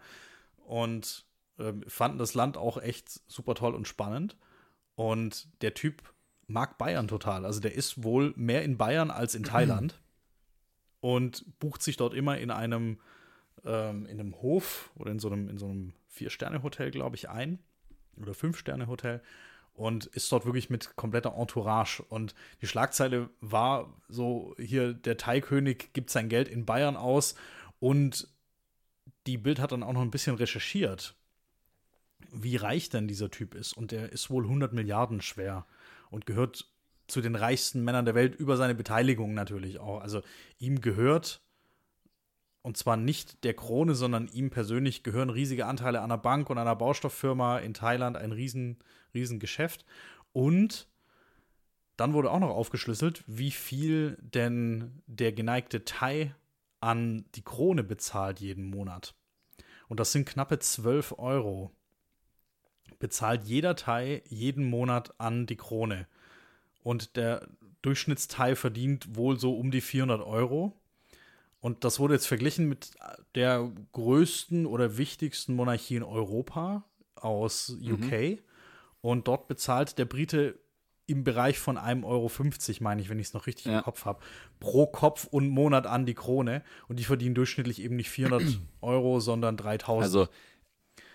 [0.67, 1.25] und
[1.59, 4.37] äh, fanden das Land auch echt super toll und spannend.
[4.97, 6.03] Und der Typ
[6.49, 7.45] mag Bayern total.
[7.45, 10.01] Also der ist wohl mehr in Bayern als in Thailand
[11.01, 12.99] und bucht sich dort immer in einem,
[13.65, 17.61] ähm, in einem Hof oder in so einem, in so einem Vier-Sterne-Hotel, glaube ich, ein.
[18.21, 19.23] Oder Fünf-Sterne-Hotel
[19.79, 22.03] und ist dort wirklich mit kompletter Entourage.
[22.03, 27.35] Und die Schlagzeile war so: hier, der Thai-König gibt sein Geld in Bayern aus
[27.79, 28.29] und
[29.27, 31.15] die Bild hat dann auch noch ein bisschen recherchiert,
[32.33, 33.73] wie reich denn dieser Typ ist.
[33.73, 35.67] Und der ist wohl 100 Milliarden schwer
[36.11, 36.67] und gehört
[37.07, 40.01] zu den reichsten Männern der Welt über seine Beteiligung natürlich auch.
[40.01, 40.23] Also
[40.59, 41.41] ihm gehört,
[42.69, 46.59] und zwar nicht der Krone, sondern ihm persönlich gehören riesige Anteile an einer Bank und
[46.59, 48.77] einer Baustofffirma in Thailand, ein riesen,
[49.15, 49.87] riesen Geschäft.
[50.35, 50.87] Und
[51.97, 56.35] dann wurde auch noch aufgeschlüsselt, wie viel denn der geneigte Thai
[56.81, 59.15] an die Krone bezahlt jeden Monat.
[59.89, 61.71] Und das sind knappe 12 Euro.
[62.99, 66.07] Bezahlt jeder Thai jeden Monat an die Krone.
[66.83, 67.49] Und der
[67.81, 70.78] Durchschnittsteil verdient wohl so um die 400 Euro.
[71.69, 72.93] Und das wurde jetzt verglichen mit
[73.35, 76.83] der größten oder wichtigsten Monarchie in Europa
[77.15, 78.11] aus UK.
[78.11, 78.39] Mhm.
[79.03, 80.59] Und dort bezahlt der Brite
[81.05, 82.31] im Bereich von 1,50 Euro,
[82.81, 83.79] meine ich, wenn ich es noch richtig ja.
[83.79, 84.21] im Kopf habe,
[84.61, 86.63] pro Kopf und Monat an die Krone.
[86.89, 88.43] Und die verdienen durchschnittlich eben nicht 400
[88.81, 90.03] Euro, sondern 3000.
[90.03, 90.29] Also,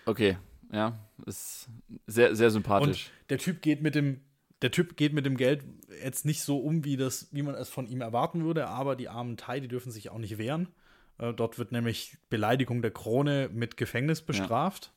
[0.06, 0.38] okay,
[0.70, 0.96] ja,
[1.26, 1.68] ist
[2.06, 3.06] sehr, sehr sympathisch.
[3.06, 4.20] Und der Typ geht mit dem,
[4.62, 5.64] der Typ geht mit dem Geld
[6.02, 9.08] jetzt nicht so um, wie, das, wie man es von ihm erwarten würde, aber die
[9.08, 10.68] armen Thai, die dürfen sich auch nicht wehren.
[11.18, 14.86] Äh, dort wird nämlich Beleidigung der Krone mit Gefängnis bestraft.
[14.86, 14.94] Ja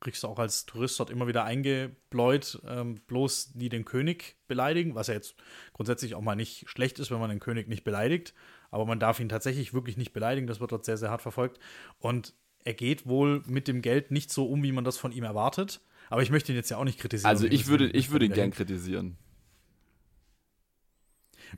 [0.00, 4.94] kriegst du auch als Tourist dort immer wieder eingebläut, ähm, bloß nie den König beleidigen,
[4.94, 5.36] was ja jetzt
[5.72, 8.34] grundsätzlich auch mal nicht schlecht ist, wenn man den König nicht beleidigt.
[8.70, 11.58] Aber man darf ihn tatsächlich wirklich nicht beleidigen, das wird dort sehr, sehr hart verfolgt.
[11.98, 15.24] Und er geht wohl mit dem Geld nicht so um, wie man das von ihm
[15.24, 15.80] erwartet.
[16.08, 17.28] Aber ich möchte ihn jetzt ja auch nicht kritisieren.
[17.28, 19.16] Also ich würde, ich würde ihn gern kritisieren.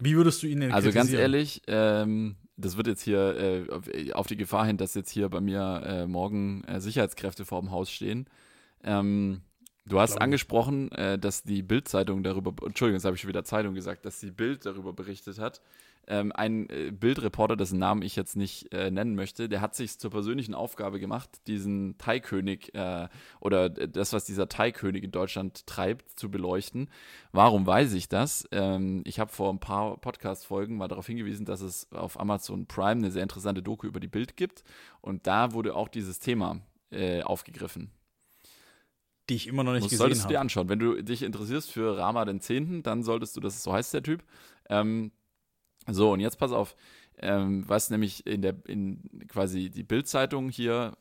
[0.01, 1.07] Wie würdest du ihn denn also kritisieren?
[1.07, 5.11] Also ganz ehrlich, ähm, das wird jetzt hier äh, auf die Gefahr hin, dass jetzt
[5.11, 8.27] hier bei mir äh, morgen äh, Sicherheitskräfte vor dem Haus stehen.
[8.83, 9.43] Ähm,
[9.87, 13.75] du hast angesprochen, äh, dass die Bild-Zeitung darüber, Entschuldigung, jetzt habe ich schon wieder Zeitung
[13.75, 15.61] gesagt, dass die Bild darüber berichtet hat,
[16.09, 19.99] ähm, ein äh, Bildreporter, dessen Namen ich jetzt nicht äh, nennen möchte, der hat sich
[19.99, 23.09] zur persönlichen Aufgabe gemacht, diesen Thai-König äh,
[23.41, 26.89] oder das, was dieser Thai-König in Deutschland treibt, zu beleuchten.
[27.33, 28.49] Warum weiß ich das?
[28.53, 32.93] Ähm, ich habe vor ein paar Podcast-Folgen mal darauf hingewiesen, dass es auf Amazon Prime
[32.93, 34.65] eine sehr interessante Doku über die Bild gibt
[35.03, 37.93] und da wurde auch dieses Thema äh, aufgegriffen
[39.29, 40.15] die ich immer noch nicht das gesehen habe.
[40.15, 40.69] Solltest du dir anschauen.
[40.69, 44.03] Wenn du dich interessierst für Rama den Zehnten, dann solltest du, das so heißt der
[44.03, 44.25] Typ,
[44.71, 45.13] ähm,
[45.91, 46.77] so, und jetzt pass auf,
[47.19, 50.97] ähm, was nämlich in der, in quasi die Bild-Zeitung hier,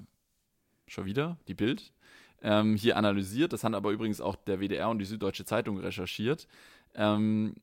[0.88, 1.94] schon wieder, die Bild,
[2.42, 6.48] ähm, hier analysiert, das haben aber übrigens auch der WDR und die Süddeutsche Zeitung recherchiert,
[6.96, 7.56] ähm,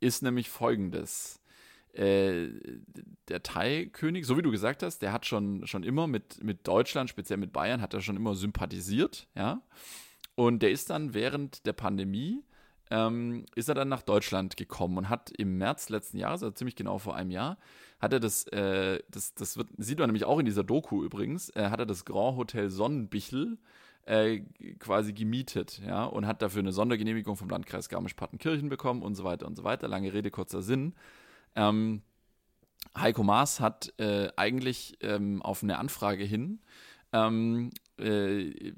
[0.00, 1.40] ist nämlich folgendes.
[1.92, 2.48] Äh,
[3.28, 7.10] der Thai-König, so wie du gesagt hast, der hat schon, schon immer mit, mit Deutschland,
[7.10, 9.62] speziell mit Bayern, hat er schon immer sympathisiert, ja.
[10.36, 12.44] Und der ist dann während der Pandemie
[12.90, 16.76] ähm, ist er dann nach Deutschland gekommen und hat im März letzten Jahres, also ziemlich
[16.76, 17.56] genau vor einem Jahr,
[18.00, 21.50] hat er das, äh, das, das wird, sieht man nämlich auch in dieser Doku übrigens,
[21.50, 23.58] äh, hat er das Grand Hotel Sonnenbichel
[24.06, 24.40] äh,
[24.78, 29.46] quasi gemietet, ja, und hat dafür eine Sondergenehmigung vom Landkreis Garmisch-Partenkirchen bekommen und so weiter
[29.46, 29.86] und so weiter.
[29.86, 30.94] Lange Rede, kurzer Sinn.
[31.54, 32.02] Ähm,
[32.96, 36.60] Heiko Maas hat äh, eigentlich ähm, auf eine Anfrage hin
[37.12, 38.72] ähm, äh,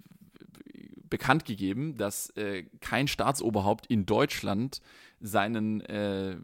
[1.12, 4.80] bekannt gegeben, dass äh, kein Staatsoberhaupt in Deutschland
[5.20, 6.38] seinen äh,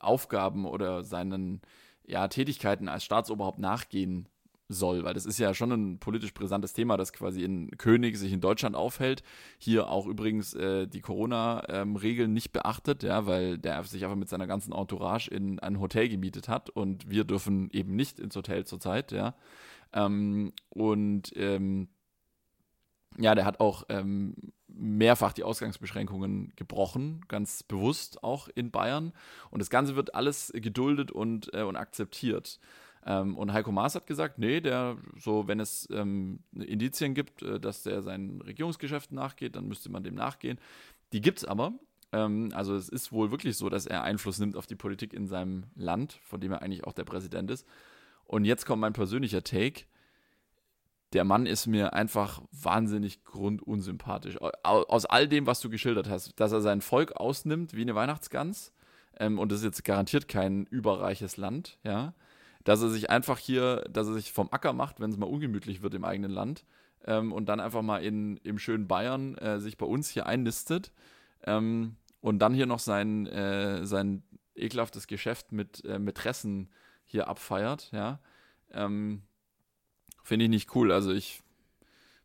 [0.00, 1.60] Aufgaben oder seinen
[2.04, 4.28] ja, Tätigkeiten als Staatsoberhaupt nachgehen
[4.66, 8.32] soll, weil das ist ja schon ein politisch brisantes Thema, dass quasi ein König sich
[8.32, 9.22] in Deutschland aufhält,
[9.58, 14.28] hier auch übrigens äh, die Corona-Regeln ähm, nicht beachtet, ja, weil der sich einfach mit
[14.28, 18.66] seiner ganzen Entourage in ein Hotel gemietet hat und wir dürfen eben nicht ins Hotel
[18.66, 19.34] zurzeit, ja.
[19.92, 21.88] Ähm, und ähm,
[23.18, 24.34] ja, der hat auch ähm,
[24.68, 29.12] mehrfach die Ausgangsbeschränkungen gebrochen, ganz bewusst auch in Bayern.
[29.50, 32.60] Und das Ganze wird alles geduldet und, äh, und akzeptiert.
[33.04, 37.58] Ähm, und Heiko Maas hat gesagt, nee, der, so, wenn es ähm, Indizien gibt, äh,
[37.58, 40.58] dass der seinen Regierungsgeschäften nachgeht, dann müsste man dem nachgehen.
[41.12, 41.72] Die gibt es aber.
[42.12, 45.26] Ähm, also es ist wohl wirklich so, dass er Einfluss nimmt auf die Politik in
[45.26, 47.66] seinem Land, von dem er eigentlich auch der Präsident ist.
[48.24, 49.84] Und jetzt kommt mein persönlicher Take
[51.12, 54.38] der Mann ist mir einfach wahnsinnig grundunsympathisch.
[54.38, 58.72] Aus all dem, was du geschildert hast, dass er sein Volk ausnimmt wie eine Weihnachtsgans,
[59.18, 62.14] ähm, und das ist jetzt garantiert kein überreiches Land, ja,
[62.64, 65.82] dass er sich einfach hier, dass er sich vom Acker macht, wenn es mal ungemütlich
[65.82, 66.64] wird im eigenen Land,
[67.06, 70.92] ähm, und dann einfach mal in, im schönen Bayern äh, sich bei uns hier einnistet
[71.44, 74.22] ähm, und dann hier noch sein, äh, sein
[74.54, 76.68] ekelhaftes Geschäft mit äh, Mätressen
[77.04, 78.20] hier abfeiert, ja.
[78.72, 79.22] Ähm,
[80.22, 80.92] Finde ich nicht cool.
[80.92, 81.42] Also ich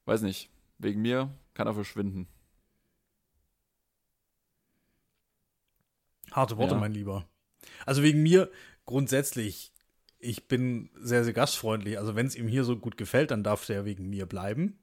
[0.05, 0.49] weiß nicht.
[0.77, 2.27] Wegen mir kann er verschwinden.
[6.31, 6.79] Harte Worte, ja.
[6.79, 7.25] mein Lieber.
[7.85, 8.51] Also wegen mir
[8.85, 9.71] grundsätzlich,
[10.19, 11.97] ich bin sehr, sehr gastfreundlich.
[11.97, 14.79] Also wenn es ihm hier so gut gefällt, dann darf der wegen mir bleiben.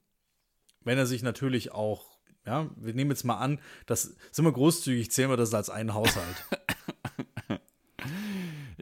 [0.80, 5.10] Wenn er sich natürlich auch, ja, wir nehmen jetzt mal an, das sind wir großzügig,
[5.10, 6.44] zählen wir das als einen Haushalt.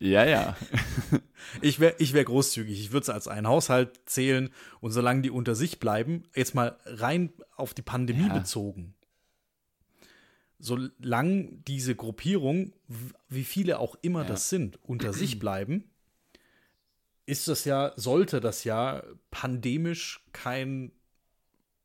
[0.01, 0.57] Ja, ja.
[1.63, 2.81] ich wäre ich wär großzügig.
[2.81, 4.51] Ich würde es als einen Haushalt zählen
[4.81, 8.39] und solange die unter sich bleiben, jetzt mal rein auf die Pandemie ja.
[8.39, 8.95] bezogen.
[10.59, 12.73] Solange diese Gruppierung,
[13.29, 14.29] wie viele auch immer ja.
[14.29, 15.85] das sind, unter sich bleiben,
[17.27, 20.93] ist das ja, sollte das ja pandemisch kein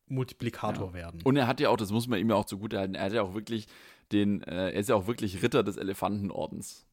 [0.07, 0.93] Multiplikator ja.
[0.93, 1.21] werden.
[1.23, 3.13] Und er hat ja auch, das muss man ihm ja auch zugute halten, er hat
[3.13, 3.67] ja auch wirklich
[4.11, 6.84] den, äh, er ist ja auch wirklich Ritter des Elefantenordens.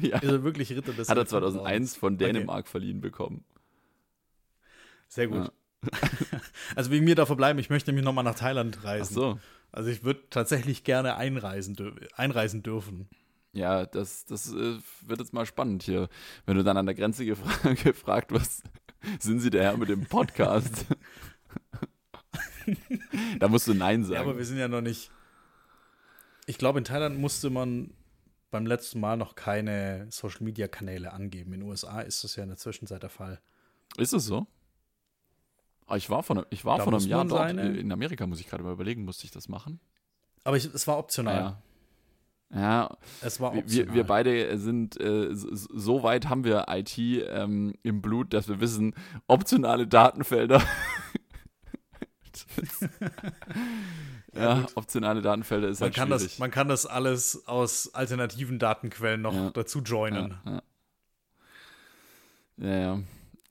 [0.00, 0.18] Ja.
[0.18, 2.70] Ist er wirklich Ritter des Hat er 2001 von Dänemark okay.
[2.70, 3.44] verliehen bekommen.
[5.08, 5.44] Sehr gut.
[5.44, 5.50] Ja.
[6.76, 9.12] also wegen mir da verbleiben, ich möchte nämlich nochmal nach Thailand reisen.
[9.12, 9.38] Ach so.
[9.72, 11.76] Also ich würde tatsächlich gerne einreisen,
[12.14, 13.08] einreisen dürfen.
[13.52, 16.08] Ja, das, das äh, wird jetzt mal spannend hier.
[16.46, 18.62] Wenn du dann an der Grenze gefra gefragt wirst,
[19.18, 20.86] sind Sie der Herr mit dem Podcast?
[23.38, 24.14] da musst du Nein sagen.
[24.14, 25.10] Ja, aber wir sind ja noch nicht.
[26.46, 27.90] Ich glaube, in Thailand musste man
[28.50, 31.52] beim letzten Mal noch keine Social Media Kanäle angeben.
[31.52, 33.40] In den USA ist das ja in der Zwischenzeit der Fall.
[33.96, 34.46] Ist es so?
[35.86, 37.50] Ah, ich war von, ich war von einem Jahr dort.
[37.50, 39.80] In Amerika muss ich gerade mal überlegen, musste ich das machen?
[40.44, 41.34] Aber ich, es war optional.
[41.34, 41.62] Ja.
[42.50, 43.88] Ja, es war optional.
[43.88, 48.60] Wir, wir beide sind, äh, so weit haben wir IT ähm, im Blut, dass wir
[48.60, 48.94] wissen,
[49.26, 50.62] optionale Datenfelder
[54.34, 56.22] ja, optionale Datenfelder ist man halt kann schwierig.
[56.24, 59.50] Das, man kann das alles aus alternativen Datenquellen noch ja.
[59.50, 60.38] dazu joinen.
[60.44, 60.62] Ja,
[62.58, 62.76] ja.
[62.78, 63.02] ja,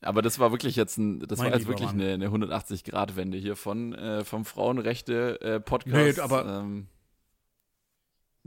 [0.02, 3.56] Aber das war wirklich jetzt ein, das mein war jetzt wirklich eine, eine 180-Grad-Wende hier
[3.56, 6.18] von äh, vom Frauenrechte-Podcast.
[6.18, 6.88] nee, aber ähm,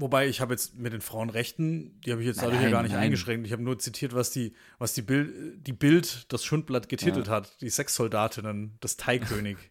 [0.01, 2.93] Wobei ich habe jetzt mit den Frauenrechten, die habe ich jetzt dadurch ja gar nicht
[2.93, 3.03] nein.
[3.03, 3.47] eingeschränkt.
[3.47, 7.34] Ich habe nur zitiert, was die, was die Bild, die Bild, das Schundblatt getitelt ja.
[7.34, 9.59] hat, die Sexsoldatinnen des Thai-König.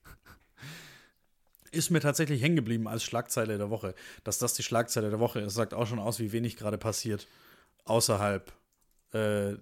[1.72, 3.96] ist mir tatsächlich hängen geblieben als Schlagzeile der Woche.
[4.24, 7.28] Dass das die Schlagzeile der Woche ist, sagt auch schon aus, wie wenig gerade passiert
[7.86, 8.52] außerhalb
[9.12, 9.56] äh,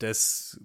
[0.00, 0.60] des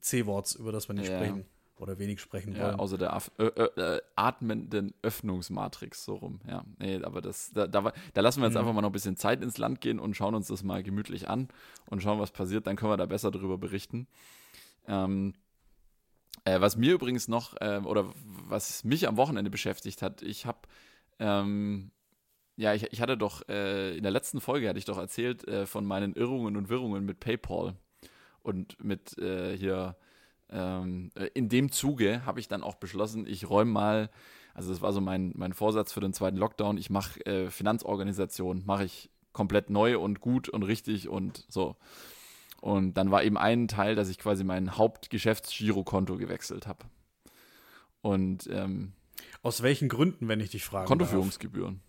[0.00, 1.16] C-Worts, über das wir nicht ja.
[1.16, 1.46] sprechen
[1.78, 2.74] oder wenig sprechen ja, wollen.
[2.76, 6.40] Außer der Af äh, äh, atmenden Öffnungsmatrix, so rum.
[6.48, 8.60] Ja, nee, aber das, da, da, da lassen wir jetzt mhm.
[8.60, 11.28] einfach mal noch ein bisschen Zeit ins Land gehen und schauen uns das mal gemütlich
[11.28, 11.48] an
[11.86, 12.66] und schauen, was passiert.
[12.66, 14.06] Dann können wir da besser drüber berichten.
[14.88, 15.34] Ähm,
[16.46, 20.60] äh, was mir übrigens noch, äh, oder was mich am Wochenende beschäftigt hat, ich habe,
[21.18, 21.90] ähm,
[22.54, 25.66] ja, ich, ich hatte doch, äh, in der letzten Folge hatte ich doch erzählt äh,
[25.66, 27.74] von meinen Irrungen und Wirrungen mit PayPal.
[28.42, 29.96] Und mit äh, hier,
[30.48, 34.10] ähm, äh, in dem Zuge habe ich dann auch beschlossen, ich räume mal,
[34.54, 38.84] also das war so mein, mein Vorsatz für den zweiten Lockdown, ich mache Finanzorganisation, mache
[38.84, 41.76] ich komplett neu und gut und richtig und so.
[42.60, 46.84] Und dann war eben ein Teil, dass ich quasi mein Hauptgeschäftsgirokonto gewechselt habe.
[48.00, 48.92] Und ähm,
[49.42, 50.86] aus welchen Gründen, wenn ich dich frage?
[50.86, 51.80] Kontoführungsgebühren.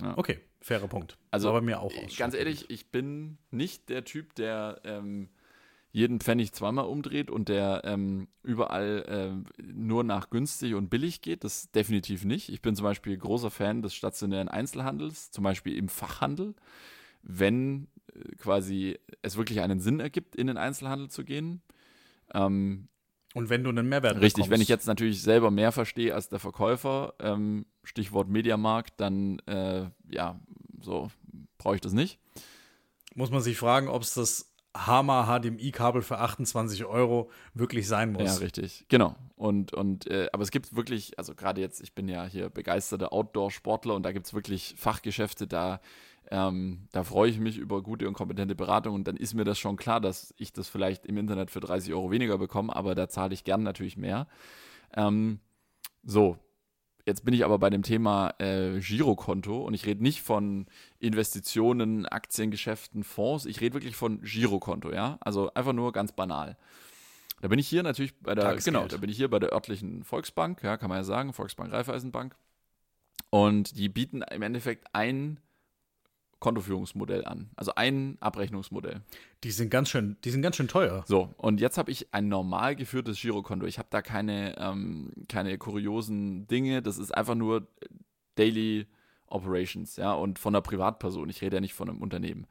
[0.00, 0.16] Ja.
[0.16, 1.18] Okay, fairer Punkt.
[1.30, 5.28] Also war bei mir auch ganz ehrlich, ich bin nicht der Typ, der ähm,
[5.92, 11.42] jeden Pfennig zweimal umdreht und der ähm, überall äh, nur nach günstig und billig geht.
[11.44, 12.48] Das definitiv nicht.
[12.48, 16.54] Ich bin zum Beispiel großer Fan des stationären Einzelhandels, zum Beispiel im Fachhandel.
[17.22, 17.88] Wenn
[18.38, 21.62] quasi es wirklich einen Sinn ergibt, in den Einzelhandel zu gehen.
[22.34, 22.88] Ähm,
[23.34, 24.50] und wenn du einen Mehrwert Richtig, bekommst.
[24.50, 29.88] wenn ich jetzt natürlich selber mehr verstehe als der Verkäufer, ähm, Stichwort Mediamarkt, dann äh,
[30.10, 30.40] ja,
[30.80, 31.10] so
[31.58, 32.18] brauche ich das nicht.
[33.14, 38.22] Muss man sich fragen, ob es das Hammer HDMI-Kabel für 28 Euro wirklich sein muss.
[38.22, 38.84] Ja, richtig.
[38.88, 39.16] Genau.
[39.34, 43.12] Und, und äh, aber es gibt wirklich, also gerade jetzt, ich bin ja hier begeisterter
[43.12, 45.80] Outdoor-Sportler und da gibt es wirklich Fachgeschäfte, da
[46.30, 49.58] ähm, da freue ich mich über gute und kompetente Beratung und dann ist mir das
[49.58, 53.08] schon klar, dass ich das vielleicht im Internet für 30 Euro weniger bekomme, aber da
[53.08, 54.28] zahle ich gern natürlich mehr.
[54.96, 55.40] Ähm,
[56.04, 56.38] so,
[57.04, 60.66] jetzt bin ich aber bei dem Thema äh, Girokonto und ich rede nicht von
[61.00, 66.56] Investitionen, Aktiengeschäften, Fonds, ich rede wirklich von Girokonto, ja, also einfach nur ganz banal.
[67.40, 70.04] Da bin ich hier natürlich bei der, genau, da bin ich hier bei der örtlichen
[70.04, 72.36] Volksbank, ja, kann man ja sagen, Volksbank Raiffeisenbank.
[73.30, 75.40] Und die bieten im Endeffekt ein
[76.40, 77.50] Kontoführungsmodell an.
[77.54, 79.02] Also ein Abrechnungsmodell.
[79.44, 81.04] Die sind ganz schön, die sind ganz schön teuer.
[81.06, 83.66] So, und jetzt habe ich ein normal geführtes Girokonto.
[83.66, 86.82] Ich habe da keine, ähm, keine kuriosen Dinge.
[86.82, 87.68] Das ist einfach nur
[88.36, 88.86] Daily
[89.26, 91.28] Operations, ja, und von einer Privatperson.
[91.28, 92.46] Ich rede ja nicht von einem Unternehmen.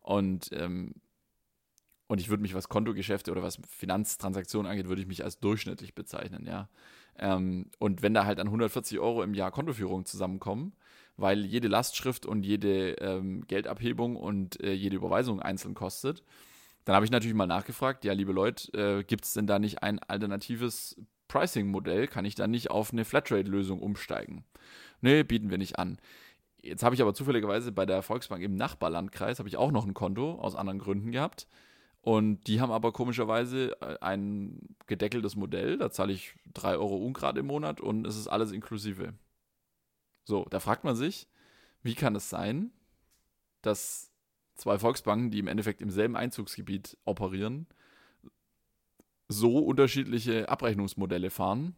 [0.00, 0.94] Und, ähm,
[2.06, 5.94] und ich würde mich, was Kontogeschäfte oder was Finanztransaktionen angeht, würde ich mich als durchschnittlich
[5.94, 6.68] bezeichnen, ja.
[7.18, 10.72] Ähm, und wenn da halt an 140 Euro im Jahr Kontoführung zusammenkommen,
[11.20, 16.22] weil jede Lastschrift und jede ähm, Geldabhebung und äh, jede Überweisung einzeln kostet.
[16.84, 19.82] Dann habe ich natürlich mal nachgefragt, ja, liebe Leute, äh, gibt es denn da nicht
[19.82, 20.96] ein alternatives
[21.28, 22.06] Pricing-Modell?
[22.08, 24.44] Kann ich da nicht auf eine Flatrate-Lösung umsteigen?
[25.02, 25.98] Nee, bieten wir nicht an.
[26.62, 29.94] Jetzt habe ich aber zufälligerweise bei der Volksbank im Nachbarlandkreis, habe ich auch noch ein
[29.94, 31.46] Konto aus anderen Gründen gehabt.
[32.02, 35.76] Und die haben aber komischerweise äh, ein gedeckeltes Modell.
[35.76, 39.12] Da zahle ich 3 Euro Ungrad im Monat und es ist alles inklusive.
[40.24, 41.28] So, da fragt man sich,
[41.82, 42.72] wie kann es sein,
[43.62, 44.10] dass
[44.54, 47.66] zwei Volksbanken, die im Endeffekt im selben Einzugsgebiet operieren,
[49.28, 51.76] so unterschiedliche Abrechnungsmodelle fahren.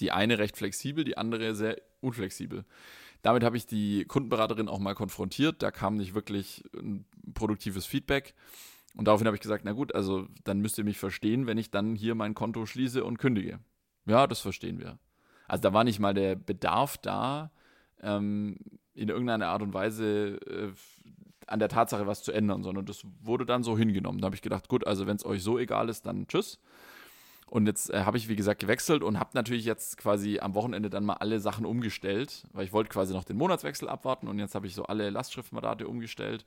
[0.00, 2.64] Die eine recht flexibel, die andere sehr unflexibel.
[3.22, 5.62] Damit habe ich die Kundenberaterin auch mal konfrontiert.
[5.62, 8.34] Da kam nicht wirklich ein produktives Feedback.
[8.94, 11.70] Und daraufhin habe ich gesagt, na gut, also dann müsst ihr mich verstehen, wenn ich
[11.70, 13.60] dann hier mein Konto schließe und kündige.
[14.06, 14.98] Ja, das verstehen wir.
[15.48, 17.50] Also da war nicht mal der Bedarf da,
[18.00, 18.58] ähm,
[18.94, 20.72] in irgendeiner Art und Weise äh,
[21.46, 24.20] an der Tatsache was zu ändern, sondern das wurde dann so hingenommen.
[24.20, 26.60] Da habe ich gedacht, gut, also wenn es euch so egal ist, dann tschüss.
[27.46, 30.90] Und jetzt äh, habe ich, wie gesagt, gewechselt und habe natürlich jetzt quasi am Wochenende
[30.90, 34.54] dann mal alle Sachen umgestellt, weil ich wollte quasi noch den Monatswechsel abwarten und jetzt
[34.54, 36.44] habe ich so alle Lastschriftmandate umgestellt.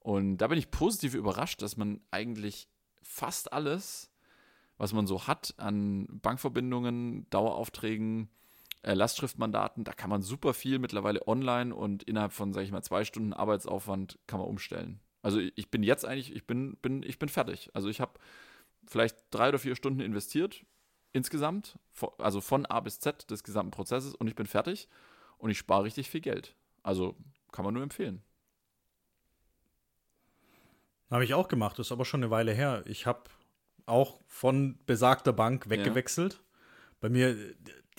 [0.00, 2.68] Und da bin ich positiv überrascht, dass man eigentlich
[3.02, 4.10] fast alles,
[4.76, 8.28] was man so hat an Bankverbindungen, Daueraufträgen,
[8.82, 12.82] äh, Lastschriftmandaten, da kann man super viel mittlerweile online und innerhalb von, sage ich mal,
[12.82, 15.00] zwei Stunden Arbeitsaufwand kann man umstellen.
[15.22, 17.70] Also ich bin jetzt eigentlich, ich bin, bin, ich bin fertig.
[17.74, 18.12] Also ich habe
[18.86, 20.64] vielleicht drei oder vier Stunden investiert
[21.12, 21.78] insgesamt,
[22.18, 24.88] also von A bis Z des gesamten Prozesses und ich bin fertig
[25.38, 26.54] und ich spare richtig viel Geld.
[26.82, 27.16] Also
[27.52, 28.22] kann man nur empfehlen.
[31.10, 32.84] Habe ich auch gemacht, das ist aber schon eine Weile her.
[32.86, 33.24] Ich habe
[33.86, 36.34] auch von besagter Bank weggewechselt.
[36.34, 36.40] Ja.
[37.00, 37.34] Bei mir,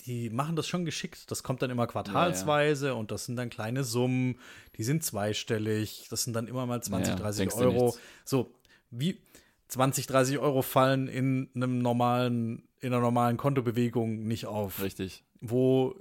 [0.06, 1.30] die machen das schon geschickt.
[1.30, 2.98] Das kommt dann immer quartalsweise ja, ja.
[2.98, 4.38] und das sind dann kleine Summen,
[4.76, 6.06] die sind zweistellig.
[6.10, 7.96] Das sind dann immer mal 20, ja, 30 Euro.
[8.24, 8.54] So,
[8.90, 9.20] wie
[9.68, 14.82] 20, 30 Euro fallen in einem normalen, in einer normalen Kontobewegung nicht auf.
[14.82, 15.24] Richtig.
[15.40, 15.94] Wo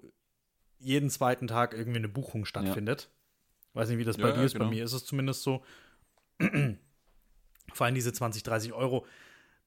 [0.79, 3.09] jeden zweiten Tag irgendwie eine Buchung stattfindet.
[3.73, 4.53] Weiß nicht, wie das bei dir ist.
[4.53, 4.65] Genau.
[4.65, 5.63] Bei mir ist es zumindest so.
[7.73, 9.05] Vor allem diese 20, 30 Euro.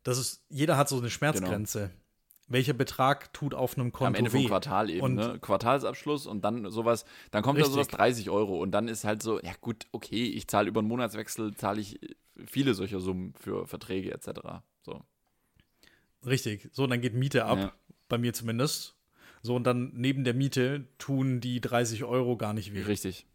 [0.03, 1.89] Das ist, jeder hat so eine Schmerzgrenze.
[1.89, 2.04] Genau
[2.47, 4.43] welcher Betrag tut auf einem Konto Am Ende weh.
[4.43, 5.39] vom Quartal eben, und ne?
[5.41, 7.75] Quartalsabschluss und dann sowas, dann kommt richtig.
[7.75, 10.81] da sowas 30 Euro und dann ist halt so, ja gut, okay, ich zahle über
[10.81, 11.99] einen Monatswechsel, zahle ich
[12.45, 14.41] viele solcher Summen für Verträge etc.
[14.83, 15.01] So.
[16.27, 17.73] Richtig, so, dann geht Miete ab, ja.
[18.09, 18.95] bei mir zumindest.
[19.43, 22.83] So, und dann neben der Miete tun die 30 Euro gar nicht weh.
[22.83, 23.27] Richtig.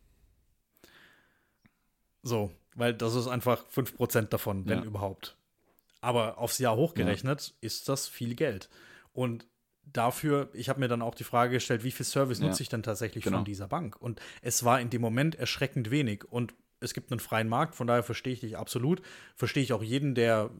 [2.24, 4.86] So, weil das ist einfach 5% davon, wenn ja.
[4.86, 5.38] überhaupt.
[6.01, 7.53] Aber aufs Jahr hochgerechnet ja.
[7.62, 8.70] ist das viel Geld.
[9.14, 9.47] Und
[9.84, 12.47] dafür, ich habe mir dann auch die Frage gestellt, wie viel Service ja.
[12.47, 13.38] nutze ich denn tatsächlich genau.
[13.38, 13.99] von dieser Bank?
[13.99, 16.26] Und es war in dem Moment erschreckend wenig.
[16.26, 19.01] Und es gibt einen freien Markt, von daher verstehe ich dich absolut.
[19.36, 20.51] Verstehe ich auch jeden, der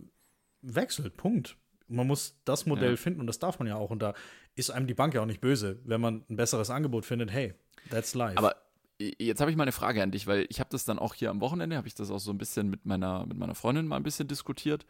[0.62, 1.18] wechselt.
[1.18, 1.58] Punkt.
[1.88, 2.97] Man muss das Modell ja.
[2.97, 3.89] finden und das darf man ja auch.
[3.89, 4.14] Und da
[4.56, 7.32] ist einem die Bank ja auch nicht böse, wenn man ein besseres Angebot findet.
[7.32, 7.56] Hey,
[7.89, 8.38] that's life.
[8.38, 8.56] Aber
[9.00, 11.30] jetzt habe ich mal eine Frage an dich, weil ich habe das dann auch hier
[11.30, 13.95] am Wochenende, habe ich das auch so ein bisschen mit meiner, mit meiner Freundin mal
[13.95, 14.86] ein bisschen diskutiert.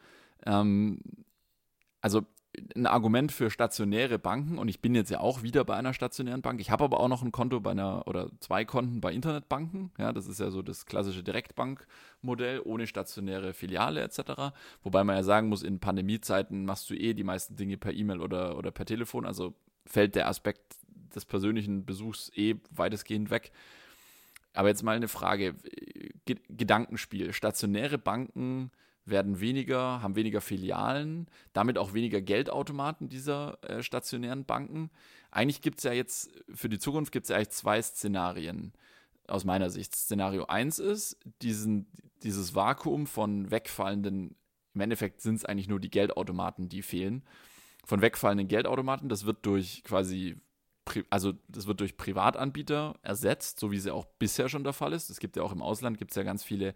[0.45, 0.99] Ähm,
[2.01, 2.25] also
[2.75, 6.41] ein Argument für stationäre Banken und ich bin jetzt ja auch wieder bei einer stationären
[6.41, 6.59] Bank.
[6.59, 9.91] Ich habe aber auch noch ein Konto bei einer oder zwei Konten bei Internetbanken.
[9.99, 14.51] Ja, das ist ja so das klassische Direktbankmodell ohne stationäre Filiale etc.
[14.81, 18.19] Wobei man ja sagen muss, in Pandemiezeiten machst du eh die meisten Dinge per E-Mail
[18.19, 19.25] oder, oder per Telefon.
[19.25, 19.53] Also
[19.85, 20.75] fällt der Aspekt
[21.15, 23.51] des persönlichen Besuchs eh weitestgehend weg.
[24.53, 25.55] Aber jetzt mal eine Frage:
[26.25, 27.31] Gedankenspiel.
[27.31, 28.71] Stationäre Banken
[29.09, 34.89] werden weniger, haben weniger Filialen, damit auch weniger Geldautomaten dieser äh, stationären Banken.
[35.31, 38.73] Eigentlich gibt es ja jetzt, für die Zukunft gibt es ja eigentlich zwei Szenarien
[39.27, 39.95] aus meiner Sicht.
[39.95, 41.87] Szenario 1 ist, diesen,
[42.23, 44.35] dieses Vakuum von wegfallenden,
[44.73, 47.23] im Endeffekt sind es eigentlich nur die Geldautomaten, die fehlen,
[47.85, 50.37] von wegfallenden Geldautomaten, das wird durch quasi
[51.09, 54.93] also das wird durch Privatanbieter ersetzt, so wie es ja auch bisher schon der Fall
[54.93, 55.09] ist.
[55.09, 56.73] Es gibt ja auch im Ausland, gibt es ja ganz viele,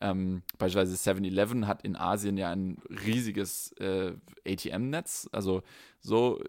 [0.00, 4.14] ähm, beispielsweise 7-Eleven hat in Asien ja ein riesiges äh,
[4.46, 5.28] ATM-Netz.
[5.32, 5.62] Also
[6.00, 6.40] so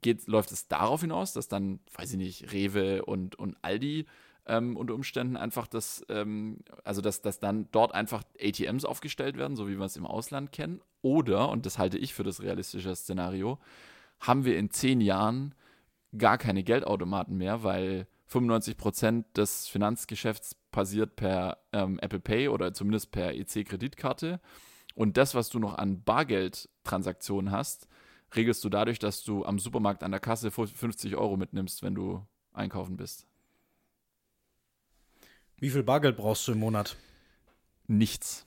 [0.00, 4.06] geht, läuft es darauf hinaus, dass dann, weiß ich nicht, Rewe und, und Aldi
[4.46, 9.56] ähm, unter Umständen einfach das, ähm, also dass, dass dann dort einfach ATMs aufgestellt werden,
[9.56, 10.80] so wie wir es im Ausland kennen.
[11.00, 13.58] Oder, und das halte ich für das realistische Szenario,
[14.20, 15.54] haben wir in zehn Jahren
[16.16, 22.74] gar keine Geldautomaten mehr, weil 95 Prozent des Finanzgeschäfts passiert per ähm, Apple Pay oder
[22.74, 24.40] zumindest per EC-Kreditkarte.
[24.94, 27.88] Und das, was du noch an Bargeldtransaktionen hast,
[28.34, 32.26] regelst du dadurch, dass du am Supermarkt an der Kasse 50 Euro mitnimmst, wenn du
[32.52, 33.26] einkaufen bist.
[35.58, 36.96] Wie viel Bargeld brauchst du im Monat?
[37.86, 38.46] Nichts.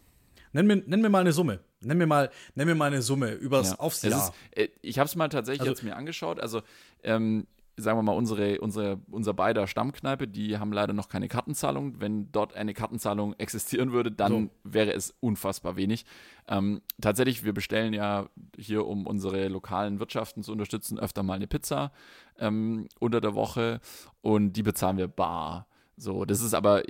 [0.51, 1.59] Nenn mir, nenn mir mal eine Summe.
[1.82, 3.80] Nenn mir mal, nenn mir mal eine Summe übers ja.
[3.80, 4.34] aufs Jahr.
[4.51, 6.39] Ist, äh, ich habe es mal tatsächlich also, jetzt mir angeschaut.
[6.39, 6.61] Also
[7.03, 7.47] ähm,
[7.78, 11.99] sagen wir mal, unsere, unsere, unser beider Stammkneipe, die haben leider noch keine Kartenzahlung.
[11.99, 14.49] Wenn dort eine Kartenzahlung existieren würde, dann so.
[14.63, 16.05] wäre es unfassbar wenig.
[16.47, 21.47] Ähm, tatsächlich, wir bestellen ja hier, um unsere lokalen Wirtschaften zu unterstützen, öfter mal eine
[21.47, 21.91] Pizza
[22.39, 23.82] ähm, unter der Woche
[24.21, 25.67] und die bezahlen wir bar.
[25.97, 26.84] So, das ist aber,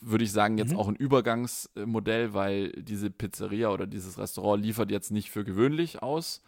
[0.00, 0.78] würde ich sagen, jetzt mhm.
[0.78, 6.42] auch ein Übergangsmodell, weil diese Pizzeria oder dieses Restaurant liefert jetzt nicht für gewöhnlich aus.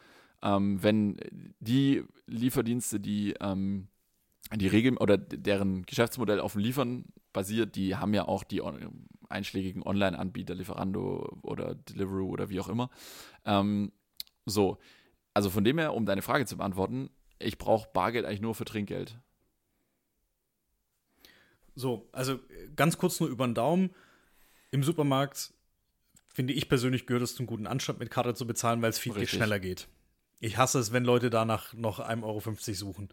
[0.44, 1.16] Ähm, wenn
[1.58, 3.88] die Lieferdienste, die ähm,
[4.52, 9.08] die Regeln oder deren Geschäftsmodell auf dem Liefern basiert, die haben ja auch die on
[9.28, 12.90] einschlägigen Online-Anbieter, Lieferando oder Deliveroo oder wie auch immer.
[13.44, 13.90] Ähm,
[14.44, 14.78] so,
[15.32, 18.64] also von dem her, um deine Frage zu beantworten, ich brauche Bargeld eigentlich nur für
[18.64, 19.18] Trinkgeld.
[21.74, 22.38] So, also
[22.76, 23.90] ganz kurz nur über den Daumen.
[24.70, 25.52] Im Supermarkt
[26.32, 29.14] finde ich persönlich gehört es zum guten Anstand, mit Karte zu bezahlen, weil es viel,
[29.14, 29.88] viel schneller geht.
[30.44, 32.40] Ich hasse es, wenn Leute danach noch 1,50 Euro
[32.74, 33.08] suchen.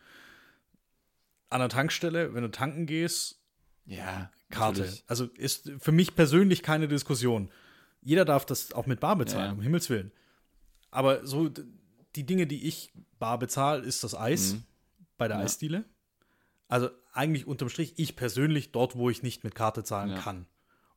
[1.50, 3.40] An der Tankstelle, wenn du tanken gehst,
[3.86, 4.82] ja, Karte.
[4.82, 5.04] Natürlich.
[5.08, 7.50] Also ist für mich persönlich keine Diskussion.
[8.02, 9.52] Jeder darf das auch mit Bar bezahlen, ja.
[9.54, 10.12] um Himmels Willen.
[10.92, 11.50] Aber so
[12.16, 14.64] die Dinge, die ich bar bezahle, ist das Eis mhm.
[15.18, 15.44] bei der ja.
[15.44, 15.86] Eisdiele.
[16.68, 20.20] Also eigentlich unterm Strich, ich persönlich dort, wo ich nicht mit Karte zahlen ja.
[20.20, 20.48] kann.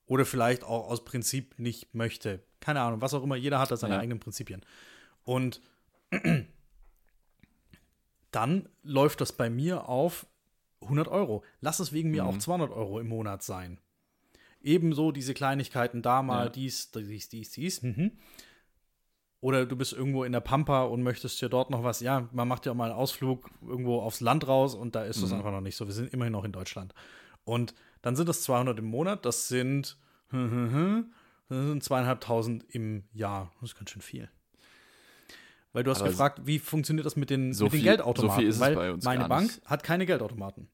[0.06, 2.42] Oder vielleicht auch aus Prinzip nicht möchte.
[2.58, 3.36] Keine Ahnung, was auch immer.
[3.36, 4.62] Jeder hat da seine eigenen Prinzipien.
[5.22, 5.60] Und
[8.30, 10.26] dann läuft das bei mir auf
[10.82, 11.44] 100 Euro.
[11.60, 12.28] Lass es wegen mir mhm.
[12.28, 13.78] auch 200 Euro im Monat sein.
[14.60, 16.50] Ebenso diese Kleinigkeiten da mal, ja.
[16.50, 17.82] dies, dies, dies, dies.
[17.82, 18.12] Mhm.
[19.40, 22.00] Oder du bist irgendwo in der Pampa und möchtest dir dort noch was.
[22.00, 25.18] Ja, man macht ja auch mal einen Ausflug irgendwo aufs Land raus und da ist
[25.18, 25.36] es mhm.
[25.36, 25.86] einfach noch nicht so.
[25.86, 26.94] Wir sind immerhin noch in Deutschland.
[27.44, 29.26] Und dann sind das 200 im Monat.
[29.26, 29.98] Das sind,
[30.30, 30.46] das
[31.48, 33.52] sind zweieinhalbtausend im Jahr.
[33.60, 34.30] Das ist ganz schön viel.
[35.74, 38.30] Weil du hast Aber gefragt, wie funktioniert das mit den, so mit den viel, Geldautomaten?
[38.30, 40.70] So viel ist Weil es bei uns meine Bank hat keine Geldautomaten.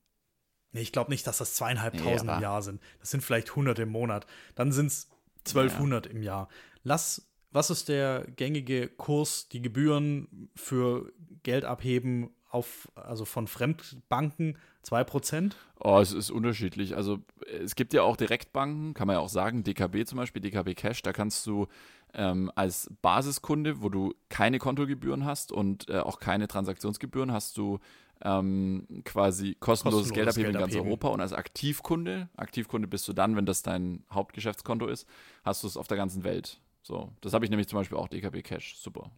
[0.71, 2.81] Nee, ich glaube nicht, dass das zweieinhalbtausend nee, im Jahr sind.
[3.01, 4.27] Das sind vielleicht hundert im Monat.
[4.55, 5.09] Dann sind es
[5.49, 6.13] 1200 ja.
[6.13, 6.49] im Jahr.
[6.85, 14.57] Lass was ist der gängige Kurs, die Gebühren für Geld abheben auf, also von Fremdbanken?
[14.87, 15.53] 2%?
[15.81, 16.97] Oh, es ist unterschiedlich.
[16.97, 20.75] Also es gibt ja auch Direktbanken, kann man ja auch sagen, DKB zum Beispiel, DKB
[20.75, 21.67] Cash, da kannst du
[22.15, 27.79] ähm, als Basiskunde, wo du keine Kontogebühren hast und äh, auch keine Transaktionsgebühren, hast du
[28.23, 33.13] ähm, quasi kostenloses, kostenloses Geld abheben in ganz Europa und als Aktivkunde, Aktivkunde bist du
[33.13, 35.07] dann, wenn das dein Hauptgeschäftskonto ist,
[35.43, 36.61] hast du es auf der ganzen Welt.
[36.83, 38.77] So, das habe ich nämlich zum Beispiel auch DKB Cash.
[38.77, 39.11] Super.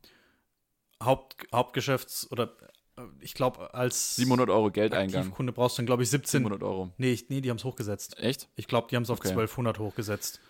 [1.03, 2.57] Haupt, Hauptgeschäfts- oder
[2.97, 5.31] äh, ich glaube, als 700 Euro Geldeingang.
[5.31, 6.41] Kunde brauchst du dann, glaube ich, 17.
[6.43, 6.93] 700 Euro.
[6.97, 8.19] Nee, nee die haben es hochgesetzt.
[8.19, 8.49] Echt?
[8.57, 9.29] Ich glaube, die haben es auf okay.
[9.29, 10.41] 1200 hochgesetzt.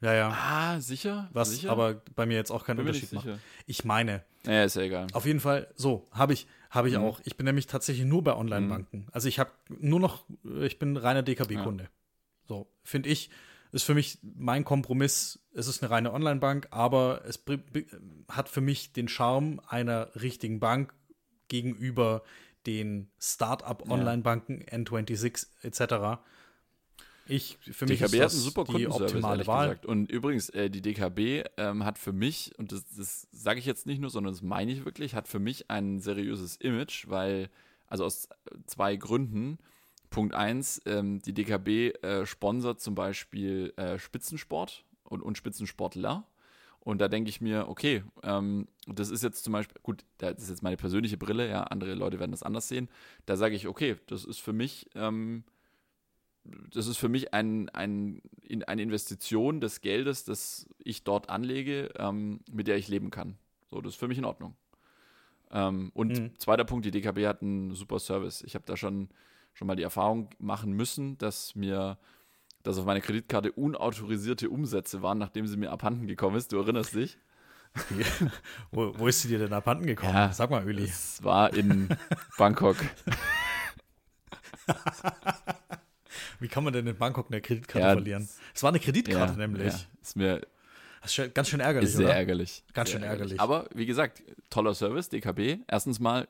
[0.00, 0.30] Ja, ja.
[0.30, 1.28] Ah, sicher?
[1.32, 1.70] Was sicher?
[1.70, 3.28] aber bei mir jetzt auch keinen Unterschied macht.
[3.66, 4.24] Ich meine.
[4.46, 5.08] Ja, ist ja egal.
[5.12, 7.04] Auf jeden Fall, so, habe ich, habe ich mhm.
[7.04, 7.20] auch.
[7.24, 9.00] Ich bin nämlich tatsächlich nur bei Online-Banken.
[9.00, 9.08] Mhm.
[9.12, 10.24] Also ich habe nur noch,
[10.62, 11.84] ich bin reiner DKB-Kunde.
[11.84, 11.90] Ja.
[12.48, 13.30] So, finde ich,
[13.72, 15.38] ist für mich mein Kompromiss.
[15.52, 17.44] Es ist eine reine Online-Bank, aber es
[18.28, 20.94] hat für mich den Charme einer richtigen Bank
[21.48, 22.22] gegenüber
[22.66, 26.20] den Start-up-Online-Banken, N26 etc.
[27.30, 29.68] Ich, für mich DKB ist das hat einen super die optimale Wahl.
[29.68, 29.86] Gesagt.
[29.86, 33.86] Und übrigens, äh, die DKB ähm, hat für mich, und das, das sage ich jetzt
[33.86, 37.50] nicht nur, sondern das meine ich wirklich, hat für mich ein seriöses Image, weil,
[37.86, 38.28] also aus
[38.66, 39.58] zwei Gründen.
[40.10, 46.26] Punkt 1, ähm, die DKB äh, sponsert zum Beispiel äh, Spitzensport und, und Spitzensportler.
[46.80, 50.48] Und da denke ich mir, okay, ähm, das ist jetzt zum Beispiel, gut, das ist
[50.48, 52.88] jetzt meine persönliche Brille, ja, andere Leute werden das anders sehen.
[53.26, 55.44] Da sage ich, okay, das ist für mich, ähm,
[56.44, 61.90] das ist für mich ein, ein, in, eine Investition des Geldes, das ich dort anlege,
[61.98, 63.36] ähm, mit der ich leben kann.
[63.70, 64.54] So, das ist für mich in Ordnung.
[65.52, 66.38] Ähm, und Mhm.
[66.38, 68.42] zweiter Punkt, die DKB hat einen super Service.
[68.42, 69.08] Ich habe da schon,
[69.54, 71.98] schon mal die Erfahrung machen müssen, dass mir,
[72.62, 76.52] dass auf meiner Kreditkarte unautorisierte Umsätze waren, nachdem sie mir abhanden gekommen ist.
[76.52, 77.18] Du erinnerst dich?
[78.72, 80.32] wo, wo ist sie dir denn abhanden gekommen?
[80.32, 80.84] Sag mal, Öli.
[80.84, 81.88] Es war in
[82.36, 82.76] Bangkok.
[86.40, 88.28] Wie kann man denn in Bangkok eine Kreditkarte Ja, verlieren?
[88.54, 89.72] Es war eine Kreditkarte Ja, nämlich.
[89.72, 90.40] Ja, ist mir
[91.02, 92.16] Das ist ganz schön ärgerlich, ist sehr oder?
[92.16, 92.64] ärgerlich.
[92.74, 93.40] Ganz sehr schön ärgerlich.
[93.40, 95.58] Aber wie gesagt, toller Service, DKB.
[95.68, 96.28] Erstens mal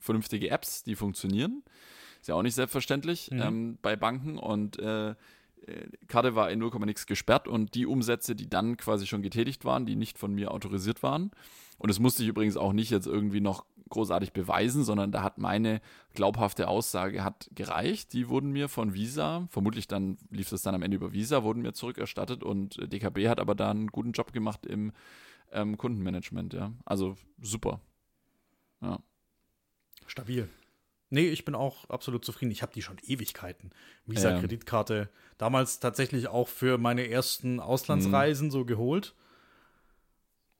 [0.00, 1.62] vernünftige Apps, die funktionieren.
[2.20, 3.40] Ist ja auch nicht selbstverständlich Mhm.
[3.42, 4.38] ähm, bei Banken.
[4.38, 5.14] Und äh,
[6.08, 9.86] Karte war in 0, nix gesperrt und die Umsätze, die dann quasi schon getätigt waren,
[9.86, 11.30] die nicht von mir autorisiert waren.
[11.78, 15.38] Und das musste ich übrigens auch nicht jetzt irgendwie noch großartig beweisen, sondern da hat
[15.38, 15.80] meine
[16.14, 18.12] glaubhafte Aussage hat gereicht.
[18.12, 21.62] Die wurden mir von Visa, vermutlich dann lief das dann am Ende über Visa, wurden
[21.62, 24.92] mir zurückerstattet und äh, DKB hat aber da einen guten Job gemacht im
[25.52, 26.72] ähm, Kundenmanagement, ja.
[26.84, 27.80] Also super.
[28.80, 29.00] Ja.
[30.06, 30.48] Stabil.
[31.10, 32.52] Nee, ich bin auch absolut zufrieden.
[32.52, 33.70] Ich habe die schon Ewigkeiten.
[34.06, 35.08] Visa-Kreditkarte.
[35.38, 38.50] Damals tatsächlich auch für meine ersten Auslandsreisen Mhm.
[38.52, 39.14] so geholt.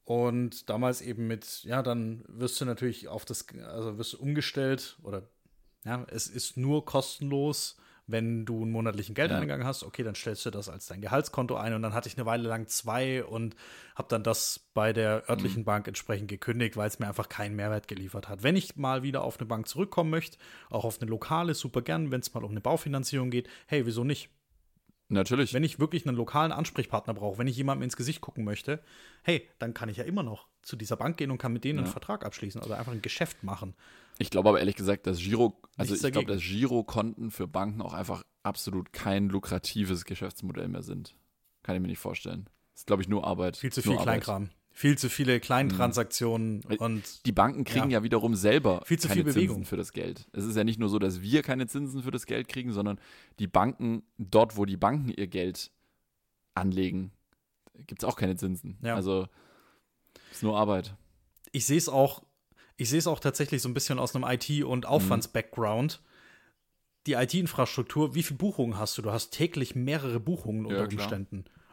[0.05, 4.99] Und damals eben mit, ja, dann wirst du natürlich auf das, also wirst du umgestellt
[5.03, 5.23] oder
[5.85, 7.77] ja, es ist nur kostenlos,
[8.11, 9.83] wenn du einen monatlichen Geldeingang hast.
[9.83, 12.49] Okay, dann stellst du das als dein Gehaltskonto ein und dann hatte ich eine Weile
[12.49, 13.57] lang zwei und
[13.95, 17.89] habe dann das bei der örtlichen Bank entsprechend gekündigt, weil es mir einfach keinen Mehrwert
[17.89, 18.43] geliefert hat.
[18.43, 20.39] Wenn ich mal wieder auf eine Bank zurückkommen möchte,
[20.71, 24.05] auch auf eine lokale, super gern, wenn es mal um eine Baufinanzierung geht, hey, wieso
[24.05, 24.31] nicht?
[25.11, 25.53] Natürlich.
[25.53, 28.81] Wenn ich wirklich einen lokalen Ansprechpartner brauche, wenn ich jemandem ins Gesicht gucken möchte,
[29.23, 31.81] hey, dann kann ich ja immer noch zu dieser Bank gehen und kann mit denen
[31.81, 33.75] einen Vertrag abschließen oder einfach ein Geschäft machen.
[34.19, 37.83] Ich glaube aber ehrlich gesagt, dass Giro, also Nichts ich glaube, dass Girokonten für Banken
[37.83, 41.17] auch einfach absolut kein lukratives Geschäftsmodell mehr sind.
[41.63, 42.49] Kann ich mir nicht vorstellen.
[42.73, 43.57] Das ist, glaube ich, nur Arbeit.
[43.57, 44.51] Viel zu viel Arbeit.
[44.81, 47.99] Viel zu viele Kleintransaktionen Äh, und Die Banken kriegen Ja.
[47.99, 49.57] ja, wiederum selber Viel zu keine viel Bewegung.
[49.57, 50.27] Zinsen für das Geld.
[50.33, 52.99] Es ist ja nicht nur so, dass wir keine Zinsen für das Geld kriegen, sondern
[53.39, 55.71] die Banken, dort, wo die Banken ihr Geld
[56.55, 57.13] anlegen,
[57.87, 58.79] gibt es auch keine Zinsen.
[58.83, 58.95] Ja.
[58.95, 59.27] Also
[60.31, 60.95] ist nur Arbeit.
[61.53, 62.23] ich sehe es auch,
[62.79, 66.01] ich sehe es auch tatsächlich so ein bisschen aus einem IT- und Aufwands-Background.
[67.07, 69.03] Die IT-Infrastruktur, wie viele Buchungen hast du?
[69.03, 71.21] Du hast täglich mehrere Buchungen unter Ja, klar.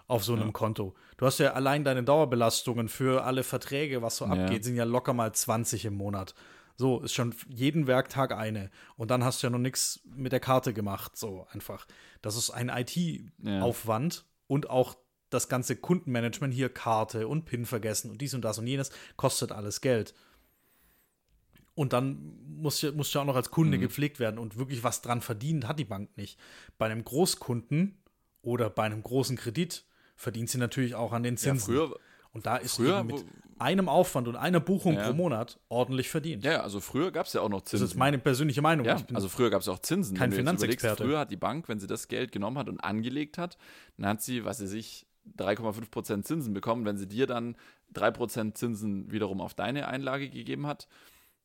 [0.09, 0.51] Auf so einem Ja.
[0.51, 0.95] Konto.
[1.17, 4.31] Du hast ja allein deine Dauerbelastungen für alle Verträge, was so Ja.
[4.31, 6.33] abgeht, sind ja locker mal 20 im Monat.
[6.77, 8.69] So, ist schon jeden Werktag eine.
[8.95, 11.17] Und dann hast du ja noch nichts mit der Karte gemacht.
[11.17, 11.87] So einfach.
[12.21, 14.95] Das ist ein IT-Aufwand und auch
[15.29, 19.51] das ganze Kundenmanagement hier, Karte und PIN vergessen und dies und das und jenes, kostet
[19.51, 20.13] alles Geld.
[21.73, 25.01] Und dann muss ja, muss ja auch noch als Kunde gepflegt werden und wirklich was
[25.01, 26.39] dran verdient hat die Bank nicht.
[26.77, 28.01] Bei einem Großkunden
[28.41, 29.85] oder bei einem großen Kredit
[30.17, 31.65] verdient sie natürlich auch an den Ja, Zinsen.
[31.73, 31.95] früher,
[32.33, 33.23] und da ist früher, mit
[33.59, 35.07] einem Aufwand und einer Buchung Ja.
[35.07, 36.43] pro Monat ordentlich verdient.
[36.43, 37.85] ja, ja, also früher gab es ja auch noch Zinsen.
[37.85, 38.85] das ist meine persönliche Meinung.
[38.85, 40.15] Ja, also früher gab es auch Zinsen.
[40.17, 41.03] kein Finanzexperte.
[41.05, 43.57] Früher hat die Bank, wenn sie das Geld genommen hat und angelegt hat,
[43.97, 45.05] dann hat sie, was sie sich,
[45.37, 46.85] 3,5% Zinsen bekommen.
[46.85, 47.55] Wenn sie dir dann
[47.93, 50.87] 3% Zinsen wiederum auf deine Einlage gegeben hat,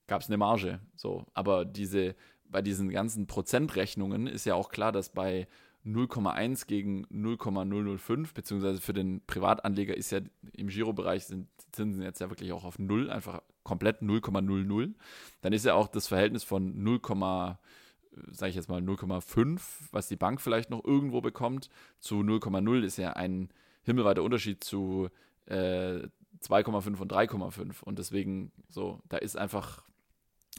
[0.07, 0.81] gab es eine Marge.
[0.95, 2.15] So, aber diese,
[2.45, 5.49] bei diesen ganzen Prozentrechnungen ist ja auch klar, dass bei
[5.85, 10.21] 0,1 gegen 0,005, beziehungsweise für den Privatanleger ist ja
[10.53, 14.95] im Girobereich sind Zinsen jetzt ja wirklich auch auf 0, einfach komplett 0,00.
[15.41, 17.01] Dann ist ja auch das Verhältnis von 0,
[18.31, 19.61] sage ich jetzt mal 0,5,
[19.91, 21.69] was die Bank vielleicht noch irgendwo bekommt,
[21.99, 23.49] zu 0,0 ist ja ein
[23.83, 25.09] himmelweiter Unterschied zu
[25.47, 26.07] äh,
[26.43, 27.83] 2,5 und 3,5.
[27.83, 29.83] Und deswegen so, da ist einfach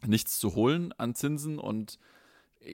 [0.05, 1.99] nichts zu holen an Zinsen und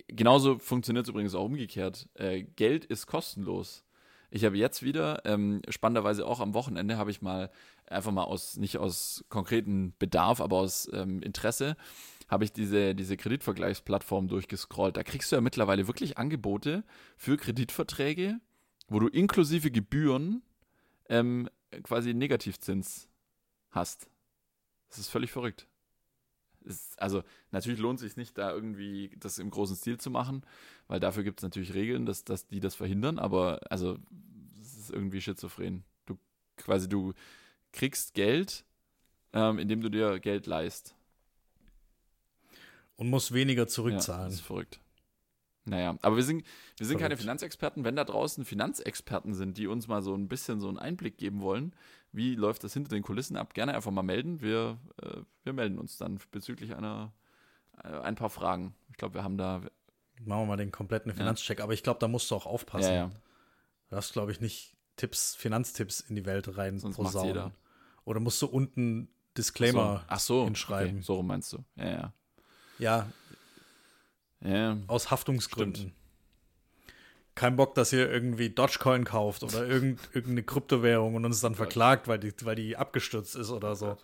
[0.08, 2.10] genauso funktioniert es übrigens auch umgekehrt.
[2.16, 3.86] Äh, Geld ist kostenlos.
[4.32, 7.50] Ich habe jetzt wieder, ähm, spannenderweise auch am Wochenende, habe ich mal
[7.88, 11.76] einfach mal aus, nicht aus konkreten Bedarf, aber aus ähm, Interesse,
[12.28, 14.98] habe ich diese, diese Kreditvergleichsplattform durchgescrollt.
[14.98, 16.84] Da kriegst du ja mittlerweile wirklich Angebote
[17.18, 18.40] für Kreditverträge,
[18.88, 20.44] wo du inklusive Gebühren
[21.10, 21.50] ähm,
[21.82, 23.10] quasi Negativzins
[23.72, 24.10] hast.
[24.90, 25.68] Das ist völlig verrückt.
[26.70, 30.44] Ist, also natürlich lohnt es sich nicht, da irgendwie das im großen Stil zu machen,
[30.88, 33.98] weil dafür gibt es natürlich Regeln, dass, dass die das verhindern, aber also
[34.62, 35.84] es ist irgendwie schizophren.
[36.06, 36.18] Du
[36.58, 37.14] quasi, du
[37.74, 38.64] kriegst Geld,
[39.34, 40.96] ähm, indem du dir Geld leist.
[42.96, 44.26] und muss weniger Ja, zurückzahlen.
[44.26, 44.80] das ist verrückt.
[45.66, 46.44] Naja, aber wir sind,
[46.78, 47.16] wir sind keine.
[47.16, 47.84] Finanzexperten.
[47.84, 51.42] Wenn da draußen Finanzexperten sind, die uns mal so ein bisschen so einen Einblick geben
[51.42, 51.74] wollen,
[52.12, 54.42] wie läuft das hinter den Kulissen ab, gerne einfach mal melden.
[54.42, 57.14] Wir, äh, wir melden uns dann bezüglich einer,
[57.84, 58.76] äh, ein paar Fragen.
[58.90, 59.62] Ich glaube, wir haben da.
[60.22, 61.62] Machen wir mal den kompletten Finanzcheck.
[61.62, 62.90] Aber ich glaube, da musst du auch aufpassen.
[62.90, 63.12] Ja, ja.
[63.90, 67.52] Du darfst, glaube ich, nicht Tipps, Finanztipps in die Welt rein Sonst macht's jeder.
[68.04, 70.06] Oder musst du unten Disclaimer so.
[70.08, 70.96] Ach so, hinschreiben.
[70.96, 71.04] Okay.
[71.04, 71.64] So meinst du.
[71.76, 72.14] Ja, ja.
[72.80, 73.10] Ja,
[74.42, 75.94] Ja, aus Haftungsgründen.
[77.40, 82.10] Kein Bock, dass ihr irgendwie Dogecoin kauft oder irgend, irgendeine Kryptowährung und uns dann verklagt,
[82.10, 83.96] weil die, weil die abgestürzt ist oder so.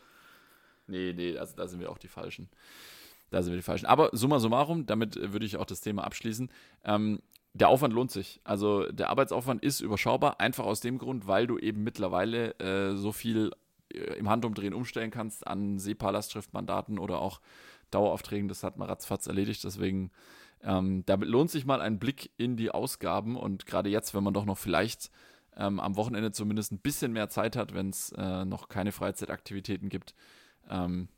[0.88, 2.48] Nee, nee, also da sind wir auch die Falschen.
[3.32, 3.88] Da sind wir die Falschen.
[3.88, 6.50] Aber summa summarum, damit würde ich auch das Thema abschließen.
[6.86, 7.20] Ähm,
[7.52, 8.40] der Aufwand lohnt sich.
[8.46, 13.12] Also der Arbeitsaufwand ist überschaubar, einfach aus dem Grund, weil du eben mittlerweile äh, so
[13.12, 13.52] viel
[13.94, 17.42] äh, im Handumdrehen umstellen kannst an SEPA-Lastschriftmandaten oder auch
[17.92, 18.48] Daueraufträgen.
[18.48, 19.62] Das hat man ratzfatz erledigt.
[19.66, 20.12] Deswegen,
[20.64, 23.36] ähm, damit lohnt sich mal ein Blick in die Ausgaben.
[23.36, 25.12] Und gerade jetzt, wenn man doch noch vielleicht
[25.56, 29.90] ähm, am Wochenende zumindest ein bisschen mehr Zeit hat, wenn es äh, noch keine Freizeitaktivitäten
[29.90, 30.16] gibt,
[30.70, 31.10] ähm,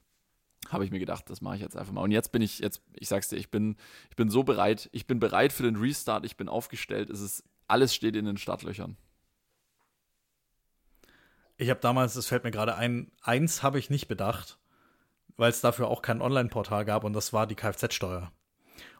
[0.69, 2.01] habe ich mir gedacht, das mache ich jetzt einfach mal.
[2.01, 3.77] Und jetzt bin ich, jetzt, ich sag's dir, ich bin,
[4.09, 7.43] ich bin so bereit, ich bin bereit für den Restart, ich bin aufgestellt, es ist,
[7.67, 8.97] alles steht in den Startlöchern.
[11.57, 14.59] Ich habe damals, das fällt mir gerade ein, eins habe ich nicht bedacht,
[15.37, 18.31] weil es dafür auch kein Online-Portal gab und das war die Kfz-Steuer.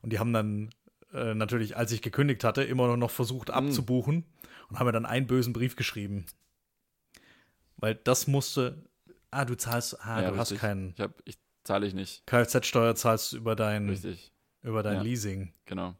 [0.01, 0.69] Und die haben dann
[1.13, 4.25] äh, natürlich, als ich gekündigt hatte, immer noch versucht abzubuchen
[4.69, 6.25] und haben mir dann einen bösen Brief geschrieben.
[7.77, 8.83] Weil das musste,
[9.31, 10.61] ah, du zahlst, ah, Ja, du hast richtig.
[10.61, 12.25] keinen Ich, hab, ich zahle ich nicht.
[12.25, 14.31] Kfz-Steuer zahlst du über dein, Richtig,
[14.63, 15.01] über dein Ja.
[15.01, 15.53] Leasing.
[15.65, 15.95] genau.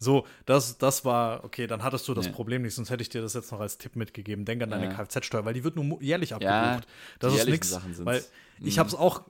[0.00, 2.32] So, das, das war, okay, dann hattest du das Nee.
[2.32, 4.44] Problem nicht, sonst hätte ich dir das jetzt noch als Tipp mitgegeben.
[4.44, 4.90] Denk an deine Ja.
[4.92, 6.86] Kfz-Steuer, weil die wird nur jährlich Ja, abgebucht.
[7.18, 8.24] das die ist nichts, weil
[8.60, 8.78] ich Mhm.
[8.78, 9.24] habe es auch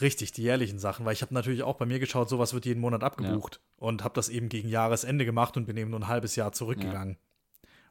[0.00, 2.80] richtig, die jährlichen Sachen, weil ich habe natürlich auch bei mir geschaut, sowas wird jeden
[2.80, 6.36] Monat abgebucht und habe das eben gegen Jahresende gemacht und bin eben nur ein halbes
[6.36, 7.16] Jahr zurückgegangen.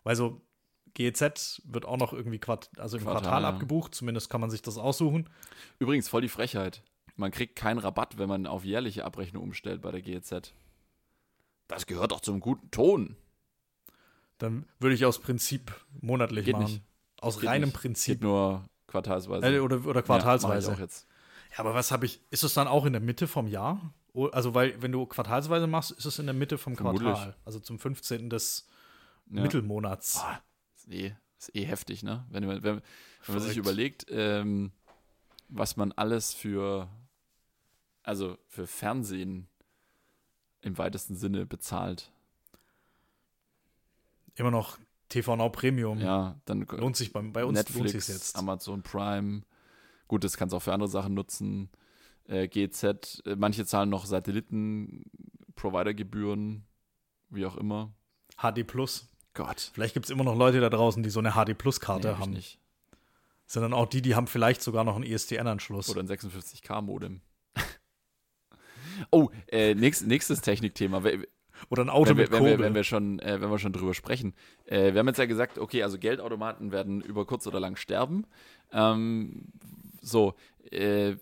[0.03, 0.41] Weil so
[0.93, 3.49] GEZ wird auch noch irgendwie Quart also im Quartal, Quartal, ja.
[3.49, 5.29] abgebucht, zumindest kann man sich das aussuchen.
[5.79, 6.83] Übrigens, voll die Frechheit.
[7.15, 10.53] Man kriegt keinen Rabatt, wenn man auf jährliche Abrechnung umstellt bei der GEZ.
[11.67, 13.15] Das gehört doch zum guten Ton.
[14.37, 16.65] Dann würde ich aus Prinzip monatlich Geht machen.
[16.65, 16.81] nicht.
[17.21, 17.75] Aus Geht reinem nicht.
[17.75, 18.15] Prinzip.
[18.15, 19.47] Geht nur quartalsweise.
[19.47, 20.69] Äh, oder, oder Ja, quartalsweise.
[20.69, 21.07] mach ich auch jetzt.
[21.53, 22.19] Ja, aber was habe ich?
[22.31, 23.93] Ist es dann auch in der Mitte vom Jahr?
[24.31, 27.01] Also, weil, wenn du quartalsweise machst, ist es in der Mitte vom Vermutlich.
[27.13, 27.35] Quartal.
[27.45, 28.29] Also zum 15.
[28.29, 28.67] des
[29.29, 29.41] Ja.
[29.41, 30.19] Mittelmonats.
[30.19, 30.41] Ah,
[30.75, 32.25] ist, eh, ist eh heftig, ne?
[32.29, 32.81] Wenn, man- wenn,
[33.25, 34.71] wenn man sich überlegt, ähm,
[35.47, 36.89] was man alles für,
[38.03, 39.47] also für Fernsehen
[40.61, 42.11] im weitesten Sinne bezahlt.
[44.35, 44.77] Immer noch
[45.09, 45.99] TV Now Premium.
[45.99, 48.35] Ja, dann Lohnt sich beim, bei uns lohnt Netflix, sich jetzt.
[48.35, 49.43] Amazon Prime.
[50.07, 51.69] Gut, das kannst du auch für andere Sachen nutzen.
[52.25, 55.03] Äh, GZ, äh, manche zahlen noch Satelliten,
[55.55, 56.65] Providergebühren,
[57.29, 57.93] wie auch immer.
[58.37, 59.09] HD Plus.
[59.33, 61.85] Gott, Vielleicht gibt es immer noch Leute da draußen, die so eine HD Plus nee,
[61.85, 62.33] Karte hab ich haben.
[62.33, 62.59] nicht.
[63.45, 65.89] Sondern auch die, die haben vielleicht sogar noch einen E ISDN-Anschluss.
[65.89, 67.21] Oder ein 56K-Modem.
[69.11, 71.01] oh, äh, nächst, nächstes Technikthema.
[71.69, 73.73] Oder ein Auto wenn, wir, mit wenn, wir, wenn, wir schon, äh, wenn wir schon
[73.73, 74.33] drüber sprechen.
[74.65, 78.25] Äh, wir haben jetzt ja gesagt, okay, also Geldautomaten werden über kurz oder lang sterben.
[78.71, 79.45] Ähm,
[80.03, 80.35] so,
[80.71, 81.15] äh,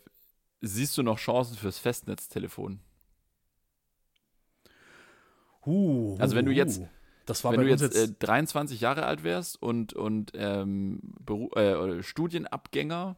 [0.62, 2.80] siehst du noch Chancen fürs Festnetztelefon?
[5.66, 6.82] Huh, Also wenn du jetzt-
[7.60, 11.00] Wenn du jetzt, jetzt, äh, 23 Jahre alt wärst und, und ähm,
[11.56, 13.16] äh, Studienabgänger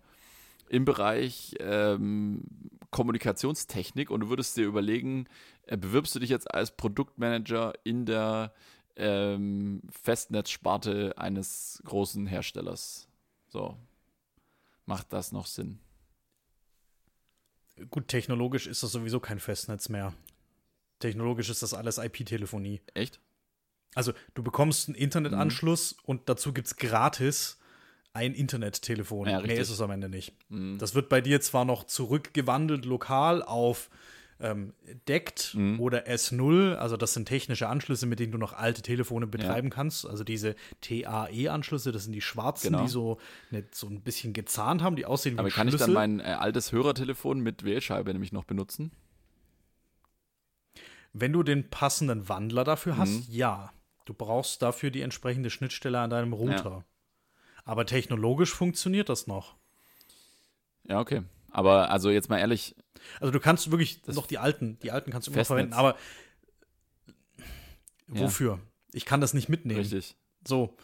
[0.70, 2.44] im Bereich ähm,
[2.92, 5.26] Kommunikationstechnik und du würdest dir überlegen,
[5.68, 8.54] äh, bewirbst du dich jetzt als Produktmanager in der
[8.98, 13.08] ähm, Festnetzsparte eines großen Herstellers?
[13.48, 13.78] So.
[14.86, 15.80] Macht das noch Sinn?
[17.90, 20.14] gut, technologisch ist das sowieso kein Festnetz mehr.
[21.00, 22.82] Technologisch ist das alles IP-Telefonie.
[22.94, 23.20] Echt?
[23.96, 26.00] Also du bekommst einen Internetanschluss Mhm.
[26.06, 27.58] und dazu gibt es gratis
[28.14, 29.28] ein Internettelefon.
[29.28, 30.34] Ja, Mehr ist es am Ende nicht.
[30.50, 30.78] Mhm.
[30.78, 33.90] Das wird bei dir zwar noch zurückgewandelt lokal auf
[34.44, 34.74] ähm,
[35.08, 35.80] DECT Mhm.
[35.80, 40.06] oder S0, also das sind technische Anschlüsse, mit denen du noch alte Telefone betreiben kannst.
[40.06, 42.84] Also diese TAE-Anschlüsse, das sind die schwarzen, Genau.
[42.84, 43.18] die so,
[43.52, 45.90] ne, so ein bisschen gezahnt haben, die aussehen wie Aber kann Schlüssel.
[45.90, 48.92] ich dann mein äh, altes Hörertelefon mit Wählscheibe nämlich noch benutzen?
[51.14, 53.36] Wenn du den passenden Wandler dafür hast, Mhm.
[53.36, 53.72] ja.
[54.06, 56.84] Du brauchst dafür die entsprechende Schnittstelle an deinem Router.
[57.64, 59.56] Aber technologisch funktioniert das noch.
[60.84, 61.22] Ja, okay.
[61.54, 62.76] Aber also jetzt mal ehrlich,
[63.20, 65.96] Also du kannst wirklich Das noch die alten, die alten kannst du immer verwenden, aber
[68.08, 68.22] Ja.
[68.22, 68.60] wofür?
[68.92, 69.80] Ich kann das nicht mitnehmen.
[69.80, 70.16] richtig.
[70.48, 70.76] So.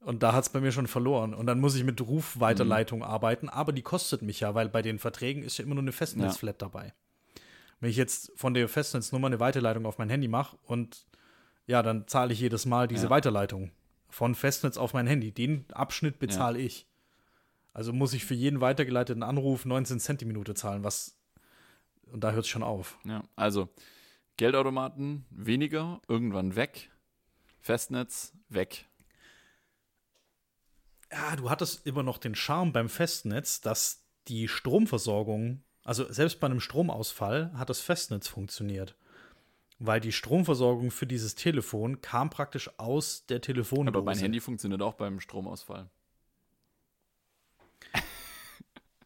[0.00, 1.32] Und da hat es bei mir schon verloren.
[1.34, 3.04] Und dann muss ich mit Rufweiterleitung Mhm.
[3.04, 5.92] arbeiten, aber die kostet mich ja, weil bei den Verträgen ist ja immer nur eine
[5.92, 6.92] Festnetzflat dabei.
[7.80, 11.06] Wenn ich jetzt von der Festnetznummer eine Weiterleitung auf mein Handy mache und
[11.66, 13.10] ja, dann zahle ich jedes Mal diese Ja.
[13.10, 13.70] Weiterleitung
[14.10, 15.32] von Festnetz auf mein Handy.
[15.32, 16.86] Den Abschnitt bezahle ich.
[17.74, 21.18] Also muss ich für jeden weitergeleiteten Anruf 19 Cent die Minute zahlen, was
[22.06, 22.98] und da hört es schon auf.
[23.04, 23.68] Ja, also
[24.36, 26.90] Geldautomaten weniger, irgendwann weg.
[27.60, 28.86] Festnetz weg.
[31.10, 36.46] Ja, du hattest immer noch den Charme beim Festnetz, dass die Stromversorgung, also selbst bei
[36.46, 38.96] einem Stromausfall hat das Festnetz funktioniert.
[39.80, 43.96] Weil die Stromversorgung für dieses Telefon kam praktisch aus der Telefondose.
[43.96, 45.90] Aber mein Handy funktioniert auch beim Stromausfall.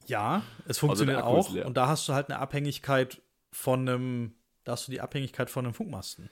[0.09, 1.55] Ja, es funktioniert auch.
[1.55, 3.21] Und da hast du halt eine Abhängigkeit
[3.53, 6.31] von einem, da hast du die Abhängigkeit von einem Funkmasten.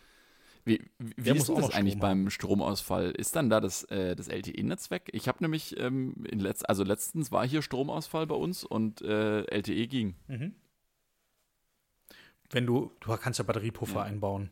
[0.64, 3.10] Wie, wie ist das eigentlich Strom beim Stromausfall?
[3.12, 5.10] Ist dann da das, äh, das LTE-Netz weg?
[5.12, 9.42] Ich habe nämlich, ähm, in letz also letztens war hier Stromausfall bei uns und äh,
[9.42, 10.16] LTE ging.
[10.26, 10.54] Mhm.
[12.50, 14.02] Wenn du, du kannst ja Batteriepuffer ja.
[14.02, 14.50] einbauen.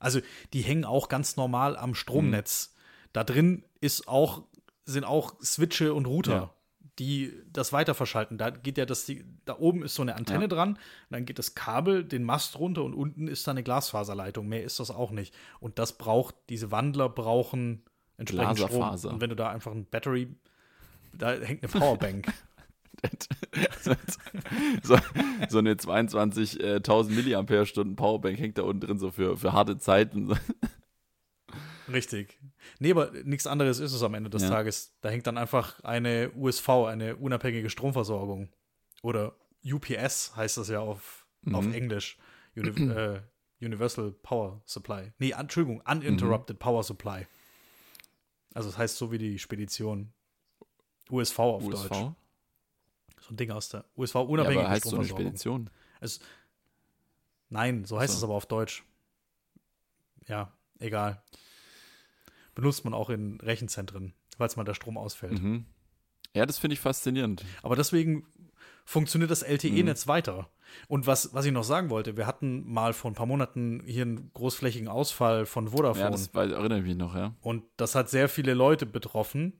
[0.00, 0.20] Also
[0.52, 2.72] die hängen auch ganz normal am Stromnetz.
[2.74, 2.80] Mhm.
[3.12, 4.42] Da drin ist auch,
[4.86, 6.32] sind auch Switche und Router.
[6.32, 6.53] Ja
[6.98, 8.38] die das weiter verschalten.
[8.38, 9.10] Da geht ja das,
[9.44, 10.48] da oben ist so eine Antenne ja.
[10.48, 10.78] dran,
[11.10, 14.46] dann geht das Kabel den Mast runter und unten ist da eine Glasfaserleitung.
[14.46, 15.34] Mehr ist das auch nicht.
[15.60, 17.82] Und das braucht, diese Wandler brauchen
[18.16, 18.82] entsprechend Strom.
[18.82, 20.28] Und wenn du da einfach ein Battery,
[21.12, 22.32] da hängt eine Powerbank.
[24.82, 24.96] so,
[25.48, 30.34] so, eine 22.000 Milliampere-Stunden Powerbank hängt da unten drin, so für, für harte Zeiten.
[31.92, 32.38] Richtig.
[32.78, 34.48] Nee, aber nichts anderes ist es am Ende des ja.
[34.48, 34.94] Tages.
[35.00, 38.48] Da hängt dann einfach eine USV, eine unabhängige Stromversorgung.
[39.02, 39.34] Oder
[39.64, 41.54] UPS heißt das ja auf, mhm.
[41.54, 42.18] auf Englisch.
[42.56, 43.20] Uni äh,
[43.60, 45.12] Universal Power Supply.
[45.18, 46.60] Nee, Entschuldigung, Uninterrupted mhm.
[46.60, 47.26] Power Supply.
[48.54, 50.12] Also das heißt so wie die Spedition.
[51.10, 51.88] USV auf USV?
[51.88, 51.98] Deutsch.
[53.20, 55.08] So ein Ding aus der USV unabhängige ja, aber heißt Stromversorgung.
[55.08, 55.70] So eine Spedition?
[56.00, 56.20] Es,
[57.50, 58.18] nein, so heißt so.
[58.18, 58.84] es aber auf Deutsch.
[60.26, 61.22] Ja, egal
[62.54, 65.42] benutzt man auch in Rechenzentren, falls mal der Strom ausfällt.
[65.42, 65.66] Mhm.
[66.34, 67.44] Ja, das finde ich faszinierend.
[67.62, 68.26] Aber deswegen
[68.84, 70.10] funktioniert das LTE-Netz mhm.
[70.10, 70.50] weiter.
[70.88, 74.02] Und was, was ich noch sagen wollte, wir hatten mal vor ein paar Monaten hier
[74.02, 76.04] einen großflächigen Ausfall von Vodafone.
[76.04, 77.34] Ja, das war, erinnere ich mich noch, ja.
[77.40, 79.54] Und das hat sehr viele Leute betroffen.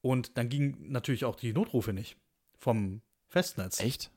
[0.00, 2.16] Und dann gingen natürlich auch die Notrufe nicht
[2.58, 3.80] vom Festnetz.
[3.80, 4.10] Echt?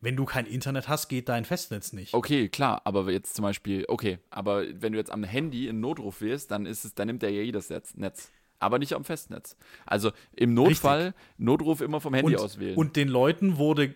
[0.00, 2.14] Wenn du kein Internet hast, geht dein Festnetz nicht.
[2.14, 6.20] Okay, klar, aber jetzt zum Beispiel, okay, aber wenn du jetzt am Handy einen Notruf
[6.20, 8.30] wählst, dann ist es, dann nimmt er ja jedes Netz.
[8.60, 9.56] Aber nicht am Festnetz.
[9.86, 11.22] Also im Notfall Richtig.
[11.38, 12.76] Notruf immer vom Handy und, auswählen.
[12.76, 13.94] Und den Leuten wurde,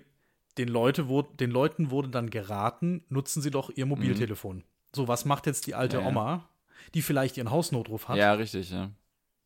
[0.57, 4.59] den, Leute wurde, den Leuten wurde dann geraten, nutzen sie doch ihr Mobiltelefon.
[4.59, 4.65] Mhm.
[4.95, 6.49] So, was macht jetzt die alte ja, Oma,
[6.95, 8.19] die vielleicht ihren Hausnotruf hat?
[8.19, 8.91] Ja, richtig, ja.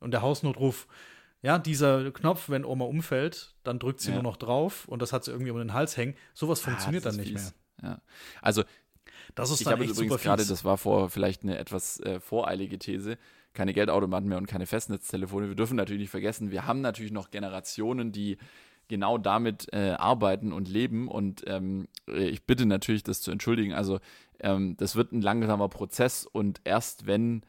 [0.00, 0.86] Und der Hausnotruf
[1.42, 4.14] ja, dieser Knopf, wenn Oma umfällt, dann drückt sie ja.
[4.14, 6.14] nur noch drauf und das hat sie irgendwie um den Hals hängen.
[6.34, 7.54] Sowas ah, funktioniert ah, dann nicht fies.
[7.80, 7.90] mehr.
[7.90, 8.00] Ja.
[8.42, 8.64] Also,
[9.34, 13.18] das ist ich habe übrigens gerade, das war vor vielleicht eine etwas äh, voreilige These,
[13.52, 15.48] keine Geldautomaten mehr und keine Festnetztelefone.
[15.48, 18.38] Wir dürfen natürlich nicht vergessen, wir haben natürlich noch Generationen, die
[18.88, 21.08] genau damit äh, arbeiten und leben.
[21.08, 23.72] Und ähm, ich bitte natürlich, das zu entschuldigen.
[23.72, 24.00] Also,
[24.40, 27.42] ähm, das wird ein langsamer Prozess und erst wenn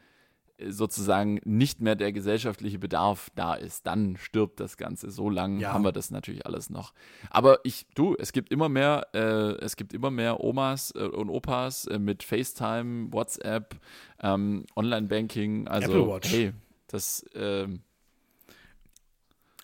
[0.66, 5.10] sozusagen nicht mehr der gesellschaftliche Bedarf da ist, dann stirbt das Ganze.
[5.10, 5.72] So lange ja.
[5.72, 6.92] haben wir das natürlich alles noch.
[7.30, 11.30] Aber ich, du, es gibt immer mehr, äh, es gibt immer mehr Omas äh, und
[11.30, 13.76] Opas äh, mit FaceTime, WhatsApp,
[14.20, 15.68] ähm, Online-Banking.
[15.68, 16.32] Also, Apple Watch.
[16.32, 16.52] hey,
[16.88, 17.24] das.
[17.34, 17.82] Ähm,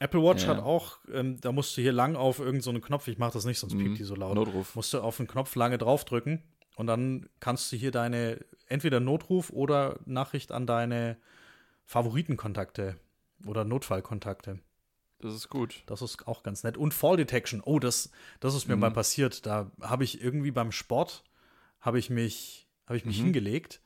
[0.00, 0.50] Apple Watch ja.
[0.50, 3.44] hat auch, ähm, da musst du hier lang auf irgendeinen so Knopf, ich mache das
[3.44, 3.94] nicht, sonst piept mhm.
[3.94, 4.34] die so laut.
[4.34, 4.74] Notruf.
[4.74, 6.42] Musst du auf den Knopf lange draufdrücken
[6.76, 11.16] und dann kannst du hier deine entweder Notruf oder Nachricht an deine
[11.84, 12.96] Favoritenkontakte
[13.46, 14.60] oder Notfallkontakte.
[15.20, 15.82] Das ist gut.
[15.86, 16.76] Das ist auch ganz nett.
[16.76, 17.62] Und Fall Detection.
[17.64, 18.10] Oh, das,
[18.40, 18.80] das ist mir mhm.
[18.80, 19.46] mal passiert.
[19.46, 21.24] Da habe ich irgendwie beim Sport
[21.80, 23.24] habe ich mich, habe ich mich mhm.
[23.24, 23.80] hingelegt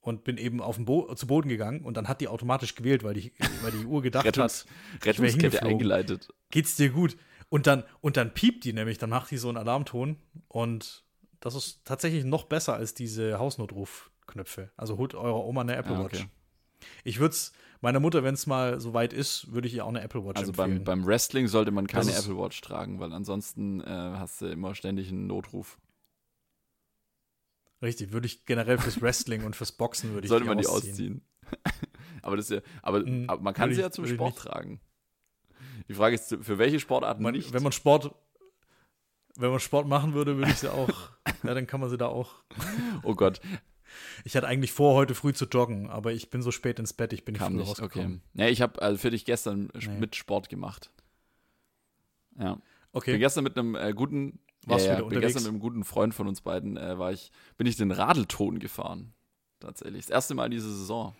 [0.00, 3.02] und bin eben auf den Bo zu Boden gegangen und dann hat die automatisch gewählt,
[3.02, 6.28] weil die, weil die Uhr gedacht Rettungs hat, Rettungskette eingeleitet.
[6.50, 7.16] Geht's dir gut?
[7.48, 10.16] Und dann, und dann piept die nämlich, dann macht die so einen Alarmton
[10.48, 11.04] und
[11.40, 14.70] das ist tatsächlich noch besser als diese Hausnotrufknöpfe.
[14.76, 16.20] Also holt eurer Oma eine Apple ah, Watch.
[16.20, 16.28] Okay.
[17.04, 19.88] Ich würde es meiner Mutter, wenn es mal so weit ist, würde ich ihr auch
[19.88, 20.72] eine Apple Watch also empfehlen.
[20.72, 24.46] Also beim, beim Wrestling sollte man keine Apple Watch tragen, weil ansonsten äh, hast du
[24.46, 25.78] immer ständig einen Notruf.
[27.80, 31.22] Richtig, würde ich generell fürs Wrestling und fürs Boxen würde ich Sollte man die ausziehen.
[32.22, 34.80] aber das ja, aber, mhm, aber man kann sie ja zum Sport tragen.
[35.88, 37.52] Die Frage ist, für welche Sportarten man, nicht?
[37.52, 38.14] Wenn man Sport,
[39.38, 40.88] wenn man Sport machen würde, würde ich sie auch.
[41.44, 42.34] ja, dann kann man sie da auch.
[43.02, 43.40] Oh Gott.
[44.24, 47.12] Ich hatte eigentlich vor, heute früh zu joggen, aber ich bin so spät ins Bett,
[47.12, 48.22] ich bin Kam nicht rausgekommen.
[48.34, 48.42] Okay.
[48.42, 49.88] Ja, ich habe also für dich gestern nee.
[49.98, 50.90] mit Sport gemacht.
[52.38, 52.60] Ja.
[52.92, 53.12] Okay.
[53.12, 56.14] Bin gestern mit einem äh, guten, Warst ja, ja, bin gestern mit einem guten Freund
[56.14, 59.14] von uns beiden, äh, war ich, bin ich den Radelton gefahren.
[59.60, 60.06] Tatsächlich.
[60.06, 61.14] Das erste Mal diese Saison.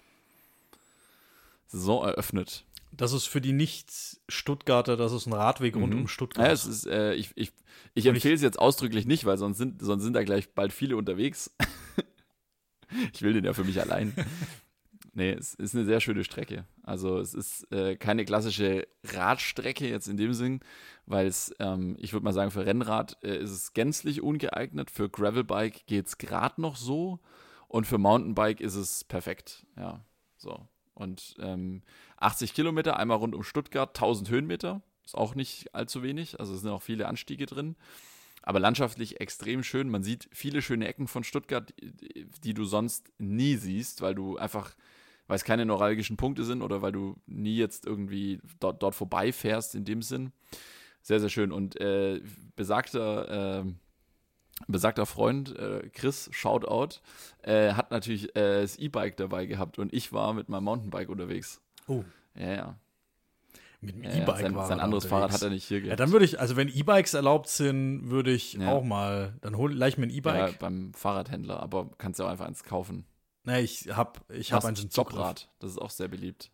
[1.68, 2.64] Saison eröffnet.
[2.92, 6.00] Das ist für die Nicht-Stuttgarter, das ist ein Radweg rund mhm.
[6.00, 6.46] um Stuttgart.
[6.46, 7.52] Ja, es ist, äh, ich ich,
[7.94, 10.96] ich empfehle es jetzt ausdrücklich nicht, weil sonst sind, sonst sind da gleich bald viele
[10.96, 11.54] unterwegs.
[13.12, 14.14] ich will den ja für mich allein.
[15.18, 16.64] Nee, es ist eine sehr schöne Strecke.
[16.84, 20.60] Also es ist äh, keine klassische Radstrecke jetzt in dem Sinn,
[21.06, 24.92] weil es, ähm, ich würde mal sagen, für Rennrad äh, ist es gänzlich ungeeignet.
[24.92, 27.18] Für Gravelbike geht es gerade noch so
[27.66, 29.66] und für Mountainbike ist es perfekt.
[29.76, 30.04] Ja,
[30.36, 30.68] so.
[30.98, 31.82] Und ähm,
[32.18, 36.40] 80 Kilometer, einmal rund um Stuttgart, 1000 Höhenmeter, ist auch nicht allzu wenig.
[36.40, 37.76] Also es sind auch viele Anstiege drin
[38.48, 39.90] aber landschaftlich extrem schön.
[39.90, 41.74] Man sieht viele schöne Ecken von Stuttgart,
[42.44, 44.74] die, du sonst nie siehst, weil du einfach,
[45.26, 49.74] weil es keine neuralgischen Punkte sind oder weil du nie jetzt irgendwie dort, dort vorbeifährst
[49.74, 50.32] in dem Sinn.
[51.02, 51.52] Sehr, sehr schön.
[51.52, 52.22] Und äh,
[52.56, 53.72] besagter, äh,
[54.66, 57.00] besagter Freund, äh, Chris, Shoutout,
[57.42, 61.60] äh, hat natürlich äh, das E-Bike dabei gehabt und ich war mit meinem Mountainbike unterwegs.
[61.86, 62.04] Oh.
[62.34, 62.78] Ja, ja.
[63.80, 65.20] Mit dem Ja, E-Bike sein, war sein er anderes unterwegs.
[65.28, 66.00] Fahrrad hat er nicht hier Ja, gehabt.
[66.00, 68.72] dann würde ich, also wenn E-Bikes erlaubt sind, würde ich Ja.
[68.72, 70.58] auch mal, dann hol gleich mir ein ja, E-Bike.
[70.58, 73.04] beim Fahrradhändler, aber kannst ja auch einfach eins kaufen.
[73.44, 74.76] Nee, ich habe ich hab einen.
[74.90, 76.50] Jobrad, das ist auch sehr beliebt.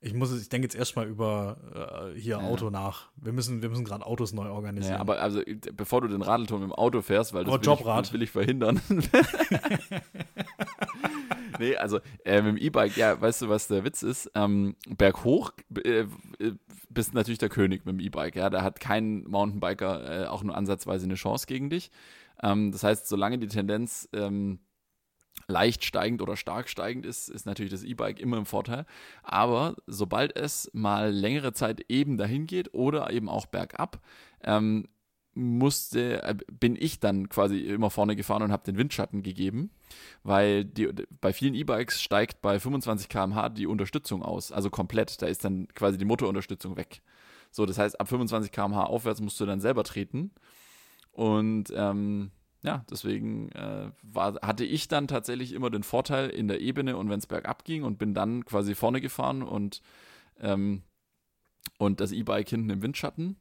[0.00, 2.40] Ich muss, ich denke jetzt erstmal über äh, hier Ja.
[2.40, 3.08] Auto nach.
[3.16, 4.94] Wir müssen, wir müssen gerade Autos neu organisieren.
[4.94, 5.40] Ja, aber also
[5.74, 8.04] bevor du den Radelturm im Auto fährst, weil das, Aber will, Jobrad.
[8.04, 8.80] das will ich verhindern.
[11.58, 14.30] nee, also äh, mit dem E-Bike, ja, weißt du, was der Witz ist?
[14.34, 15.52] Ähm, berghoch
[15.82, 16.04] äh,
[16.90, 18.50] bist natürlich der König mit dem E-Bike, ja.
[18.50, 21.90] Da hat kein Mountainbiker äh, auch nur ansatzweise eine Chance gegen dich.
[22.42, 24.60] Ähm, das heißt, solange die Tendenz ähm,
[25.48, 28.86] leicht steigend oder stark steigend ist, ist natürlich das E-Bike immer im Vorteil.
[29.22, 34.00] Aber sobald es mal längere Zeit eben dahin geht oder eben auch bergab,
[34.42, 34.88] ähm,
[35.36, 39.70] musste, äh, bin ich dann quasi immer vorne gefahren und habe den Windschatten gegeben,
[40.22, 40.88] weil die,
[41.20, 45.20] bei vielen E-Bikes steigt bei 25 km/h die Unterstützung aus, also komplett.
[45.20, 47.02] Da ist dann quasi die Motorunterstützung weg.
[47.50, 50.32] So, das heißt, ab 25 km/h aufwärts musst du dann selber treten.
[51.12, 52.30] Und ähm,
[52.62, 57.08] ja, deswegen äh, war, hatte ich dann tatsächlich immer den Vorteil in der Ebene und
[57.08, 59.82] wenn es bergab ging und bin dann quasi vorne gefahren und,
[60.40, 60.82] ähm,
[61.78, 63.36] und das E-Bike hinten im Windschatten.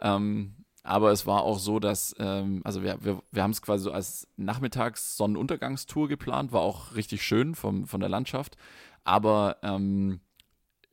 [0.00, 3.84] Ähm, aber es war auch so, dass, ähm, also wir, wir, wir haben es quasi
[3.84, 8.56] so als Nachmittags-Sonnenuntergangstour geplant, war auch richtig schön vom, von der Landschaft.
[9.02, 10.20] Aber ähm,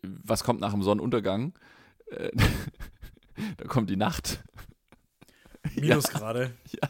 [0.01, 1.53] was kommt nach dem Sonnenuntergang?
[2.07, 2.31] Äh,
[3.57, 4.43] da kommt die Nacht.
[5.75, 6.51] Minusgrade.
[6.81, 6.89] Ja.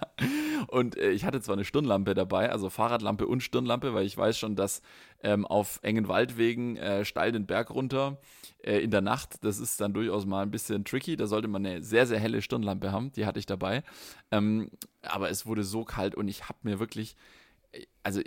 [0.67, 4.37] Und äh, ich hatte zwar eine Stirnlampe dabei, also Fahrradlampe und Stirnlampe, weil ich weiß
[4.37, 4.81] schon, dass
[5.23, 8.17] ähm, auf engen Waldwegen äh, steil den Berg runter
[8.63, 11.15] äh, in der Nacht, das ist dann durchaus mal ein bisschen tricky.
[11.15, 13.83] Da sollte man eine sehr, sehr helle Stirnlampe haben, die hatte ich dabei.
[14.31, 14.69] Ähm,
[15.01, 17.15] aber es wurde so kalt und ich habe mir wirklich,
[17.71, 18.21] äh, also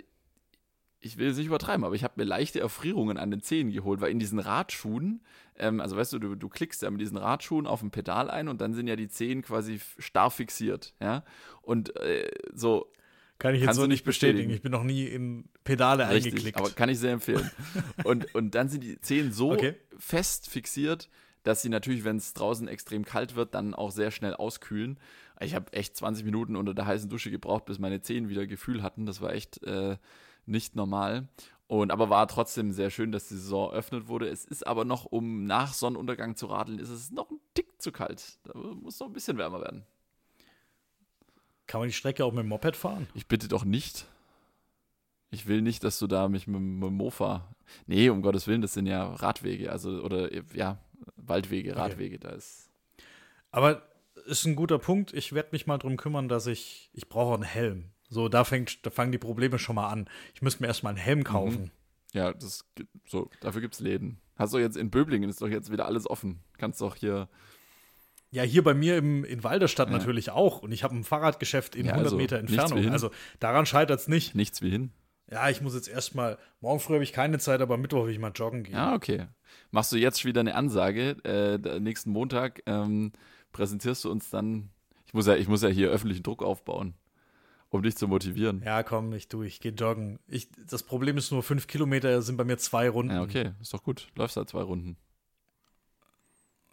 [1.05, 4.01] ich will es nicht übertreiben, aber ich habe mir leichte Erfrierungen an den Zehen geholt,
[4.01, 5.21] weil in diesen Radschuhen,
[5.57, 8.47] ähm, also weißt du, du, du klickst ja mit diesen Radschuhen auf ein Pedal ein
[8.47, 11.23] und dann sind ja die Zehen quasi starr fixiert, ja.
[11.61, 12.91] Und äh, so
[13.37, 14.49] Kann ich jetzt so nicht bestätigen.
[14.49, 14.51] bestätigen.
[14.55, 16.57] Ich bin noch nie in Pedale richtig, eingeklickt.
[16.57, 17.51] aber kann ich sehr empfehlen.
[18.03, 19.75] und, und dann sind die Zehen so Okay.
[19.97, 21.09] fest fixiert,
[21.43, 24.97] dass sie natürlich, wenn es draußen extrem kalt wird, dann auch sehr schnell auskühlen.
[25.39, 28.81] Ich habe echt 20 Minuten unter der heißen Dusche gebraucht, bis meine Zehen wieder Gefühl
[28.81, 29.05] hatten.
[29.05, 29.97] Das war echt äh,
[30.45, 31.27] nicht normal.
[31.67, 34.27] Und aber war trotzdem sehr schön, dass die Saison eröffnet wurde.
[34.27, 37.91] Es ist aber noch, um nach Sonnenuntergang zu radeln, ist es noch ein Tick zu
[37.91, 38.39] kalt.
[38.43, 39.83] Da muss noch ein bisschen wärmer werden.
[41.65, 43.07] Kann man die Strecke auch mit dem Moped fahren?
[43.15, 44.05] Ich bitte doch nicht.
[45.31, 47.55] Ich will nicht, dass du da mich mit, mit dem Mofa.
[47.87, 50.77] Nee, um Gottes Willen, das sind ja Radwege, also oder ja,
[51.15, 51.79] Waldwege, Okay.
[51.79, 52.69] Radwege, da ist.
[53.51, 53.81] Aber
[54.27, 55.13] ist ein guter Punkt.
[55.13, 57.91] Ich werde mich mal drum kümmern, dass ich, ich brauche einen Helm.
[58.15, 60.07] So, da, fängt, da fangen die Probleme schon mal an.
[60.33, 61.69] Ich müsste mir erstmal einen Helm kaufen.
[62.13, 64.21] Ja, das gibt- so, dafür gibt's Läden.
[64.37, 66.39] Hast du jetzt in Böblingen ist doch jetzt wieder alles offen.
[66.57, 67.27] Kannst doch hier.
[68.31, 69.97] Ja, hier bei mir im, in Walderstadt Ja.
[69.97, 70.61] natürlich auch.
[70.61, 72.89] Und ich habe ein Fahrradgeschäft in Ja, 100 also Meter Entfernung.
[72.89, 73.11] Also
[73.41, 74.33] daran scheitert es nicht.
[74.33, 74.91] Nichts wie hin.
[75.29, 78.19] Ja, ich muss jetzt erstmal, morgen früh habe ich keine Zeit, aber Mittwoch will ich
[78.19, 78.75] mal joggen gehen.
[78.75, 79.27] Ja, okay.
[79.71, 81.17] Machst du jetzt wieder eine Ansage?
[81.25, 83.11] Äh, nächsten Montag ähm,
[83.51, 84.69] präsentierst du uns dann.
[85.05, 86.93] Ich muss ja, ich muss ja hier öffentlichen Druck aufbauen,
[87.69, 88.61] um dich zu motivieren.
[88.63, 90.19] Ja, komm, ich tu, ich gehe joggen.
[90.27, 93.13] Ich, das Problem ist nur, fünf Kilometer sind bei mir zwei Runden.
[93.13, 94.07] Ja, okay, ist doch gut.
[94.15, 94.97] Läufst halt zwei Runden.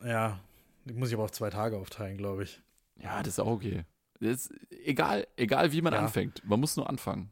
[0.05, 0.41] Ja,
[0.85, 2.61] die muss ich aber auf zwei Tage aufteilen, glaube ich.
[3.01, 3.85] Ja, das ist auch okay.
[4.21, 4.53] Ist
[4.85, 6.01] egal, egal wie man Ja.
[6.01, 6.45] anfängt.
[6.45, 7.31] Man muss nur anfangen.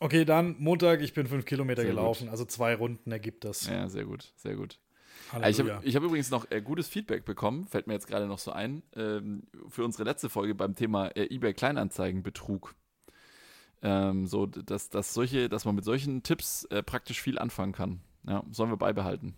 [0.00, 3.68] Okay, dann Montag, ich bin fünf Kilometer Sehr gelaufen, also zwei Runden ergibt das.
[3.68, 4.80] Ja, sehr gut, sehr gut.
[5.32, 5.74] Ich Halleluja.
[5.76, 8.52] habe ich hab übrigens noch äh, gutes Feedback bekommen, fällt mir jetzt gerade noch so
[8.52, 12.74] ein, ähm, für unsere letzte Folge beim Thema äh, eBay Kleinanzeigenbetrug.
[13.82, 18.00] Ähm, so, dass, dass, solche, dass man mit solchen Tipps äh, praktisch viel anfangen kann.
[18.28, 19.34] Ja, sollen wir beibehalten.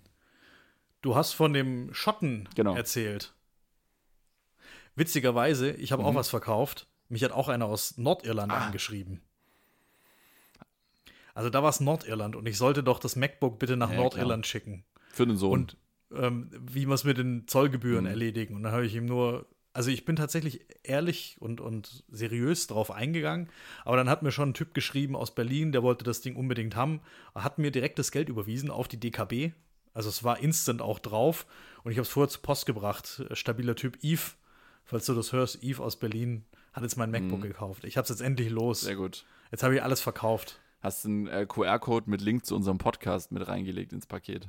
[1.01, 2.75] Du hast von dem Schotten Genau.
[2.75, 3.33] erzählt.
[4.97, 6.17] Witzigerweise, ich habe auch Mhm.
[6.17, 6.87] was verkauft.
[7.09, 8.67] Mich hat auch einer aus Nordirland Ah.
[8.67, 9.21] angeschrieben.
[11.35, 14.47] Also da war es Nordirland und ich sollte doch das MacBook bitte nach Ja, Nordirland
[14.47, 14.85] schicken.
[15.11, 15.53] Für den Sohn.
[15.61, 15.77] Und
[16.17, 18.11] ähm, wie wir es mit den Zollgebühren Mhm.
[18.11, 18.55] erledigen.
[18.57, 22.91] Und dann habe ich ihm nur, also ich bin tatsächlich ehrlich und, und seriös drauf
[22.91, 23.49] eingegangen,
[23.85, 26.77] aber dann hat mir schon ein Typ geschrieben aus Berlin, der wollte das Ding unbedingt
[26.77, 27.01] haben,
[27.35, 29.53] hat mir direkt das Geld überwiesen auf die DKB.
[29.93, 31.47] Also es war instant auch drauf
[31.85, 33.25] und ich habe es vorher zur Post gebracht.
[33.33, 34.37] Stabiler Typ Yves,
[34.85, 37.43] falls du das hörst, Yves aus Berlin hat jetzt mein MacBook Mhm.
[37.43, 37.85] gekauft.
[37.85, 38.81] Ich habe es jetzt endlich los.
[38.81, 39.25] Sehr gut.
[39.53, 40.61] Jetzt habe ich alles verkauft.
[40.81, 44.49] Hast einen äh, QR-Code mit Link zu unserem Podcast mit reingelegt ins Paket.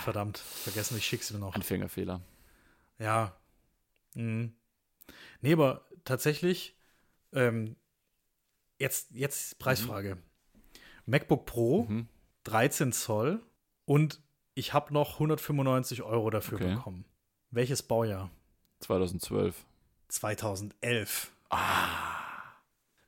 [0.00, 1.54] Verdammt, vergessen, ich schick's mir noch.
[1.54, 2.20] Anfängerfehler.
[2.98, 3.34] Ja.
[4.14, 4.52] Mhm.
[5.40, 6.76] Nee, aber tatsächlich,
[7.32, 7.76] ähm,
[8.78, 10.18] jetzt, jetzt Preisfrage.
[11.06, 12.08] MacBook Pro, Mhm.
[12.44, 13.40] 13 Zoll
[13.86, 14.20] und
[14.54, 16.74] ich habe noch 195 Euro dafür Okay.
[16.74, 17.04] bekommen.
[17.50, 18.30] Welches Baujahr?
[18.80, 19.64] 2012.
[20.08, 21.32] 2011.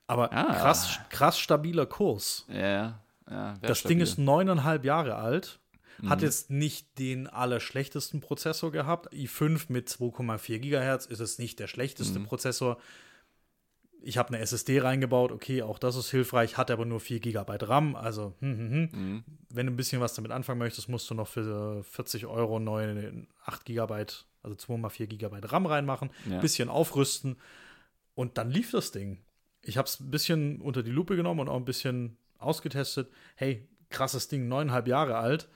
[0.06, 0.54] Aber Ah.
[0.54, 2.44] krass, krass stabiler Kurs.
[2.48, 3.54] Ja, ja.
[3.62, 3.96] Das stabil.
[3.96, 5.60] Ding ist neuneinhalb Jahre alt.
[6.06, 6.24] Hat Mhm.
[6.24, 9.12] jetzt nicht den allerschlechtesten Prozessor gehabt.
[9.12, 12.24] i5 mit 2,4 Gigahertz ist es nicht der schlechteste Mhm.
[12.24, 12.78] Prozessor.
[14.06, 17.56] Ich habe eine SSD reingebaut, okay, auch das ist hilfreich, hat aber nur 4 GB
[17.62, 17.96] RAM.
[17.96, 18.90] Also, hm, hm, hm.
[18.92, 19.24] Mhm.
[19.48, 23.26] wenn du ein bisschen was damit anfangen möchtest, musst du noch für 40 Euro neue
[23.46, 23.94] 8 GB,
[24.42, 26.40] also 2x4 GB RAM reinmachen, Ja.
[26.40, 27.36] bisschen aufrüsten
[28.14, 29.22] und dann lief das Ding.
[29.62, 33.10] Ich habe es ein bisschen unter die Lupe genommen und auch ein bisschen ausgetestet.
[33.36, 35.48] Hey, krasses Ding, neuneinhalb Jahre alt.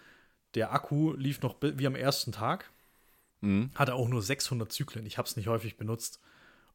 [0.54, 2.70] Der Akku lief noch wie am ersten Tag,
[3.40, 3.70] Mhm.
[3.74, 5.06] hatte auch nur 600 Zyklen.
[5.06, 6.20] Ich habe es nicht häufig benutzt.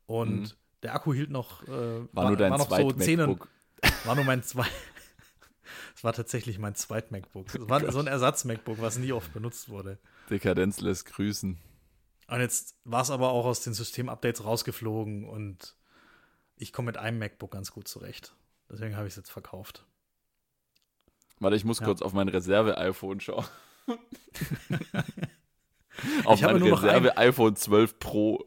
[0.05, 0.51] Und Mhm.
[0.83, 1.63] der Akku hielt noch.
[1.67, 3.49] Äh, War, nur dein noch zweit so 10, MacBook.
[4.05, 4.65] war nur mein zwei.
[5.95, 7.47] Es war tatsächlich mein zweit MacBook.
[7.55, 9.97] Es war so ein Ersatz-MacBook, was nie oft benutzt wurde.
[10.29, 11.57] Dekadenz lässt grüßen.
[12.27, 15.75] Und jetzt war es aber auch aus den System-Updates rausgeflogen und
[16.57, 18.35] ich komme mit einem MacBook ganz gut zurecht.
[18.69, 19.85] Deswegen habe ich es jetzt verkauft.
[21.43, 21.85] Warte, ich muss Ja.
[21.85, 23.45] kurz auf mein Reserve-iPhone schauen.
[26.25, 28.43] auf Ich mein Reserve-iPhone 12 Pro.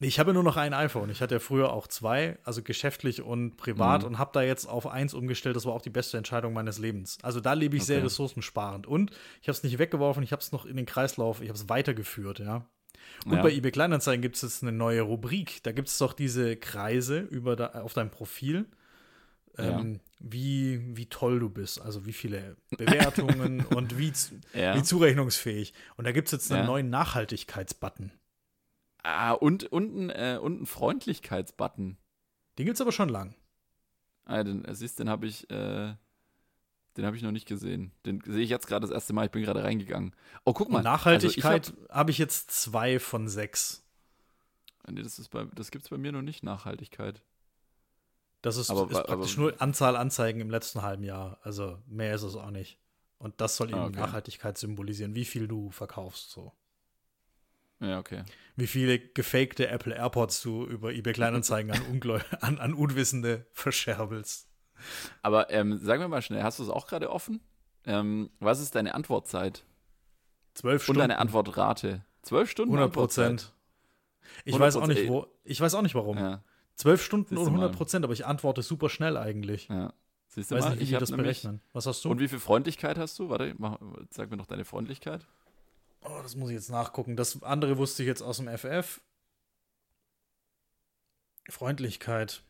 [0.00, 1.08] Ich habe nur noch ein iPhone.
[1.10, 4.08] Ich hatte ja früher auch zwei, also geschäftlich und privat Mhm.
[4.08, 5.56] und habe da jetzt auf eins umgestellt.
[5.56, 7.18] Das war auch die beste Entscheidung meines Lebens.
[7.22, 8.06] Also da lebe ich sehr Okay.
[8.06, 8.86] ressourcensparend.
[8.86, 11.58] Und ich habe es nicht weggeworfen, ich habe es noch in den Kreislauf, ich habe
[11.58, 12.66] es weitergeführt, ja.
[13.24, 13.42] Und Ja.
[13.42, 15.62] bei eBay Kleinanzeigen gibt es jetzt eine neue Rubrik.
[15.62, 18.66] Da gibt es doch diese Kreise über da, auf deinem Profil,
[19.58, 21.80] ähm, wie, wie toll du bist.
[21.80, 24.12] Also wie viele Bewertungen und wie,
[24.52, 24.76] Ja.
[24.76, 25.74] wie zurechnungsfähig.
[25.96, 26.66] Und da gibt es jetzt einen Ja.
[26.66, 28.12] neuen Nachhaltigkeitsbutton.
[29.02, 31.98] Ah, und, und, ein, äh, und ein Freundlichkeitsbutton.
[32.58, 33.34] Den gibt es aber schon lang.
[34.24, 35.94] Ah, den, äh, siehst, den habe ich, äh,
[36.96, 37.92] den habe ich noch nicht gesehen.
[38.06, 39.26] Den sehe ich jetzt gerade das erste Mal.
[39.26, 40.14] Ich bin gerade reingegangen.
[40.44, 40.78] Oh, guck mal.
[40.78, 43.84] Und Nachhaltigkeit Also habe ich jetzt zwei von sechs.
[44.86, 47.22] hab, nee, das, ist bei, das gibt es bei mir noch nicht, Nachhaltigkeit.
[48.44, 51.38] Das ist, Aber- ist aber- praktisch nur Anzahl Anzeigen im letzten halben Jahr.
[51.42, 52.78] Also mehr ist es auch nicht.
[53.18, 53.96] Und das soll eben Ah, okay.
[53.98, 56.30] Nachhaltigkeit symbolisieren, wie viel du verkaufst.
[56.30, 56.52] So.
[57.80, 58.22] Ja, okay.
[58.56, 61.82] Wie viele gefakte Apple AirPods du über eBay Kleinanzeigen an,
[62.40, 64.46] an, an Unwissende verscherbelst.
[65.22, 67.40] Aber ähm, sagen wir mal schnell, hast du es auch gerade offen?
[67.86, 69.64] Ähm, was ist deine Antwortzeit?
[70.52, 71.00] Zwölf Und Stunden.
[71.00, 72.04] deine Antwortrate?
[72.22, 72.72] Zwölf Stunden?
[72.74, 73.28] 100 Antwortzeit?
[73.36, 73.52] Prozent.
[74.44, 75.26] Ich weiß auch nicht, 100%, wo.
[75.44, 76.18] Ich weiß auch nicht warum.
[76.18, 76.42] Ja,
[76.76, 77.58] Zwölf Stunden und du mal.
[77.60, 79.68] 100 Prozent, aber ich antworte super schnell eigentlich.
[79.68, 79.92] ja.
[80.28, 81.60] Siehst du weiß mal, nicht, wie ich die das berechnen.
[81.72, 82.10] Was hast du?
[82.10, 83.28] Und wie viel Freundlichkeit hast du?
[83.28, 83.78] Warte, mach,
[84.10, 85.28] sag mir noch deine Freundlichkeit.
[86.00, 87.14] Oh, das muss ich jetzt nachgucken.
[87.14, 89.00] Das andere wusste ich jetzt aus dem FF.
[91.48, 92.42] Freundlichkeit.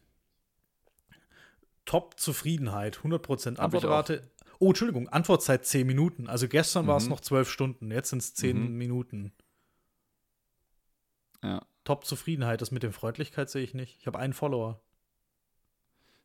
[1.85, 3.01] Top-Zufriedenheit.
[3.01, 4.31] 100% Hab ich Antwortrate.
[4.61, 6.27] Oh, Entschuldigung, Antwortzeit 10 Minuten.
[6.29, 7.11] Also gestern war es Mhm.
[7.11, 8.79] noch 12 Stunden, jetzt sind es 10 Mhm.
[8.79, 9.33] Minuten.
[11.43, 13.97] Ja, Top-Zufriedenheit, das mit der Freundlichkeit sehe ich nicht.
[14.01, 14.81] Ich habe einen Follower.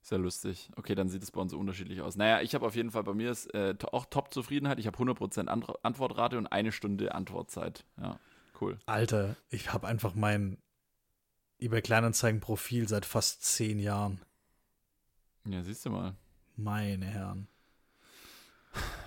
[0.02, 0.70] sehr lustig.
[0.78, 2.16] Okay, dann sieht es bei uns so unterschiedlich aus.
[2.16, 4.80] Naja, ich habe auf jeden Fall, bei mir ist äh, auch Top-Zufriedenheit.
[4.80, 7.86] Ich habe 100% Ant Antwortrate und eine Stunde Antwortzeit.
[8.02, 8.18] Ja,
[8.62, 8.80] cool.
[8.86, 10.58] Alter, ich habe einfach mein
[11.60, 14.22] eBay Kleinanzeigen-Profil seit fast 10 Jahren.
[15.46, 16.16] Ja, siehst du mal,
[16.56, 17.48] Meine Herren.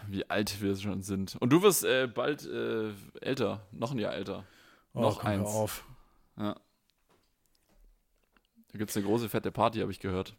[0.08, 1.36] wie alt wir schon sind.
[1.40, 4.44] Und du wirst äh, bald äh, älter, noch ein Jahr älter.
[4.92, 5.48] Oh, Noch eins.
[5.48, 5.84] auf.
[6.38, 6.54] Ja.
[8.72, 10.34] Da gibt es eine große, fette Party, habe ich gehört.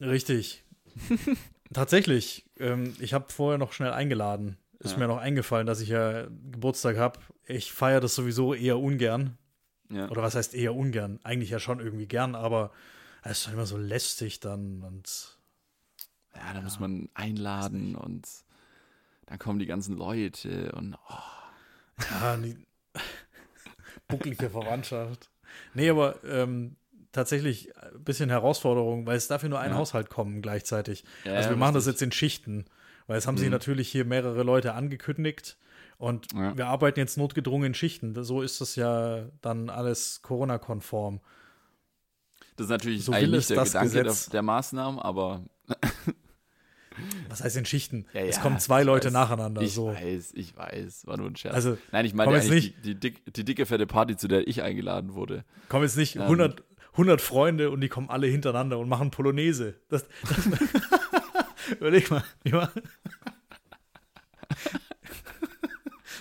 [0.00, 0.64] Richtig.
[1.72, 2.44] Tatsächlich.
[2.58, 4.56] Ähm, ich habe vorher noch schnell eingeladen.
[4.80, 4.98] Ist Ja.
[4.98, 7.20] mir noch eingefallen, dass ich ja Geburtstag habe.
[7.46, 9.36] Ich feiere das sowieso eher ungern.
[9.90, 10.08] Ja.
[10.08, 11.18] Oder was heißt eher ungern?
[11.24, 12.72] Eigentlich ja schon irgendwie gern, aber
[13.22, 14.82] es ist doch immer so lästig dann.
[14.82, 15.38] Und
[16.34, 18.26] Ja, da muss man einladen und
[19.26, 22.56] dann kommen die ganzen Leute und oh, ja, die
[24.08, 25.30] bucklige Verwandtschaft.
[25.74, 26.76] Nee, aber ähm,
[27.12, 29.76] tatsächlich ein bisschen Herausforderung, weil es dafür nur ein Ja.
[29.76, 31.04] Haushalt kommen gleichzeitig.
[31.24, 32.64] Ja, also wir machen das jetzt in Schichten,
[33.06, 33.52] weil es haben sich Mhm.
[33.52, 35.56] natürlich hier mehrere Leute angekündigt
[35.98, 36.56] und Ja.
[36.56, 38.22] wir arbeiten jetzt notgedrungen in Schichten.
[38.24, 41.20] So ist das ja dann alles Corona-konform.
[42.56, 45.44] Das ist natürlich So eigentlich der das Gedanke der, der Maßnahmen, aber
[47.28, 48.06] Was heißt in Schichten?
[48.12, 49.12] Ja, es ja, kommen zwei Leute weiß.
[49.12, 49.62] nacheinander.
[49.62, 49.88] ich so.
[49.88, 51.54] weiß, ich weiß, war nur ein Scherz.
[51.54, 54.46] Also, Nein, ich meine jetzt eigentlich die, die, dick, die dicke, fette Party, zu der
[54.48, 55.44] ich eingeladen wurde.
[55.68, 56.22] kommen jetzt nicht Ähm.
[56.22, 56.62] 100,
[56.92, 59.74] 100 Freunde und die kommen alle hintereinander und machen Polonaise.
[59.88, 60.48] Das, das,
[61.78, 62.24] überleg mal.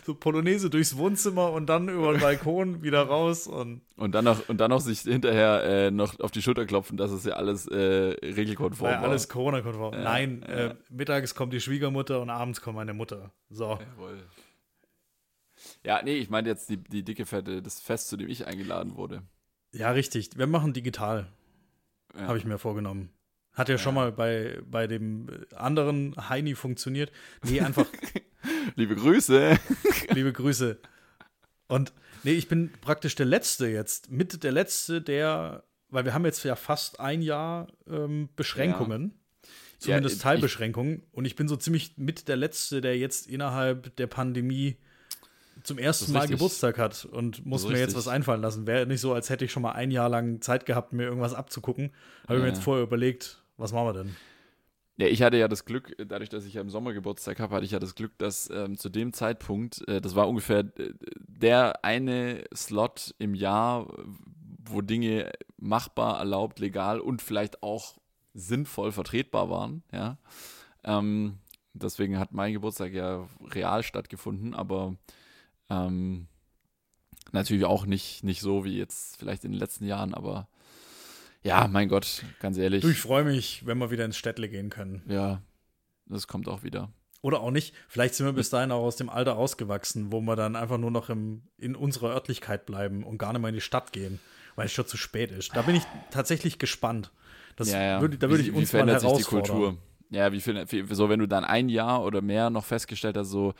[0.08, 4.48] So Polonaise durchs Wohnzimmer und dann über den Balkon wieder raus und Und dann noch,
[4.48, 7.68] und dann noch sich hinterher äh, noch auf die Schulter klopfen, dass es ja alles
[7.68, 7.76] äh,
[8.24, 9.10] regelkonform ja war.
[9.10, 9.94] alles Corona-konform.
[9.96, 10.68] Ja, Nein, ja.
[10.68, 13.34] Äh, mittags kommt die Schwiegermutter und abends kommt meine Mutter.
[13.50, 13.78] So.
[13.82, 14.24] Jawohl.
[15.84, 18.96] Ja, nee, ich meine jetzt die, die dicke, fette, das Fest, zu dem ich eingeladen
[18.96, 19.24] wurde.
[19.74, 20.30] Ja, richtig.
[20.38, 21.28] Wir machen digital,
[22.16, 22.28] Ja.
[22.28, 23.10] habe ich mir vorgenommen.
[23.52, 27.12] Hat ja, schon mal bei, bei dem anderen Heini funktioniert.
[27.44, 27.88] Nee, einfach
[28.76, 29.57] Liebe Grüße.
[30.14, 30.77] Liebe Grüße.
[31.68, 36.26] Und nee, ich bin praktisch der Letzte jetzt, mit der Letzte, der, weil wir haben
[36.26, 39.14] jetzt ja fast ein Jahr ähm, Beschränkungen,
[39.80, 41.03] zumindest ich- Teilbeschränkungen.
[41.11, 44.77] und ich bin so ziemlich mit der Letzte, der jetzt innerhalb der Pandemie
[45.64, 46.38] zum ersten Mal richtig.
[46.38, 48.68] Geburtstag hat und muss mir jetzt was einfallen lassen.
[48.68, 51.34] Wäre nicht so, als hätte ich schon mal ein Jahr lang Zeit gehabt, mir irgendwas
[51.34, 51.91] abzugucken.
[52.27, 52.53] Habe ich mir Ja.
[52.53, 54.15] jetzt vorher überlegt, was machen wir denn?
[54.99, 57.65] Ja, ich hatte ja das Glück, dadurch, dass ich ja im Sommer Geburtstag habe, hatte
[57.65, 61.86] ich ja das Glück, dass ähm, zu dem Zeitpunkt, äh, das war ungefähr äh, der
[61.86, 63.88] eine Slot im Jahr,
[64.65, 67.99] wo Dinge machbar, erlaubt, legal und vielleicht auch
[68.34, 70.18] sinnvoll vertretbar waren, ja.
[70.84, 71.38] Ähm,
[71.74, 74.95] deswegen hat mein Geburtstag ja real stattgefunden, aber
[75.69, 76.28] ähm,
[77.32, 80.48] natürlich auch nicht, nicht so wie jetzt vielleicht in den letzten Jahren, aber
[81.48, 82.82] ja, mein Gott, ganz ehrlich.
[82.82, 85.02] Du, ich freue mich, wenn wir wieder ins Städtle gehen können.
[85.07, 85.41] Ja,
[86.06, 86.91] das kommt auch wieder.
[87.22, 87.74] Oder auch nicht.
[87.88, 90.91] Vielleicht sind wir bis dahin auch aus dem Alter ausgewachsen, wo wir dann einfach nur
[90.91, 94.19] noch im, in unserer Örtlichkeit bleiben und gar nicht mehr in die Stadt gehen,
[94.56, 95.56] weil es schon zu spät ist.
[95.56, 97.11] Da bin ich tatsächlich gespannt.
[97.56, 98.02] Das ja, ja.
[98.02, 99.57] Würde, da würde Wie- ich wie uns mal verändert sich die herausfordern.
[99.57, 99.78] Kultur?
[100.10, 103.30] Ja, wie viel, wie, so wenn du dann ein Jahr oder mehr noch festgestellt hast,
[103.30, 103.53] so,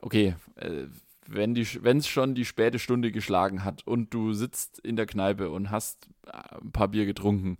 [0.00, 0.86] okay, äh,
[1.32, 5.70] wenn es schon die späte Stunde geschlagen hat und du sitzt in der Kneipe und
[5.70, 7.58] hast äh, ein paar Bier getrunken,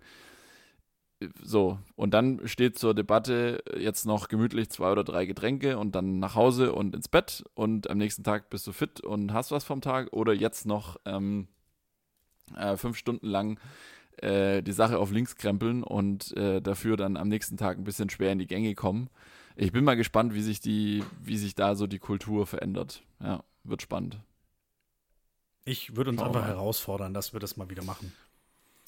[1.43, 6.19] so, und dann steht zur Debatte jetzt noch gemütlich zwei oder drei Getränke und dann
[6.19, 9.63] nach Hause und ins Bett und am nächsten Tag bist du fit und hast was
[9.63, 11.47] vom Tag oder jetzt noch ähm,
[12.55, 13.59] äh, fünf Stunden lang
[14.17, 18.09] äh, die Sache auf links krempeln und äh, dafür dann am nächsten Tag ein bisschen
[18.09, 19.09] schwer in die Gänge kommen.
[19.55, 23.03] Ich bin mal gespannt, wie sich die, wie sich da so die Kultur verändert.
[23.21, 24.19] Ja, wird spannend.
[25.65, 26.47] Ich würde uns Schauen einfach mal.
[26.47, 28.11] herausfordern, dass wir das mal wieder machen.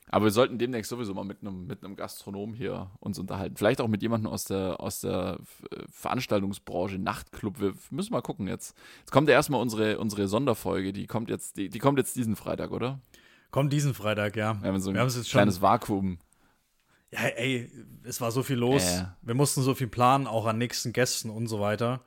[0.10, 3.56] Aber wir sollten demnächst sowieso mal mit einem mit einem Gastronom hier uns unterhalten.
[3.56, 5.40] Vielleicht auch mit jemandem aus der aus der
[5.72, 7.60] äh, Veranstaltungsbranche, Nachtclub.
[7.62, 8.76] Wir müssen mal gucken jetzt.
[9.00, 10.92] Jetzt kommt ja erstmal unsere unsere Sonderfolge.
[10.94, 13.00] Die kommt jetzt die, die kommt jetzt diesen Freitag, oder?
[13.52, 14.60] Kommt diesen Freitag, ja.
[14.62, 16.18] Wir haben so ein haben es jetzt schon- kleines Vakuum.
[17.12, 17.72] Ja, ey,
[18.04, 18.84] es war so viel los.
[18.84, 19.06] Äh.
[19.22, 22.02] Wir mussten so viel planen, auch an nächsten Gästen und so weiter.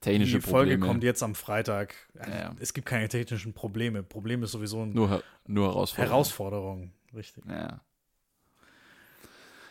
[0.00, 0.86] Technische die Folge Probleme.
[0.86, 1.94] kommt jetzt am Freitag.
[2.14, 2.54] Ja.
[2.58, 4.02] Es gibt keine technischen Probleme.
[4.02, 6.10] Problem ist sowieso eine Nur, nur Herausforderungen.
[6.10, 6.92] Herausforderung.
[7.14, 7.44] Richtig.
[7.46, 7.80] Ja.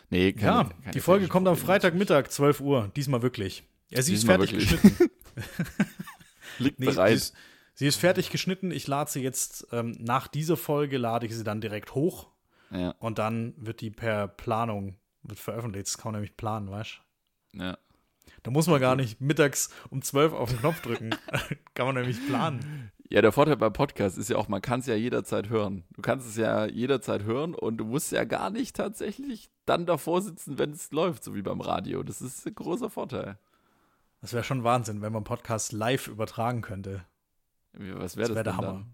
[0.08, 1.56] Nee, keine, Ja, keine die Folge kommt am.
[1.56, 2.90] Freitagmittag, 12 Uhr.
[2.96, 3.64] Diesmal wirklich.
[3.88, 4.82] Ja, sie Diesmal ist fertig wirklich.
[4.82, 5.10] geschnitten.
[6.58, 7.14] Liegt Nee, sie, bereit.
[7.14, 7.34] ist,
[7.74, 8.70] sie ist fertig geschnitten.
[8.70, 12.28] Ich lade sie jetzt, ähm, nach dieser Folge lade ich sie dann direkt hoch
[12.70, 15.86] Ja, und dann wird die per Planung wird veröffentlicht.
[15.86, 17.00] Das kann man nämlich planen, weißt
[17.54, 17.58] du?
[17.62, 17.78] ja.
[18.42, 21.10] Da muss man gar nicht mittags um 12 auf den Knopf drücken.
[21.74, 22.90] kann man nämlich planen.
[23.08, 25.84] ja, der Vorteil beim Podcast ist ja auch, man kann es ja jederzeit hören.
[25.94, 30.22] Du kannst es ja jederzeit hören und du musst ja gar nicht tatsächlich dann davor
[30.22, 32.02] sitzen, wenn es läuft, so wie beim Radio.
[32.02, 33.38] Das ist ein großer Vorteil.
[34.20, 37.04] Das wäre schon Wahnsinn, wenn man Podcast live übertragen könnte.
[37.72, 38.86] Was wäre Das das, wäre der Hammer.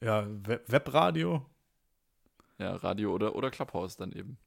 [0.00, 1.46] Ja, We Webradio,
[2.58, 2.66] Dann?
[2.66, 4.38] Ja, Radio oder, oder Clubhouse dann eben.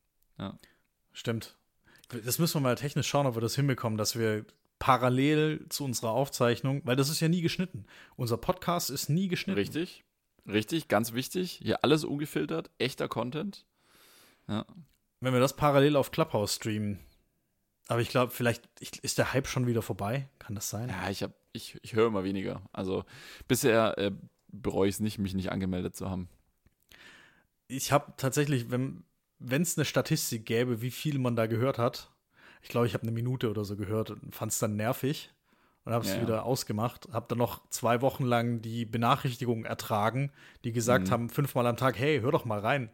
[1.11, 1.57] stimmt.
[2.25, 4.45] Das müssen wir mal technisch schauen, ob wir das hinbekommen, dass wir
[4.79, 7.85] parallel zu unserer Aufzeichnung, weil das ist ja nie geschnitten.
[8.15, 9.57] Unser Podcast ist nie geschnitten.
[9.57, 10.03] Richtig,
[10.45, 11.59] richtig, ganz wichtig.
[11.61, 13.65] Hier alles ungefiltert, echter Content.
[14.47, 14.65] Ja.
[15.21, 16.99] Wenn wir das parallel auf Clubhouse streamen.
[17.87, 20.27] Aber ich glaube, vielleicht ich, ist der Hype schon wieder vorbei.
[20.39, 20.89] Kann das sein?
[20.89, 22.61] Ja, ich, hab, ich, ich höre immer weniger.
[22.73, 23.05] Also
[23.47, 24.11] bisher äh,
[24.49, 26.27] bereue ich es nicht, mich nicht angemeldet zu haben.
[27.67, 29.03] Ich habe tatsächlich, wenn
[29.39, 32.09] es eine Statistik gäbe, wie viel man da gehört hat,
[32.61, 35.31] ich glaube, ich habe eine Minute oder so gehört und fand es dann nervig
[35.83, 36.21] und habe es Ja, ja.
[36.23, 37.09] wieder ausgemacht.
[37.11, 40.31] Habe dann noch zwei Wochen lang die Benachrichtigungen ertragen,
[40.63, 41.11] die gesagt Mhm.
[41.11, 42.89] haben, fünfmal am Tag, hey, hör doch mal rein.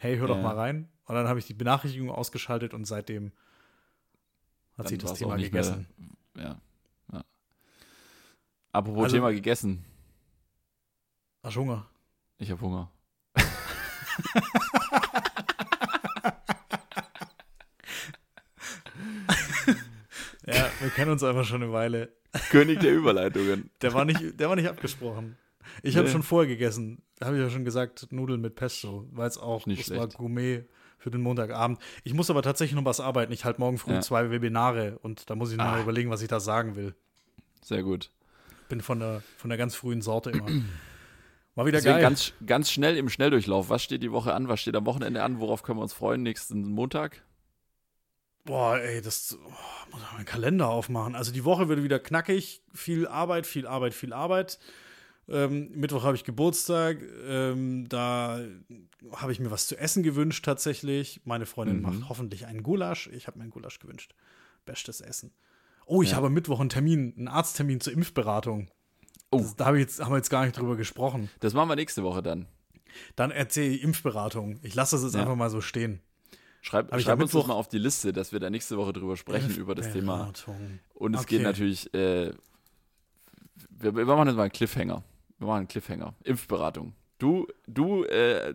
[0.00, 0.42] hey, hör doch Ja.
[0.42, 0.88] mal rein.
[1.06, 3.32] Und dann habe ich die Benachrichtigung ausgeschaltet und seitdem
[4.76, 5.88] hat Dann sich das Thema gegessen.
[6.34, 6.60] Mehr, ja,
[7.14, 7.24] ja.
[8.70, 9.84] Apropos Also- Thema gegessen.
[11.42, 11.86] Hast du Hunger?
[12.36, 12.92] Ich habe Hunger.
[20.46, 22.12] Ja, wir kennen uns einfach schon eine Weile.
[22.50, 23.70] König der Überleitungen.
[23.82, 25.36] Der war nicht, der war nicht abgesprochen.
[25.82, 26.12] Ich habe Nee.
[26.12, 27.02] schon vorher gegessen.
[27.18, 30.08] Da habe ich ja schon gesagt, Nudeln mit Pesto, weil es auch, Nicht das war.
[30.08, 30.64] Gourmet
[30.98, 31.78] für den Montagabend.
[32.04, 33.32] Ich muss aber tatsächlich noch was arbeiten.
[33.32, 34.00] Ich halte morgen früh Ja.
[34.00, 35.82] zwei Webinare und da muss ich noch mal Ah.
[35.82, 36.94] überlegen, was ich da sagen will.
[37.62, 38.10] Sehr gut.
[38.68, 40.46] Bin von der, von der ganz frühen Sorte immer.
[41.54, 42.02] War wieder Deswegen geil.
[42.02, 43.68] ganz, ganz schnell im Schnelldurchlauf.
[43.68, 44.48] Was steht die Woche an?
[44.48, 45.40] Was steht am Wochenende an?
[45.40, 46.22] Worauf können wir uns freuen?
[46.22, 47.22] Nächsten Montag?
[48.48, 49.50] Boah, ey, das oh,
[49.90, 51.14] muss ich meinen Kalender aufmachen.
[51.14, 52.62] Also die Woche wird wieder knackig.
[52.72, 54.58] Viel Arbeit, viel Arbeit, viel Arbeit.
[55.28, 56.96] Ähm, Mittwoch habe ich Geburtstag.
[57.28, 58.40] Ähm, da
[59.12, 61.20] habe ich mir was zu essen gewünscht tatsächlich.
[61.26, 61.82] Meine Freundin Mhm.
[61.82, 63.08] macht hoffentlich einen Gulasch.
[63.12, 64.14] Ich habe mir einen Gulasch gewünscht.
[64.64, 65.30] Bestes Essen.
[65.84, 66.16] Oh, ich Ja.
[66.16, 68.70] habe am Mittwoch einen Termin, einen Arzttermin zur Impfberatung.
[69.30, 69.40] Oh.
[69.40, 71.28] Das, da ich jetzt, haben wir jetzt gar nicht drüber gesprochen.
[71.40, 72.46] Das machen wir nächste Woche dann.
[73.14, 74.58] Dann erzähle ich Impfberatung.
[74.62, 75.20] Ich lasse das jetzt Ja.
[75.20, 76.00] einfach mal so stehen.
[76.60, 78.92] Schreib, ich schreib uns das Mittwoch- mal auf die Liste, dass wir da nächste Woche
[78.92, 80.32] drüber sprechen, über das Thema.
[80.94, 81.36] Und es Okay.
[81.36, 82.32] geht natürlich, äh,
[83.70, 85.02] wir, wir machen jetzt mal einen Cliffhanger.
[85.38, 86.14] Wir machen einen Cliffhanger.
[86.24, 86.94] Impfberatung.
[87.18, 88.54] Du, du äh,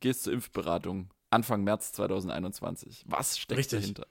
[0.00, 3.04] gehst zur Impfberatung Anfang März 2021.
[3.08, 3.80] Was steckt Richtig.
[3.80, 4.06] dahinter?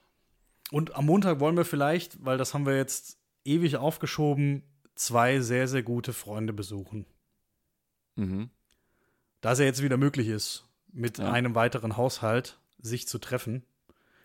[0.70, 4.62] Und am Montag wollen wir vielleicht, weil das haben wir jetzt ewig aufgeschoben,
[4.94, 7.06] zwei sehr, sehr gute Freunde besuchen.
[8.16, 8.50] Mhm.
[9.40, 11.30] Da es ja jetzt wieder möglich ist, mit Ja.
[11.30, 13.64] einem weiteren Haushalt sich zu treffen.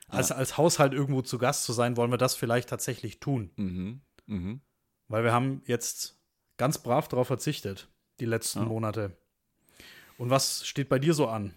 [0.08, 3.52] Als, als Haushalt irgendwo zu Gast zu sein, wollen wir das vielleicht tatsächlich tun.
[3.58, 4.02] Mhm.
[4.26, 4.62] Mhm.
[5.08, 6.18] Weil wir haben jetzt
[6.58, 7.88] ganz brav darauf verzichtet,
[8.20, 8.66] die letzten Ja.
[8.66, 9.16] Monate.
[10.18, 11.54] Und was steht bei dir so an?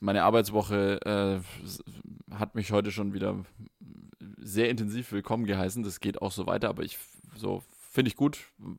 [0.00, 3.44] Meine Arbeitswoche äh, hat mich heute schon wieder
[4.38, 5.82] sehr intensiv willkommen geheißen.
[5.84, 6.98] Das geht auch so weiter, aber ich
[7.36, 7.62] so
[7.92, 8.38] finde ich gut,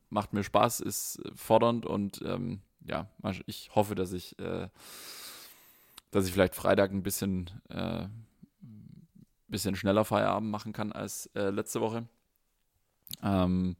[0.09, 3.09] macht mir Spaß, ist fordernd und ähm, ja,
[3.45, 4.67] ich hoffe, dass ich, äh,
[6.13, 8.05] dass ich vielleicht Freitag ein bisschen, äh,
[9.47, 12.07] bisschen schneller Feierabend machen kann als äh, letzte Woche.
[13.21, 13.75] Ähm,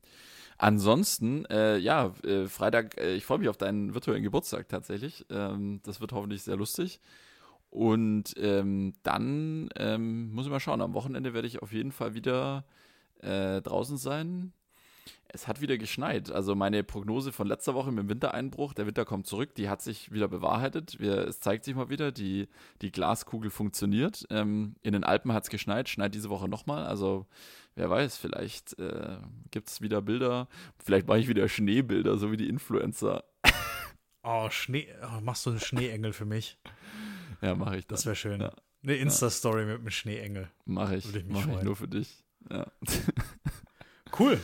[0.58, 5.26] ansonsten, äh, ja, äh, Freitag, äh, ich freue mich auf deinen virtuellen Geburtstag tatsächlich.
[5.30, 7.00] Ähm, das wird hoffentlich sehr lustig.
[7.70, 10.82] Und ähm, dann ähm, muss ich mal schauen.
[10.82, 12.66] Am Wochenende werde ich auf jeden Fall wieder
[13.20, 14.54] äh, draußen sein.
[15.36, 16.32] Es hat wieder geschneit.
[16.32, 19.82] Also meine Prognose von letzter Woche mit dem Wintereinbruch, der Winter kommt zurück, die hat
[19.82, 21.00] sich wieder bewahrheitet.
[21.00, 22.48] Wir, es zeigt sich mal wieder, die,
[22.84, 24.28] die Glaskugel funktioniert.
[24.30, 26.86] Ähm, in den Alpen hat es geschneit, schneit diese Woche nochmal.
[26.86, 27.26] Also
[27.74, 29.18] wer weiß, vielleicht äh,
[29.50, 30.48] gibt es wieder Bilder.
[30.86, 33.24] Vielleicht mache ich wieder Schneebilder, so wie die Influencer.
[34.26, 34.88] Oh, Schnee.
[35.04, 36.58] Oh, machst du einen Schneeengel für mich?
[37.42, 38.06] Ja, mache ich Das das.
[38.06, 38.40] wäre schön.
[38.40, 38.54] Ja.
[38.82, 40.50] Eine Insta-Story mit einem Schneeengel.
[40.64, 41.06] Mache ich.
[41.08, 42.24] Würde ich mich Mache ich nur für dich.
[42.50, 42.66] Ja.
[44.18, 44.40] Cool.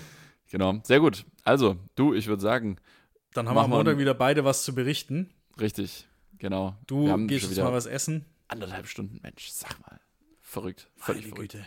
[0.49, 1.26] Genau, sehr gut.
[1.43, 2.77] Also, du, ich würde sagen,
[3.34, 5.30] Dann haben wir am Montag wieder beide was zu berichten.
[5.59, 6.07] richtig,
[6.38, 6.76] genau.
[6.88, 8.26] Du gehst jetzt mal was essen.
[8.47, 9.99] anderthalb Stunden, Mensch, sag mal.
[10.41, 11.51] Verrückt, völlig Meine verrückt.
[11.53, 11.65] Güte.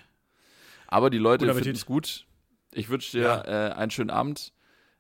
[0.89, 2.27] Aber die Leute finden es gut.
[2.73, 3.69] Ich wünsche dir Ja.
[3.69, 4.53] äh, einen schönen Abend.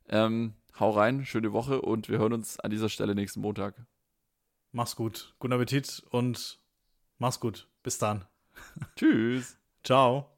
[0.08, 3.74] Ähm, hau rein, schöne Woche und wir hören uns an dieser Stelle nächsten Montag.
[4.70, 5.34] Mach's gut.
[5.38, 6.60] Guten Appetit und
[7.18, 7.68] mach's gut.
[7.82, 8.24] Bis dann.
[8.96, 9.58] Tschüss.
[9.84, 10.31] Ciao.